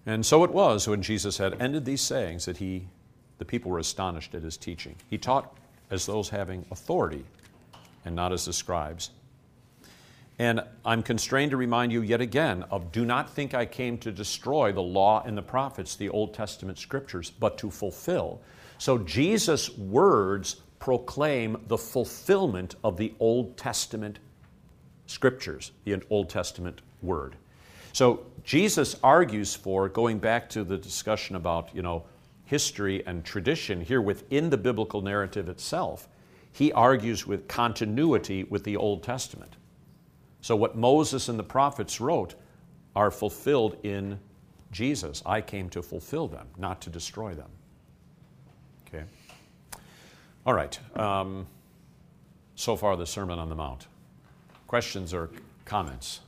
And 0.09 0.25
so 0.25 0.43
it 0.43 0.51
was 0.51 0.89
when 0.89 1.03
Jesus 1.03 1.37
had 1.37 1.61
ended 1.61 1.85
these 1.85 2.01
sayings 2.01 2.47
that 2.47 2.57
he, 2.57 2.89
the 3.37 3.45
people 3.45 3.71
were 3.71 3.79
astonished 3.79 4.35
at 4.35 4.43
his 4.43 4.57
teaching. 4.57 4.97
He 5.11 5.19
taught 5.19 5.55
as 5.91 6.07
those 6.07 6.31
having 6.31 6.65
authority 6.71 7.27
and 8.07 8.17
not 8.17 8.33
as 8.33 8.47
the 8.47 8.55
scribes. 8.55 9.11
And 10.39 10.63
I'm 10.83 11.03
constrained 11.03 11.51
to 11.51 11.59
remind 11.59 11.93
you 11.93 12.01
yet 12.01 12.23
again 12.23 12.65
of 12.71 12.91
do 12.91 13.05
not 13.05 13.29
think 13.29 13.53
I 13.53 13.67
came 13.67 13.99
to 13.99 14.11
destroy 14.11 14.73
the 14.73 14.81
law 14.81 15.23
and 15.27 15.37
the 15.37 15.43
prophets, 15.43 15.95
the 15.95 16.09
Old 16.09 16.33
Testament 16.33 16.79
scriptures, 16.79 17.29
but 17.29 17.59
to 17.59 17.71
fulfill. 17.71 18.41
So 18.79 18.97
Jesus' 18.97 19.77
words 19.77 20.63
proclaim 20.79 21.59
the 21.67 21.77
fulfillment 21.77 22.77
of 22.83 22.97
the 22.97 23.13
Old 23.21 23.59
Testament 23.59 24.21
scriptures, 25.07 25.73
the 25.85 26.01
Old 26.09 26.31
Testament 26.31 26.81
word. 27.03 27.37
So 27.93 28.27
Jesus 28.49 28.97
argues 29.03 29.55
for, 29.55 29.91
going 29.91 30.19
back 30.19 30.49
to 30.49 30.65
the 30.65 30.79
discussion 30.79 31.37
about, 31.37 31.69
you 31.75 31.83
know, 31.83 32.05
history 32.47 33.07
and 33.07 33.23
tradition 33.23 33.79
here 33.79 34.01
within 34.01 34.49
the 34.49 34.57
biblical 34.57 35.03
narrative 35.03 35.51
itself, 35.51 36.09
he 36.51 36.73
argues 36.73 37.27
with 37.27 37.47
continuity 37.47 38.45
with 38.45 38.65
the 38.65 38.75
Old 38.75 39.03
Testament. 39.03 39.57
So, 40.41 40.57
what 40.57 40.79
Moses 40.79 41.29
and 41.29 41.39
the 41.39 41.43
prophets 41.45 42.01
wrote 42.01 42.37
are 42.97 43.11
fulfilled 43.11 43.77
in 43.83 44.19
Jesus. 44.73 45.23
I 45.27 45.43
came 45.43 45.69
to 45.69 45.83
fulfill 45.83 46.27
them, 46.27 46.47
not 46.57 46.81
to 46.81 46.89
destroy 46.89 47.35
them. 47.35 47.51
Okay? 48.87 49.05
All 50.47 50.55
right. 50.55 50.79
Um, 50.99 51.47
so 52.55 52.77
far, 52.77 52.97
the 52.97 53.05
Sermon 53.05 53.39
on 53.39 53.51
the 53.51 53.55
Mount. 53.55 53.89
Questions 54.67 55.13
or 55.13 55.29
comments? 55.67 56.21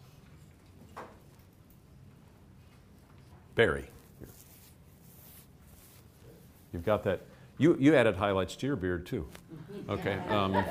Barry. 3.60 3.84
You've 6.72 6.82
got 6.82 7.04
that. 7.04 7.20
You, 7.58 7.76
you 7.78 7.94
added 7.94 8.16
highlights 8.16 8.56
to 8.56 8.66
your 8.66 8.74
beard, 8.74 9.04
too. 9.04 9.28
Okay. 9.86 10.18
Um, 10.30 10.54
yep. 10.54 10.66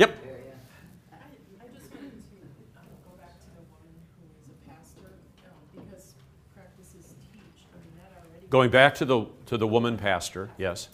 I 0.00 1.66
just 1.72 1.94
wanted 1.94 2.10
to 2.10 2.40
uh, 2.74 2.80
go 3.04 3.16
back 3.16 3.38
to 3.38 3.46
the 3.46 3.62
woman 3.70 3.94
who 4.18 4.26
is 4.26 4.50
a 4.50 4.68
pastor, 4.68 5.06
um, 5.46 5.86
because 5.86 6.14
practices 6.52 7.14
teach, 7.32 7.62
I 7.72 7.76
mean, 7.76 7.92
that 7.96 8.24
already. 8.26 8.46
Going 8.48 8.70
back 8.70 8.96
to 8.96 9.04
the, 9.04 9.26
to 9.46 9.56
the 9.56 9.68
woman 9.68 9.96
pastor, 9.96 10.50
yes. 10.58 10.88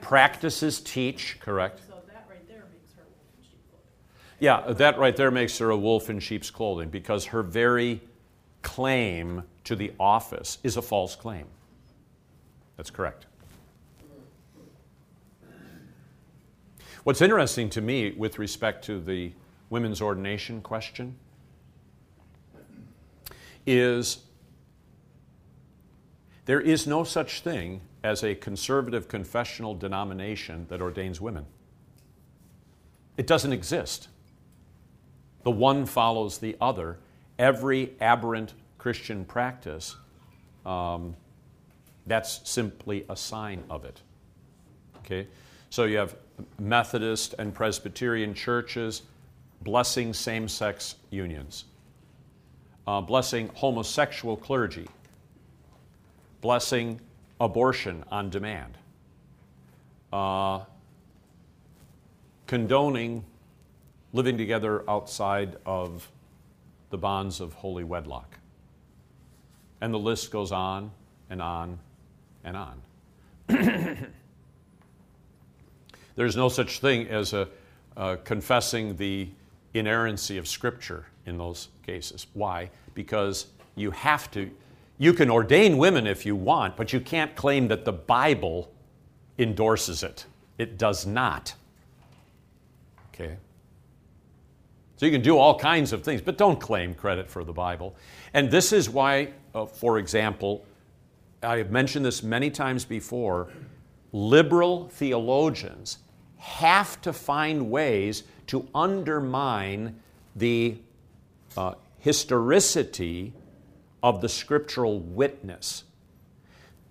Practices 0.00 0.80
teach, 0.80 1.36
correct. 1.40 1.80
So 1.86 1.96
that 2.08 2.24
right 2.30 2.48
there 2.48 2.64
makes 2.72 2.94
her 2.96 3.02
a 3.02 3.12
wolf 3.12 3.28
in 3.36 3.44
sheep 3.44 3.60
clothing. 3.68 4.38
Yeah, 4.38 4.72
that 4.72 4.98
right 4.98 5.16
there 5.16 5.30
makes 5.30 5.58
her 5.58 5.68
a 5.68 5.76
wolf 5.76 6.08
in 6.08 6.18
sheep's 6.18 6.50
clothing 6.50 6.88
because 6.88 7.26
her 7.26 7.42
very 7.42 8.00
claim 8.62 9.42
to 9.64 9.76
the 9.76 9.92
office 9.98 10.58
is 10.62 10.76
a 10.76 10.82
false 10.82 11.16
claim. 11.16 11.46
That's 12.76 12.90
correct. 12.90 13.26
What's 17.04 17.22
interesting 17.22 17.70
to 17.70 17.80
me 17.80 18.12
with 18.12 18.38
respect 18.38 18.84
to 18.86 19.00
the 19.00 19.32
women's 19.70 20.02
ordination 20.02 20.60
question 20.60 21.16
is 23.66 24.18
there 26.44 26.60
is 26.60 26.86
no 26.86 27.04
such 27.04 27.40
thing 27.40 27.80
as 28.02 28.24
a 28.24 28.34
conservative 28.34 29.08
confessional 29.08 29.74
denomination 29.74 30.66
that 30.68 30.80
ordains 30.80 31.20
women. 31.20 31.46
It 33.16 33.26
doesn't 33.26 33.52
exist. 33.52 34.08
The 35.42 35.50
one 35.50 35.86
follows 35.86 36.38
the 36.38 36.56
other. 36.60 36.98
Every 37.38 37.92
aberrant 38.00 38.54
Christian 38.80 39.26
practice, 39.26 39.94
um, 40.64 41.14
that's 42.06 42.40
simply 42.48 43.04
a 43.10 43.16
sign 43.16 43.62
of 43.68 43.84
it. 43.84 44.00
Okay? 44.98 45.26
So 45.68 45.84
you 45.84 45.98
have 45.98 46.16
Methodist 46.58 47.34
and 47.38 47.54
Presbyterian 47.54 48.32
churches 48.32 49.02
blessing 49.60 50.14
same 50.14 50.48
sex 50.48 50.94
unions, 51.10 51.66
uh, 52.86 53.02
blessing 53.02 53.50
homosexual 53.52 54.34
clergy, 54.34 54.88
blessing 56.40 56.98
abortion 57.38 58.02
on 58.10 58.30
demand, 58.30 58.78
uh, 60.10 60.60
condoning 62.46 63.22
living 64.14 64.38
together 64.38 64.88
outside 64.88 65.56
of 65.66 66.10
the 66.88 66.96
bonds 66.96 67.40
of 67.40 67.52
holy 67.52 67.84
wedlock. 67.84 68.29
And 69.80 69.92
the 69.94 69.98
list 69.98 70.30
goes 70.30 70.52
on 70.52 70.90
and 71.30 71.40
on 71.40 71.78
and 72.44 72.56
on. 72.56 72.82
There's 76.16 76.36
no 76.36 76.48
such 76.48 76.80
thing 76.80 77.08
as 77.08 77.32
a, 77.32 77.48
uh, 77.96 78.16
confessing 78.24 78.96
the 78.96 79.28
inerrancy 79.74 80.36
of 80.38 80.46
Scripture 80.46 81.06
in 81.26 81.38
those 81.38 81.68
cases. 81.86 82.26
Why? 82.34 82.70
Because 82.94 83.46
you 83.74 83.90
have 83.92 84.30
to, 84.32 84.50
you 84.98 85.12
can 85.12 85.30
ordain 85.30 85.78
women 85.78 86.06
if 86.06 86.26
you 86.26 86.36
want, 86.36 86.76
but 86.76 86.92
you 86.92 87.00
can't 87.00 87.34
claim 87.36 87.68
that 87.68 87.84
the 87.84 87.92
Bible 87.92 88.70
endorses 89.38 90.02
it. 90.02 90.26
It 90.58 90.76
does 90.76 91.06
not. 91.06 91.54
Okay? 93.14 93.36
So 94.96 95.06
you 95.06 95.12
can 95.12 95.22
do 95.22 95.38
all 95.38 95.58
kinds 95.58 95.94
of 95.94 96.02
things, 96.02 96.20
but 96.20 96.36
don't 96.36 96.60
claim 96.60 96.92
credit 96.94 97.30
for 97.30 97.42
the 97.42 97.52
Bible. 97.54 97.96
And 98.34 98.50
this 98.50 98.72
is 98.72 98.90
why, 98.90 99.32
uh, 99.54 99.66
for 99.66 99.98
example, 99.98 100.64
I 101.42 101.58
have 101.58 101.70
mentioned 101.70 102.04
this 102.04 102.22
many 102.22 102.50
times 102.50 102.84
before 102.84 103.48
liberal 104.12 104.88
theologians 104.88 105.98
have 106.36 107.00
to 107.02 107.12
find 107.12 107.70
ways 107.70 108.24
to 108.48 108.66
undermine 108.74 110.00
the 110.36 110.76
uh, 111.56 111.74
historicity 111.98 113.32
of 114.02 114.20
the 114.20 114.28
scriptural 114.28 115.00
witness. 115.00 115.84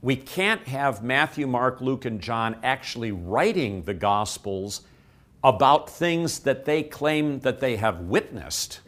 We 0.02 0.16
can't 0.16 0.68
have 0.68 1.04
Matthew, 1.04 1.48
Mark, 1.48 1.82
Luke, 1.82 2.06
and 2.06 2.22
John 2.22 2.56
actually 2.64 3.12
writing 3.12 3.84
the 3.84 3.94
Gospels 3.94 4.82
about 5.44 5.90
things 5.90 6.40
that 6.40 6.66
they 6.66 6.84
claim 6.84 7.40
that 7.40 7.60
they 7.60 7.76
have 7.78 8.02
witnessed. 8.02 8.80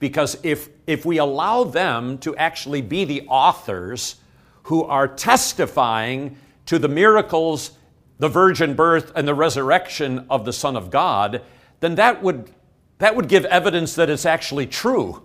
Because 0.00 0.36
if, 0.42 0.70
if 0.86 1.04
we 1.04 1.18
allow 1.18 1.62
them 1.62 2.18
to 2.18 2.34
actually 2.36 2.82
be 2.82 3.04
the 3.04 3.22
authors 3.28 4.16
who 4.64 4.82
are 4.84 5.06
testifying 5.06 6.36
to 6.66 6.78
the 6.78 6.88
miracles, 6.88 7.72
the 8.18 8.28
virgin 8.28 8.74
birth, 8.74 9.12
and 9.14 9.28
the 9.28 9.34
resurrection 9.34 10.26
of 10.28 10.44
the 10.44 10.52
Son 10.52 10.76
of 10.76 10.90
God, 10.90 11.42
then 11.80 11.94
that 11.94 12.22
would, 12.22 12.50
that 12.98 13.14
would 13.14 13.28
give 13.28 13.44
evidence 13.44 13.94
that 13.94 14.10
it's 14.10 14.26
actually 14.26 14.66
true. 14.66 15.22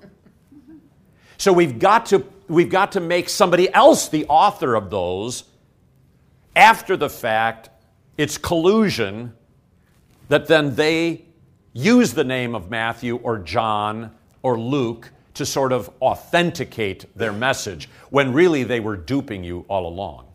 So 1.38 1.52
we've 1.52 1.80
got, 1.80 2.06
to, 2.08 2.26
we've 2.48 2.70
got 2.70 2.92
to 2.94 3.00
make 3.00 3.30
somebody 3.30 3.74
else 3.74 4.08
the 4.08 4.26
author 4.28 4.76
of 4.76 4.90
those 4.90 5.46
after 6.56 6.96
the 6.96 7.10
fact 7.10 7.70
it's 8.18 8.38
collusion 8.38 9.34
that 10.30 10.48
then 10.48 10.76
they 10.76 11.26
use 11.74 12.14
the 12.14 12.24
name 12.24 12.56
of 12.56 12.70
Matthew 12.70 13.18
or 13.18 13.38
John 13.38 14.12
or 14.46 14.60
Luke 14.60 15.10
to 15.34 15.44
sort 15.44 15.72
of 15.74 15.90
authenticate 16.04 17.06
their 17.18 17.34
message 17.34 17.90
when 18.12 18.32
really 18.32 18.64
they 18.64 18.80
were 18.80 18.96
duping 18.96 19.44
you 19.44 19.66
all 19.68 19.88
along. 19.88 20.28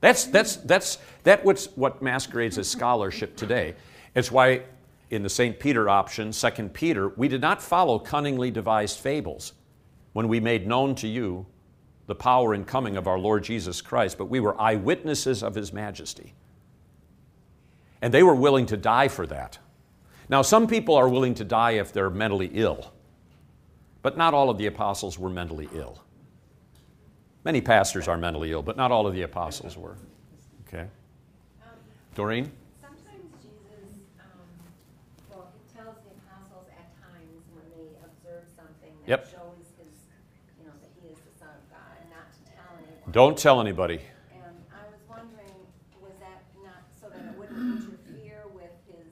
That's, 0.00 0.24
that's, 0.24 0.56
that's, 0.56 0.96
that 1.24 1.44
what's, 1.44 1.66
what 1.76 2.00
masquerades 2.00 2.56
as 2.56 2.66
scholarship 2.66 3.36
today. 3.36 3.74
It's 4.14 4.32
why 4.32 4.62
in 5.10 5.22
the 5.22 5.28
St. 5.28 5.60
Peter 5.60 5.86
option, 5.86 6.30
2 6.32 6.50
Peter, 6.70 7.10
we 7.10 7.28
did 7.28 7.42
not 7.42 7.60
follow 7.60 7.98
cunningly 7.98 8.50
devised 8.50 9.00
fables 9.00 9.52
when 10.14 10.28
we 10.28 10.40
made 10.40 10.66
known 10.66 10.94
to 10.94 11.06
you 11.06 11.44
the 12.06 12.14
power 12.14 12.54
and 12.54 12.66
coming 12.66 12.96
of 12.96 13.06
our 13.06 13.18
Lord 13.18 13.44
Jesus 13.44 13.82
Christ, 13.82 14.16
but 14.16 14.30
we 14.30 14.40
were 14.40 14.58
eyewitnesses 14.58 15.42
of 15.42 15.54
his 15.54 15.74
majesty. 15.74 16.32
And 18.00 18.14
they 18.14 18.22
were 18.22 18.34
willing 18.34 18.64
to 18.66 18.78
die 18.78 19.08
for 19.08 19.26
that. 19.26 19.58
Now, 20.30 20.40
some 20.40 20.66
people 20.66 20.94
are 20.94 21.08
willing 21.10 21.34
to 21.34 21.44
die 21.44 21.72
if 21.72 21.92
they're 21.92 22.08
mentally 22.08 22.50
ill, 22.54 22.92
but 24.02 24.16
not 24.16 24.34
all 24.34 24.50
of 24.50 24.58
the 24.58 24.66
apostles 24.66 25.18
were 25.18 25.30
mentally 25.30 25.68
ill. 25.74 26.02
Many 27.44 27.60
pastors 27.60 28.08
are 28.08 28.16
mentally 28.16 28.50
ill, 28.52 28.62
but 28.62 28.76
not 28.76 28.90
all 28.90 29.06
of 29.06 29.14
the 29.14 29.22
apostles 29.22 29.76
were. 29.76 29.96
Okay? 30.66 30.88
Doreen? 32.14 32.50
Sometimes 32.80 33.30
Jesus, 33.38 33.94
um, 34.18 34.40
well, 35.30 35.52
he 35.54 35.62
tells 35.76 35.94
the 36.02 36.10
apostles 36.26 36.66
at 36.74 36.90
times 36.98 37.44
when 37.54 37.64
they 37.70 37.86
observe 38.02 38.48
something 38.56 38.90
that 39.06 39.08
Yep. 39.08 39.30
shows 39.30 39.66
his, 39.78 39.94
you 40.58 40.66
know, 40.66 40.74
that 40.80 40.90
he 41.00 41.06
is 41.08 41.18
the 41.22 41.38
Son 41.38 41.54
of 41.54 41.70
God, 41.70 41.94
and 42.02 42.10
not 42.10 42.26
to 42.34 42.40
tell. 42.50 43.12
Don't 43.12 43.38
tell 43.38 43.60
anybody. 43.60 44.00
And 44.34 44.56
I 44.74 44.82
was 44.90 44.98
wondering, 45.08 45.54
was 46.02 46.18
that 46.18 46.42
not 46.64 46.82
so 46.98 47.08
that 47.10 47.22
it 47.30 47.38
wouldn't 47.38 47.62
interfere 47.78 48.42
with 48.58 48.74
his 48.90 49.06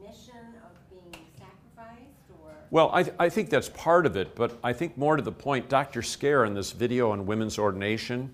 mission 0.00 0.56
of 0.64 0.72
being 0.88 1.12
sacrificed, 1.36 2.24
or? 2.40 2.55
Well, 2.70 2.90
I, 2.92 3.10
I 3.18 3.28
think 3.28 3.50
that's 3.50 3.68
part 3.68 4.06
of 4.06 4.16
it, 4.16 4.34
but 4.34 4.58
I 4.62 4.72
think 4.72 4.98
more 4.98 5.16
to 5.16 5.22
the 5.22 5.32
point, 5.32 5.68
Dr. 5.68 6.02
Scaer 6.02 6.44
in 6.44 6.54
this 6.54 6.72
video 6.72 7.12
on 7.12 7.26
women's 7.26 7.58
ordination 7.58 8.32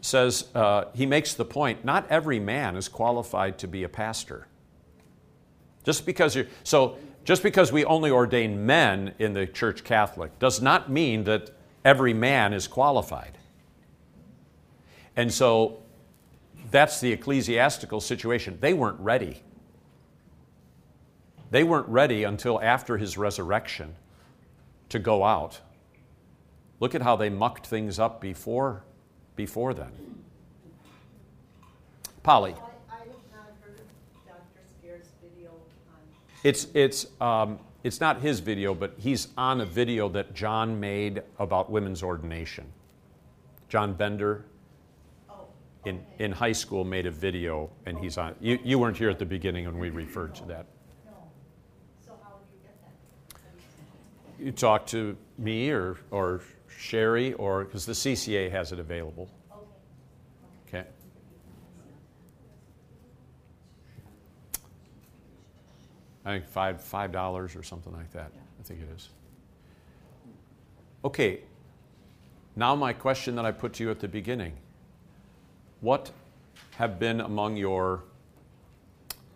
says, 0.00 0.48
uh, 0.54 0.84
he 0.94 1.04
makes 1.04 1.34
the 1.34 1.44
point, 1.44 1.84
not 1.84 2.06
every 2.08 2.38
man 2.38 2.76
is 2.76 2.88
qualified 2.88 3.58
to 3.58 3.66
be 3.66 3.82
a 3.82 3.88
pastor. 3.88 4.46
Just 5.84 6.06
because 6.06 6.36
you're, 6.36 6.46
so 6.62 6.96
just 7.24 7.42
because 7.42 7.72
we 7.72 7.84
only 7.84 8.10
ordain 8.10 8.66
men 8.66 9.14
in 9.18 9.32
the 9.32 9.46
Church 9.46 9.82
Catholic 9.82 10.38
does 10.38 10.62
not 10.62 10.90
mean 10.90 11.24
that 11.24 11.50
every 11.84 12.14
man 12.14 12.52
is 12.52 12.68
qualified. 12.68 13.36
And 15.16 15.32
so 15.32 15.82
that's 16.70 17.00
the 17.00 17.10
ecclesiastical 17.12 18.00
situation. 18.00 18.58
They 18.60 18.74
weren't 18.74 19.00
ready. 19.00 19.42
They 21.50 21.64
weren't 21.64 21.88
ready 21.88 22.24
until 22.24 22.60
after 22.60 22.96
his 22.98 23.16
resurrection 23.16 23.96
to 24.88 24.98
go 24.98 25.24
out. 25.24 25.60
Look 26.80 26.94
at 26.94 27.02
how 27.02 27.16
they 27.16 27.30
mucked 27.30 27.66
things 27.66 27.98
up 27.98 28.20
before, 28.20 28.84
before 29.34 29.72
then. 29.72 29.92
Polly, 32.22 32.54
I, 32.90 32.94
I 32.94 32.98
have 32.98 33.06
not 33.32 33.52
heard 33.62 33.78
of 33.78 34.26
Dr. 34.26 34.66
Scaer's 34.78 35.06
video 35.22 35.50
on, 35.50 36.00
it's, 36.42 36.66
it's, 36.74 37.06
um, 37.20 37.58
it's 37.84 38.00
not 38.00 38.20
his 38.20 38.40
video, 38.40 38.74
but 38.74 38.94
he's 38.98 39.28
on 39.38 39.60
a 39.60 39.64
video 39.64 40.08
that 40.08 40.34
John 40.34 40.80
made 40.80 41.22
about 41.38 41.70
women's 41.70 42.02
ordination. 42.02 42.66
John 43.68 43.94
Bender 43.94 44.44
oh, 45.30 45.46
in, 45.84 46.04
in 46.18 46.32
high 46.32 46.50
school 46.50 46.84
made 46.84 47.06
a 47.06 47.10
video, 47.12 47.70
and 47.86 47.98
he's 47.98 48.18
on. 48.18 48.34
You, 48.40 48.58
you 48.64 48.78
weren't 48.78 48.96
here 48.96 49.08
at 49.08 49.20
the 49.20 49.24
beginning 49.24 49.66
when 49.66 49.78
we 49.78 49.90
referred 49.90 50.34
to 50.34 50.44
that. 50.46 50.66
no. 51.04 51.12
So 52.04 52.18
how 52.24 52.30
do 52.30 52.44
you 52.52 52.62
get 52.62 52.74
that? 52.82 53.42
You 54.38 54.52
talk 54.52 54.86
to 54.88 55.16
me 55.38 55.70
or, 55.70 55.96
or 56.10 56.42
Sherry, 56.68 57.32
or 57.34 57.64
because 57.64 57.86
the 57.86 57.92
CCA 57.92 58.50
has 58.50 58.72
it 58.72 58.78
available. 58.78 59.30
Okay. 60.68 60.84
I 66.24 66.32
think 66.32 66.46
five 66.46 66.82
five 66.82 67.12
dollars 67.12 67.56
or 67.56 67.62
something 67.62 67.92
like 67.92 68.12
that. 68.12 68.30
I 68.60 68.62
think 68.62 68.80
it 68.80 68.88
is. 68.94 69.08
Okay. 71.04 71.40
Now 72.56 72.74
my 72.74 72.92
question 72.92 73.36
that 73.36 73.44
I 73.44 73.52
put 73.52 73.74
to 73.74 73.84
you 73.84 73.90
at 73.90 74.00
the 74.00 74.08
beginning. 74.08 74.54
What 75.80 76.10
have 76.76 76.98
been 76.98 77.20
among 77.20 77.56
your 77.56 78.02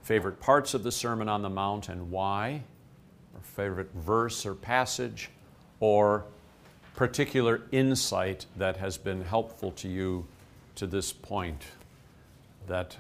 favorite 0.02 0.40
parts 0.40 0.74
of 0.74 0.82
the 0.82 0.90
Sermon 0.90 1.28
on 1.28 1.42
the 1.42 1.50
Mount 1.50 1.88
and 1.88 2.10
why? 2.10 2.62
Or 3.60 3.68
favorite 3.68 3.90
verse 3.94 4.46
or 4.46 4.54
passage 4.54 5.28
or 5.80 6.24
particular 6.94 7.60
insight 7.72 8.46
that 8.56 8.78
has 8.78 8.96
been 8.96 9.22
helpful 9.22 9.70
to 9.72 9.88
you 9.88 10.26
to 10.76 10.86
this 10.86 11.12
point 11.12 11.62
that 12.66 12.96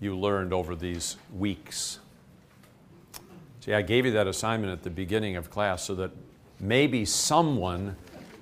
you 0.00 0.18
learned 0.18 0.52
over 0.52 0.74
these 0.74 1.16
weeks? 1.36 2.00
See, 3.60 3.72
I 3.72 3.82
gave 3.82 4.06
you 4.06 4.12
that 4.12 4.26
assignment 4.26 4.72
at 4.72 4.82
the 4.82 4.90
beginning 4.90 5.36
of 5.36 5.50
class 5.50 5.84
so 5.84 5.94
that 5.94 6.10
maybe 6.58 7.04
someone 7.04 7.94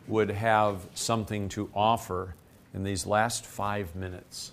would 0.07 0.31
have 0.31 0.89
something 0.95 1.51
to 1.51 1.68
offer 1.74 2.37
in 2.72 2.85
these 2.85 3.07
last 3.07 3.45
five 3.45 3.95
minutes. 3.95 4.53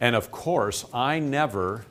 And 0.00 0.16
of 0.16 0.30
course, 0.30 0.86
I 0.94 1.18
never, 1.18 1.84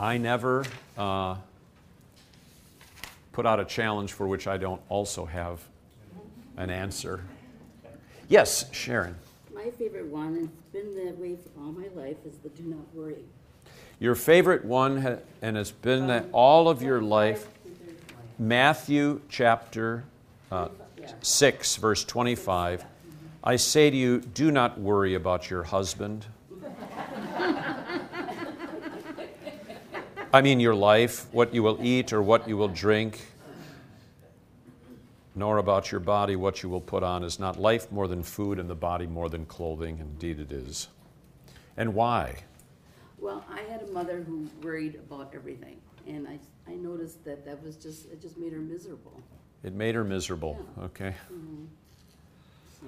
I 0.00 0.16
never 0.16 0.64
uh, 0.96 1.36
put 3.32 3.44
out 3.44 3.60
a 3.60 3.66
challenge 3.66 4.14
for 4.14 4.26
which 4.26 4.46
I 4.46 4.56
don't 4.56 4.80
also 4.88 5.26
have 5.26 5.60
an 6.56 6.70
answer. 6.70 7.22
Yes, 8.26 8.64
Sharon. 8.72 9.14
My 9.54 9.70
favorite 9.72 10.06
one, 10.06 10.36
and 10.36 10.48
it's 10.48 10.72
been 10.72 11.04
that 11.04 11.18
way 11.18 11.36
for 11.36 11.60
all 11.60 11.72
my 11.72 11.88
life, 11.94 12.16
is 12.26 12.34
the 12.42 12.48
do 12.48 12.62
not 12.62 12.94
worry. 12.94 13.16
Your 13.98 14.14
favorite 14.14 14.64
one, 14.64 15.02
ha- 15.02 15.18
and 15.42 15.58
it's 15.58 15.70
been 15.70 16.06
that 16.06 16.24
all 16.32 16.70
of 16.70 16.80
your 16.80 17.02
life, 17.02 17.46
Matthew 18.38 19.20
chapter 19.28 20.04
uh, 20.50 20.68
6, 21.20 21.76
verse 21.76 22.04
25. 22.04 22.86
I 23.44 23.56
say 23.56 23.90
to 23.90 23.96
you, 23.96 24.20
do 24.20 24.50
not 24.50 24.80
worry 24.80 25.14
about 25.14 25.50
your 25.50 25.64
husband. 25.64 26.24
I 30.32 30.42
mean, 30.42 30.60
your 30.60 30.76
life, 30.76 31.26
what 31.32 31.52
you 31.52 31.62
will 31.62 31.78
eat 31.82 32.12
or 32.12 32.22
what 32.22 32.48
you 32.48 32.56
will 32.56 32.68
drink, 32.68 33.20
nor 35.34 35.58
about 35.58 35.90
your 35.90 36.00
body, 36.00 36.36
what 36.36 36.62
you 36.62 36.68
will 36.68 36.80
put 36.80 37.02
on. 37.02 37.24
Is 37.24 37.40
not 37.40 37.58
life 37.58 37.90
more 37.90 38.06
than 38.06 38.22
food 38.22 38.60
and 38.60 38.70
the 38.70 38.76
body 38.76 39.08
more 39.08 39.28
than 39.28 39.44
clothing? 39.46 39.98
Indeed, 39.98 40.38
it 40.38 40.52
is. 40.52 40.88
And 41.76 41.94
why? 41.94 42.44
Well, 43.18 43.44
I 43.50 43.60
had 43.62 43.82
a 43.82 43.86
mother 43.88 44.22
who 44.22 44.48
worried 44.62 44.94
about 44.94 45.32
everything, 45.34 45.78
and 46.06 46.28
I, 46.28 46.38
I 46.68 46.74
noticed 46.74 47.24
that 47.24 47.44
that 47.44 47.62
was 47.62 47.76
just, 47.76 48.06
it 48.12 48.20
just 48.20 48.38
made 48.38 48.52
her 48.52 48.60
miserable. 48.60 49.20
It 49.64 49.74
made 49.74 49.94
her 49.94 50.04
miserable, 50.04 50.64
okay? 50.80 51.14
So, 52.80 52.86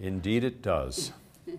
Indeed, 0.00 0.44
it 0.44 0.62
does. 0.62 1.12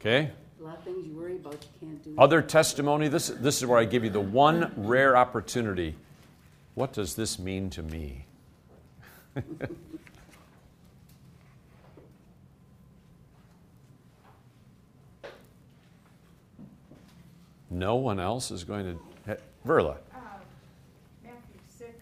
Okay? 0.00 0.30
A 0.60 0.64
lot 0.64 0.78
of 0.78 0.84
things 0.84 1.06
you 1.06 1.12
worry 1.14 1.36
about 1.36 1.52
you 1.52 1.58
can't 1.80 2.02
do. 2.02 2.14
Other 2.18 2.42
testimony, 2.42 3.08
this, 3.08 3.28
this 3.28 3.58
is 3.58 3.66
where 3.66 3.78
I 3.78 3.84
give 3.84 4.02
you 4.04 4.10
the 4.10 4.20
one 4.20 4.72
rare 4.76 5.16
opportunity. 5.16 5.94
What 6.74 6.92
does 6.92 7.14
this 7.14 7.38
mean 7.38 7.70
to 7.70 7.82
me? 7.82 8.24
no 17.70 17.96
one 17.96 18.18
else 18.20 18.50
is 18.50 18.64
going 18.64 18.84
to. 18.84 18.98
Verla. 19.66 19.96
Uh, 20.14 20.18
Matthew 21.22 21.60
six 21.68 21.92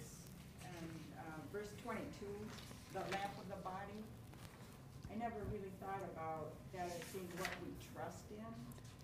and 0.62 0.88
uh, 1.18 1.22
verse 1.52 1.68
twenty-two, 1.82 2.26
the 2.92 3.00
lamp 3.00 3.32
of 3.40 3.48
the 3.48 3.56
body. 3.64 4.04
I 5.10 5.16
never 5.18 5.40
really 5.50 5.72
thought 5.80 6.02
about 6.14 6.52
that 6.74 6.86
as 6.86 6.92
being 7.12 7.28
what 7.38 7.50
we 7.64 7.72
trust 7.94 8.30
in. 8.30 8.44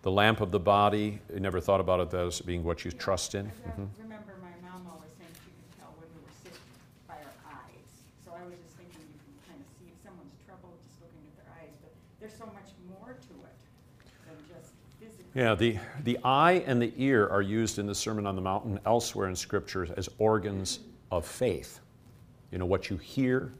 The 0.02 0.10
lamp 0.10 0.40
of 0.40 0.50
the 0.50 0.58
body, 0.58 1.20
you 1.32 1.40
never 1.40 1.60
thought 1.60 1.80
about 1.80 2.00
it 2.00 2.14
as 2.14 2.40
being 2.40 2.64
what 2.64 2.84
you 2.84 2.90
trust 2.90 3.34
in? 3.36 3.46
I 3.46 3.70
Mhm. 3.70 3.88
remember 4.02 4.34
my 4.42 4.50
mom 4.68 4.84
always 4.90 5.10
saying 5.16 5.30
she 5.32 5.50
could 5.50 5.78
tell 5.78 5.94
when 5.96 6.08
we 6.14 6.20
were 6.26 6.34
sick 6.42 6.58
by 7.06 7.14
our 7.14 7.54
eyes. 7.54 7.86
So 8.24 8.32
I 8.32 8.42
was 8.44 8.54
just 8.58 8.74
thinking 8.76 8.98
you 8.98 9.20
can 9.22 9.54
kind 9.54 9.60
of 9.60 9.66
see 9.78 9.86
if 9.94 10.02
someone's 10.02 10.34
troubled 10.44 10.74
just 10.88 11.00
looking 11.00 11.22
at 11.30 11.44
their 11.44 11.54
eyes, 11.54 11.70
but 11.82 11.92
there's 12.18 12.34
so 12.34 12.46
much 12.46 12.74
more 12.90 13.14
to 13.14 13.34
it 13.46 13.56
than 14.26 14.36
just 14.50 14.72
physically. 14.98 15.40
Yeah, 15.40 15.54
the, 15.54 15.78
the 16.02 16.18
eye 16.24 16.64
and 16.66 16.82
the 16.82 16.92
ear 16.96 17.28
are 17.28 17.42
used 17.42 17.78
in 17.78 17.86
the 17.86 17.94
Sermon 17.94 18.26
on 18.26 18.34
the 18.34 18.42
Mount 18.42 18.64
and 18.64 18.80
elsewhere 18.84 19.28
in 19.28 19.36
Scripture 19.36 19.86
as 19.96 20.08
organs 20.18 20.80
of 21.12 21.24
faith. 21.24 21.78
You 22.50 22.58
know, 22.58 22.66
what 22.66 22.90
you 22.90 22.96
hear 22.96 23.52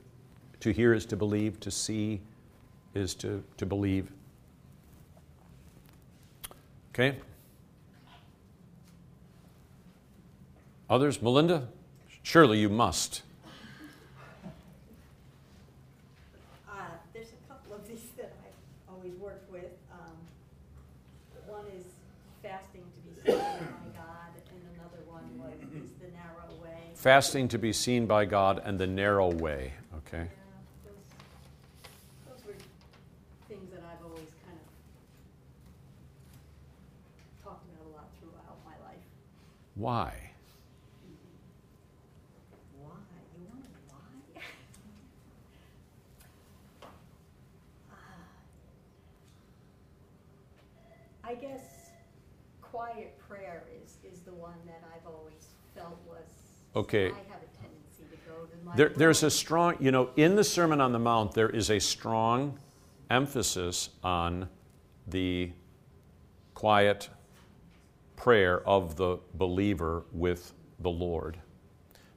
To 0.60 0.70
hear 0.72 0.92
is 0.94 1.04
to 1.06 1.16
believe, 1.16 1.58
to 1.60 1.70
see 1.72 2.20
is 2.94 3.14
to, 3.16 3.42
to 3.56 3.66
believe. 3.66 4.12
Okay? 6.94 7.16
Others? 10.90 11.22
Melinda? 11.22 11.68
Surely 12.22 12.58
you 12.58 12.68
must. 12.68 13.22
Uh, 16.68 16.72
there's 17.14 17.28
a 17.28 17.48
couple 17.48 17.74
of 17.74 17.88
these 17.88 18.00
that 18.16 18.32
I've 18.44 18.94
always 18.94 19.14
worked 19.14 19.50
with. 19.50 19.72
Um, 19.90 20.16
one 21.46 21.64
is 21.76 21.84
fasting 22.42 22.82
to 22.94 23.00
be 23.08 23.14
seen 23.24 23.38
by 23.38 23.96
God, 23.96 24.32
and 24.50 24.60
another 24.76 25.02
one 25.08 25.24
was 25.38 25.54
is 25.74 25.90
the 26.00 26.08
narrow 26.08 26.52
way. 26.62 26.92
Fasting 26.94 27.48
to 27.48 27.58
be 27.58 27.72
seen 27.72 28.06
by 28.06 28.24
God 28.24 28.60
and 28.64 28.78
the 28.78 28.86
narrow 28.86 29.32
way. 29.32 29.72
Okay? 30.06 30.18
Yeah, 30.18 30.28
those, 30.84 31.04
those 32.28 32.46
were 32.46 32.54
things 33.48 33.70
that 33.72 33.80
I've 33.80 34.04
always 34.04 34.28
kind 34.44 34.58
of 34.58 34.68
talked 37.44 37.64
about 37.64 37.86
a 37.86 37.92
lot 37.96 38.08
throughout 38.20 38.58
my 38.64 38.76
life. 38.86 39.04
Why? 39.74 40.12
Why? 42.78 42.90
You 43.38 43.46
want 43.48 43.64
why? 43.88 44.42
Ah. 47.90 47.96
I 51.24 51.34
guess 51.34 51.62
quiet 52.60 53.18
prayer 53.28 53.64
is, 53.82 53.96
is 54.10 54.20
the 54.20 54.32
one 54.32 54.54
that 54.66 54.82
I've 54.94 55.06
always 55.06 55.48
felt 55.74 55.98
was. 56.06 56.26
Okay. 56.76 57.06
I 57.06 57.08
have 57.08 57.42
a 57.42 57.56
tendency 57.60 58.04
to 58.10 58.16
go 58.28 58.44
to 58.44 58.64
my. 58.64 58.76
There, 58.76 58.90
there's 58.90 59.22
a 59.22 59.30
strong, 59.30 59.76
you 59.80 59.90
know, 59.90 60.10
in 60.16 60.36
the 60.36 60.44
Sermon 60.44 60.80
on 60.80 60.92
the 60.92 60.98
Mount, 60.98 61.32
there 61.32 61.50
is 61.50 61.70
a 61.70 61.78
strong 61.78 62.58
emphasis 63.10 63.90
on 64.02 64.48
the 65.06 65.52
quiet 66.54 67.08
prayer 68.22 68.60
of 68.68 68.94
the 68.94 69.18
believer 69.34 70.04
with 70.12 70.52
the 70.78 70.88
Lord. 70.88 71.36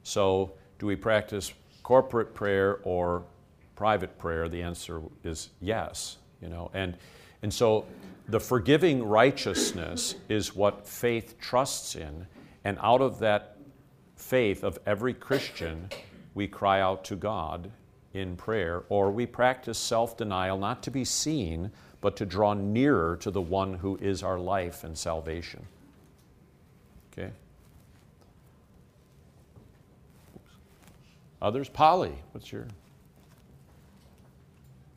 So, 0.04 0.52
do 0.78 0.86
we 0.86 0.94
practice 0.94 1.52
corporate 1.82 2.32
prayer 2.32 2.78
or 2.84 3.24
private 3.74 4.16
prayer? 4.16 4.48
The 4.48 4.62
answer 4.62 5.02
is 5.24 5.50
yes, 5.60 6.18
you 6.40 6.48
know. 6.48 6.70
And, 6.74 6.96
and 7.42 7.52
so, 7.52 7.86
the 8.28 8.38
forgiving 8.38 9.02
righteousness 9.02 10.14
is 10.28 10.54
what 10.54 10.86
faith 10.86 11.40
trusts 11.40 11.96
in, 11.96 12.28
and 12.62 12.78
out 12.80 13.00
of 13.00 13.18
that 13.18 13.56
faith 14.14 14.62
of 14.62 14.78
every 14.86 15.12
Christian, 15.12 15.90
we 16.34 16.46
cry 16.46 16.80
out 16.80 17.02
to 17.06 17.16
God 17.16 17.68
in 18.14 18.36
prayer, 18.36 18.84
or 18.90 19.10
we 19.10 19.26
practice 19.26 19.76
self 19.76 20.16
denial 20.16 20.56
not 20.56 20.84
to 20.84 20.92
be 20.92 21.04
seen, 21.04 21.72
but 22.00 22.14
to 22.14 22.24
draw 22.24 22.54
nearer 22.54 23.16
to 23.16 23.32
the 23.32 23.42
one 23.42 23.74
who 23.74 23.96
is 23.96 24.22
our 24.22 24.38
life 24.38 24.84
and 24.84 24.96
salvation. 24.96 25.66
Okay? 27.18 27.30
Others? 31.40 31.68
Polly, 31.68 32.12
what's 32.32 32.52
your. 32.52 32.66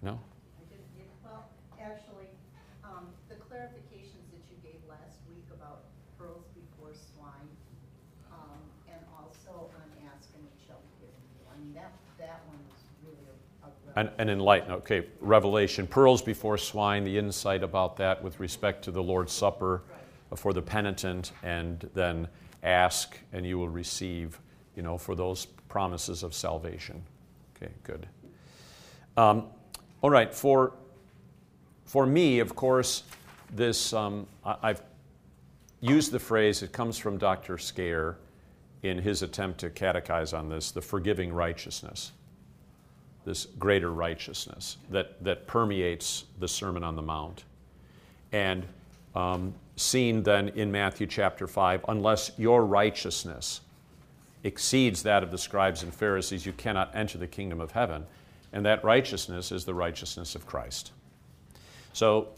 No? 0.02 0.20
Yeah, 0.72 1.04
well, 1.24 1.46
actually, 1.82 2.28
um, 2.84 3.08
the 3.28 3.36
clarifications 3.36 4.28
that 4.32 4.44
you 4.50 4.58
gave 4.64 4.80
last 4.90 5.20
week 5.30 5.46
about 5.54 5.84
pearls 6.18 6.46
before 6.56 6.94
swine, 6.94 7.48
um, 8.32 8.60
and 8.88 9.00
also 9.18 9.70
on 9.76 10.08
ask 10.14 10.30
and 10.36 10.48
shall 10.66 10.80
be 11.00 11.08
given 11.08 11.22
you. 11.36 11.46
I 11.54 11.60
mean, 11.60 11.74
that, 11.74 11.92
that 12.18 12.42
one 12.48 12.60
is 12.68 12.84
really 13.06 13.18
a, 13.64 13.68
a. 13.68 14.00
And, 14.00 14.10
and 14.18 14.30
enlighten, 14.30 14.72
okay, 14.72 15.08
Revelation, 15.20 15.88
pearls 15.88 16.22
before 16.22 16.58
swine, 16.58 17.04
the 17.04 17.18
insight 17.18 17.64
about 17.64 17.98
that 17.98 18.24
with 18.24 18.40
respect 18.40 18.84
to 18.86 18.92
the 18.92 19.04
Lord's 19.04 19.34
Supper 19.34 19.84
for 20.36 20.54
the 20.54 20.62
penitent, 20.62 21.32
and 21.44 21.90
then 21.94 22.28
ask 22.64 23.18
and 23.34 23.46
you 23.46 23.58
will 23.58 23.70
receive, 23.70 24.40
you 24.76 24.84
know, 24.84 24.98
for 24.98 25.16
those 25.16 25.46
promises 25.68 26.24
of 26.24 26.34
salvation. 26.34 27.02
Okay, 27.56 27.72
good. 27.84 28.08
Um, 29.18 29.46
all 30.02 30.10
right, 30.10 30.34
for, 30.34 30.74
for 31.86 32.06
me, 32.06 32.40
of 32.40 32.56
course, 32.56 33.04
this, 33.56 33.94
um, 33.94 34.28
I, 34.46 34.56
I've 34.62 34.82
used 35.82 36.12
the 36.12 36.20
phrase, 36.20 36.64
it 36.64 36.72
comes 36.72 36.98
from 36.98 37.18
Dr. 37.18 37.58
Scaer 37.58 38.18
in 38.84 38.98
his 38.98 39.24
attempt 39.24 39.60
to 39.60 39.70
catechize 39.70 40.38
on 40.38 40.50
this, 40.50 40.72
the 40.72 40.82
forgiving 40.82 41.34
righteousness 41.34 42.12
this 43.26 43.46
greater 43.60 43.92
righteousness 43.92 44.78
that, 44.90 45.24
that 45.24 45.46
permeates 45.46 46.26
the 46.40 46.48
Sermon 46.48 46.84
on 46.84 46.96
the 46.96 47.02
Mount. 47.02 47.44
And 48.32 48.66
um, 49.16 49.54
seen 49.80 50.24
then 50.24 50.50
in 50.50 50.72
Matthew 50.72 51.08
chapter 51.08 51.48
5, 51.48 51.86
unless 51.88 52.32
your 52.38 52.66
righteousness 52.66 53.62
exceeds 54.44 55.04
that 55.04 55.24
of 55.24 55.32
the 55.32 55.38
scribes 55.38 55.84
and 55.84 55.94
Pharisees, 55.94 56.46
you 56.46 56.54
cannot 56.54 56.92
enter 56.94 57.18
the 57.18 57.28
kingdom 57.28 57.60
of 57.62 57.72
heaven. 57.72 58.06
And 58.52 58.66
that 58.66 58.84
righteousness 58.84 59.52
is 59.52 59.66
the 59.66 59.74
righteousness 59.74 60.36
of 60.36 60.46
Christ. 60.46 60.92
So, 61.94 62.30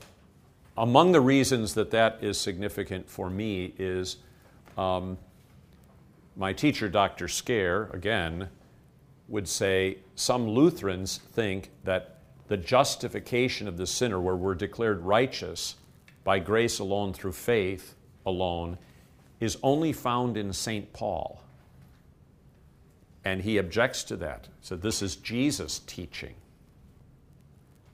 among 0.77 1.11
the 1.11 1.21
reasons 1.21 1.73
that 1.73 1.91
that 1.91 2.19
is 2.21 2.39
significant 2.39 3.09
for 3.09 3.29
me 3.29 3.73
is 3.77 4.17
um, 4.77 5.17
my 6.35 6.53
teacher, 6.53 6.89
Dr. 6.89 7.27
Scaer, 7.27 7.89
again, 7.93 8.49
would 9.27 9.47
say 9.47 9.97
some 10.15 10.47
Lutherans 10.47 11.19
think 11.33 11.69
that 11.83 12.19
the 12.47 12.57
justification 12.57 13.67
of 13.67 13.77
the 13.77 13.87
sinner, 13.87 14.19
where 14.19 14.35
we're 14.35 14.55
declared 14.55 15.01
righteous 15.01 15.75
by 16.23 16.39
grace 16.39 16.79
alone 16.79 17.13
through 17.13 17.33
faith 17.33 17.95
alone, 18.25 18.77
is 19.39 19.57
only 19.63 19.91
found 19.91 20.37
in 20.37 20.53
St. 20.53 20.93
Paul. 20.93 21.43
And 23.23 23.41
he 23.41 23.57
objects 23.57 24.03
to 24.05 24.15
that. 24.17 24.47
So 24.61 24.75
this 24.75 25.01
is 25.01 25.15
Jesus 25.15 25.79
teaching. 25.79 26.35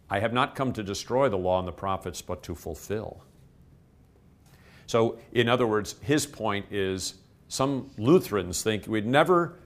I 0.09 0.19
have 0.19 0.33
not 0.33 0.55
come 0.55 0.71
to 0.73 0.83
destroy 0.83 1.29
the 1.29 1.37
law 1.37 1.59
and 1.59 1.67
the 1.67 1.73
prophets, 1.73 2.21
but 2.21 2.43
to 2.43 2.55
fulfill. 2.55 3.23
So, 4.85 5.19
in 5.33 5.49
other 5.49 5.67
words, 5.67 5.95
his 6.01 6.25
point 6.25 6.65
is 6.71 7.15
some 7.49 7.89
Lutherans 7.97 8.63
think 8.63 8.87
we'd 8.87 9.05
never 9.05 9.59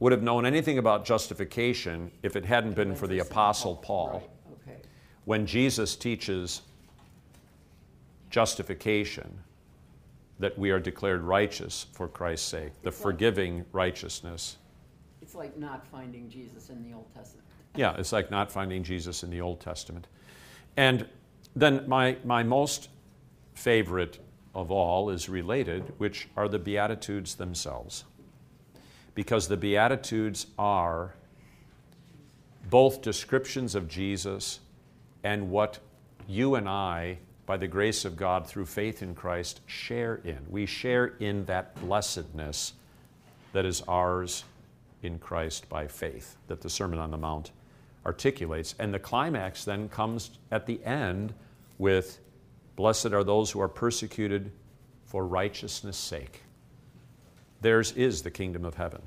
would 0.00 0.12
have 0.12 0.22
known 0.22 0.46
anything 0.46 0.78
about 0.78 1.04
justification 1.04 2.10
if 2.22 2.34
it 2.34 2.44
hadn't 2.44 2.74
been 2.74 2.94
for 2.94 3.06
the 3.06 3.20
Apostle 3.20 3.76
Paul. 3.76 4.28
Okay. 4.62 4.78
When 5.24 5.46
Jesus 5.46 5.96
teaches 5.96 6.62
justification, 8.34 9.38
that 10.40 10.58
we 10.58 10.72
are 10.72 10.80
declared 10.80 11.22
righteous 11.22 11.86
for 11.92 12.08
Christ's 12.08 12.48
sake, 12.48 12.72
the 12.82 12.88
It's 12.88 12.98
like- 12.98 13.02
forgiving 13.02 13.64
righteousness. 13.70 14.56
It's 15.22 15.36
like 15.36 15.56
not 15.56 15.86
finding 15.86 16.28
Jesus 16.28 16.68
in 16.68 16.82
the 16.82 16.92
Old 16.96 17.06
Testament. 17.14 17.46
Yeah, 17.76 17.94
it's 17.96 18.12
like 18.12 18.30
not 18.32 18.50
finding 18.52 18.82
Jesus 18.84 19.22
in 19.24 19.30
the 19.30 19.40
Old 19.40 19.60
Testament. 19.60 20.06
And 20.76 21.08
then 21.56 21.88
my, 21.88 22.16
my 22.24 22.42
most 22.44 22.88
favorite 23.54 24.18
of 24.54 24.70
all 24.70 25.10
is 25.10 25.28
related, 25.28 25.92
which 25.98 26.28
are 26.36 26.48
the 26.48 26.58
Beatitudes 26.58 27.34
themselves. 27.34 28.04
Because 29.16 29.48
the 29.48 29.56
Beatitudes 29.56 30.46
are 30.56 31.14
both 32.70 33.02
descriptions 33.02 33.74
of 33.74 33.88
Jesus 33.88 34.60
and 35.24 35.50
what 35.50 35.80
you 36.28 36.54
and 36.54 36.68
I, 36.68 37.18
by 37.46 37.56
the 37.56 37.66
grace 37.66 38.04
of 38.04 38.16
God 38.16 38.46
through 38.46 38.66
faith 38.66 39.02
in 39.02 39.14
Christ, 39.14 39.60
share 39.66 40.16
in. 40.24 40.38
We 40.48 40.66
share 40.66 41.06
in 41.06 41.44
that 41.46 41.74
blessedness 41.80 42.72
that 43.52 43.64
is 43.64 43.82
ours 43.86 44.44
in 45.02 45.18
Christ 45.18 45.68
by 45.68 45.86
faith, 45.86 46.36
that 46.48 46.62
the 46.62 46.70
Sermon 46.70 46.98
on 46.98 47.10
the 47.10 47.18
Mount 47.18 47.50
articulates. 48.06 48.74
And 48.78 48.92
the 48.92 48.98
climax 48.98 49.64
then 49.64 49.88
comes 49.88 50.30
at 50.50 50.66
the 50.66 50.82
end 50.84 51.34
with 51.78 52.18
Blessed 52.76 53.12
are 53.12 53.24
those 53.24 53.50
who 53.50 53.60
are 53.60 53.68
persecuted 53.68 54.50
for 55.04 55.24
righteousness' 55.24 55.96
sake. 55.96 56.42
Theirs 57.60 57.92
is 57.92 58.22
the 58.22 58.30
kingdom 58.30 58.64
of 58.64 58.74
heaven, 58.74 59.02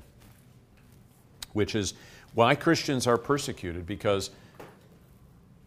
which 1.52 1.74
is 1.74 1.94
why 2.34 2.54
Christians 2.54 3.06
are 3.06 3.18
persecuted, 3.18 3.86
because 3.86 4.30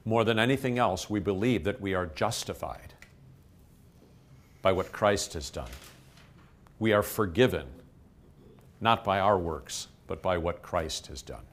more 0.06 0.23
than 0.23 0.40
anything 0.40 0.80
else, 0.80 1.10
we 1.10 1.19
believe 1.19 1.64
that 1.64 1.80
we 1.80 1.94
are 1.94 2.07
justified 2.07 2.94
by 4.61 4.72
what 4.72 4.91
Christ 4.91 5.34
has 5.34 5.49
done. 5.49 5.69
We 6.80 6.94
are 6.94 7.03
forgiven, 7.03 7.68
not 8.80 9.03
by 9.03 9.19
our 9.19 9.38
works, 9.38 9.88
but 10.07 10.22
by 10.22 10.38
what 10.38 10.61
Christ 10.61 11.07
has 11.07 11.22
done. 11.22 11.44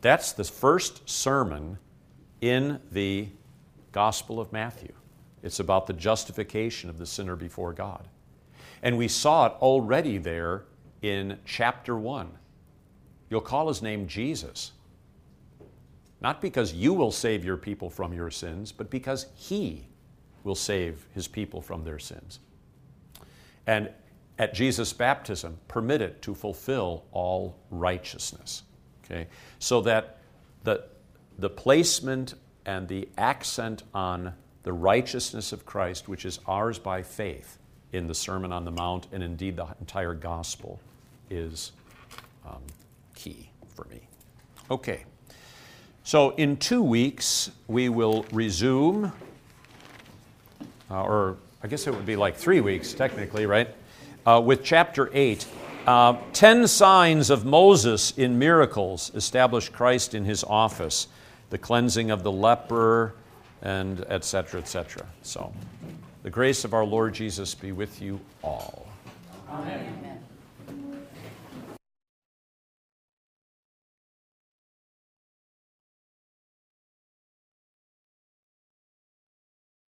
That's 0.00 0.32
the 0.32 0.44
first 0.44 1.08
sermon 1.08 1.78
in 2.40 2.78
the 2.92 3.28
Gospel 3.92 4.40
of 4.40 4.52
Matthew. 4.52 4.92
It's 5.42 5.60
about 5.60 5.86
the 5.86 5.92
justification 5.92 6.90
of 6.90 6.98
the 6.98 7.06
sinner 7.06 7.36
before 7.36 7.72
God. 7.72 8.06
And 8.82 8.98
we 8.98 9.08
saw 9.08 9.46
it 9.46 9.52
already 9.60 10.18
there 10.18 10.64
in 11.02 11.38
chapter 11.44 11.96
1. 11.96 12.28
You'll 13.30 13.40
call 13.40 13.68
his 13.68 13.82
name 13.82 14.06
Jesus. 14.06 14.72
Not 16.24 16.40
because 16.40 16.72
you 16.72 16.94
will 16.94 17.10
save 17.10 17.44
your 17.44 17.58
people 17.58 17.90
from 17.90 18.14
your 18.14 18.30
sins, 18.30 18.72
but 18.72 18.88
because 18.88 19.26
He 19.34 19.84
will 20.42 20.54
save 20.54 21.06
His 21.14 21.28
people 21.28 21.60
from 21.60 21.84
their 21.84 21.98
sins. 21.98 22.38
And 23.66 23.90
at 24.38 24.54
Jesus' 24.54 24.94
baptism, 24.94 25.58
permitted 25.68 26.22
to 26.22 26.34
fulfill 26.34 27.04
all 27.12 27.58
righteousness. 27.70 28.62
Okay? 29.04 29.26
So 29.58 29.82
that 29.82 30.16
the, 30.62 30.86
the 31.38 31.50
placement 31.50 32.36
and 32.64 32.88
the 32.88 33.06
accent 33.18 33.82
on 33.92 34.32
the 34.62 34.72
righteousness 34.72 35.52
of 35.52 35.66
Christ, 35.66 36.08
which 36.08 36.24
is 36.24 36.40
ours 36.46 36.78
by 36.78 37.02
faith 37.02 37.58
in 37.92 38.06
the 38.06 38.14
Sermon 38.14 38.50
on 38.50 38.64
the 38.64 38.70
Mount 38.70 39.08
and 39.12 39.22
indeed 39.22 39.56
the 39.56 39.66
entire 39.78 40.14
gospel, 40.14 40.80
is 41.28 41.72
um, 42.46 42.62
key 43.14 43.50
for 43.74 43.84
me. 43.88 44.08
Okay. 44.70 45.04
So 46.06 46.30
in 46.36 46.58
two 46.58 46.82
weeks, 46.82 47.50
we 47.66 47.88
will 47.88 48.26
resume, 48.30 49.10
uh, 50.90 51.02
or 51.02 51.38
I 51.62 51.66
guess 51.66 51.86
it 51.86 51.94
would 51.94 52.04
be 52.04 52.14
like 52.14 52.36
three 52.36 52.60
weeks 52.60 52.92
technically, 52.92 53.46
right? 53.46 53.74
Uh, 54.26 54.42
with 54.44 54.62
chapter 54.62 55.08
8. 55.14 55.46
Uh, 55.86 56.16
ten 56.34 56.68
signs 56.68 57.30
of 57.30 57.46
Moses 57.46 58.10
in 58.18 58.38
miracles 58.38 59.12
establish 59.14 59.70
Christ 59.70 60.14
in 60.14 60.26
his 60.26 60.44
office, 60.44 61.08
the 61.48 61.58
cleansing 61.58 62.10
of 62.10 62.22
the 62.22 62.32
leper, 62.32 63.14
and 63.62 64.00
etc., 64.10 64.60
etc. 64.60 65.06
So, 65.22 65.52
the 66.22 66.30
grace 66.30 66.64
of 66.64 66.74
our 66.74 66.84
Lord 66.84 67.14
Jesus 67.14 67.54
be 67.54 67.72
with 67.72 68.00
you 68.00 68.20
all. 68.42 68.86
Amen. 69.50 70.13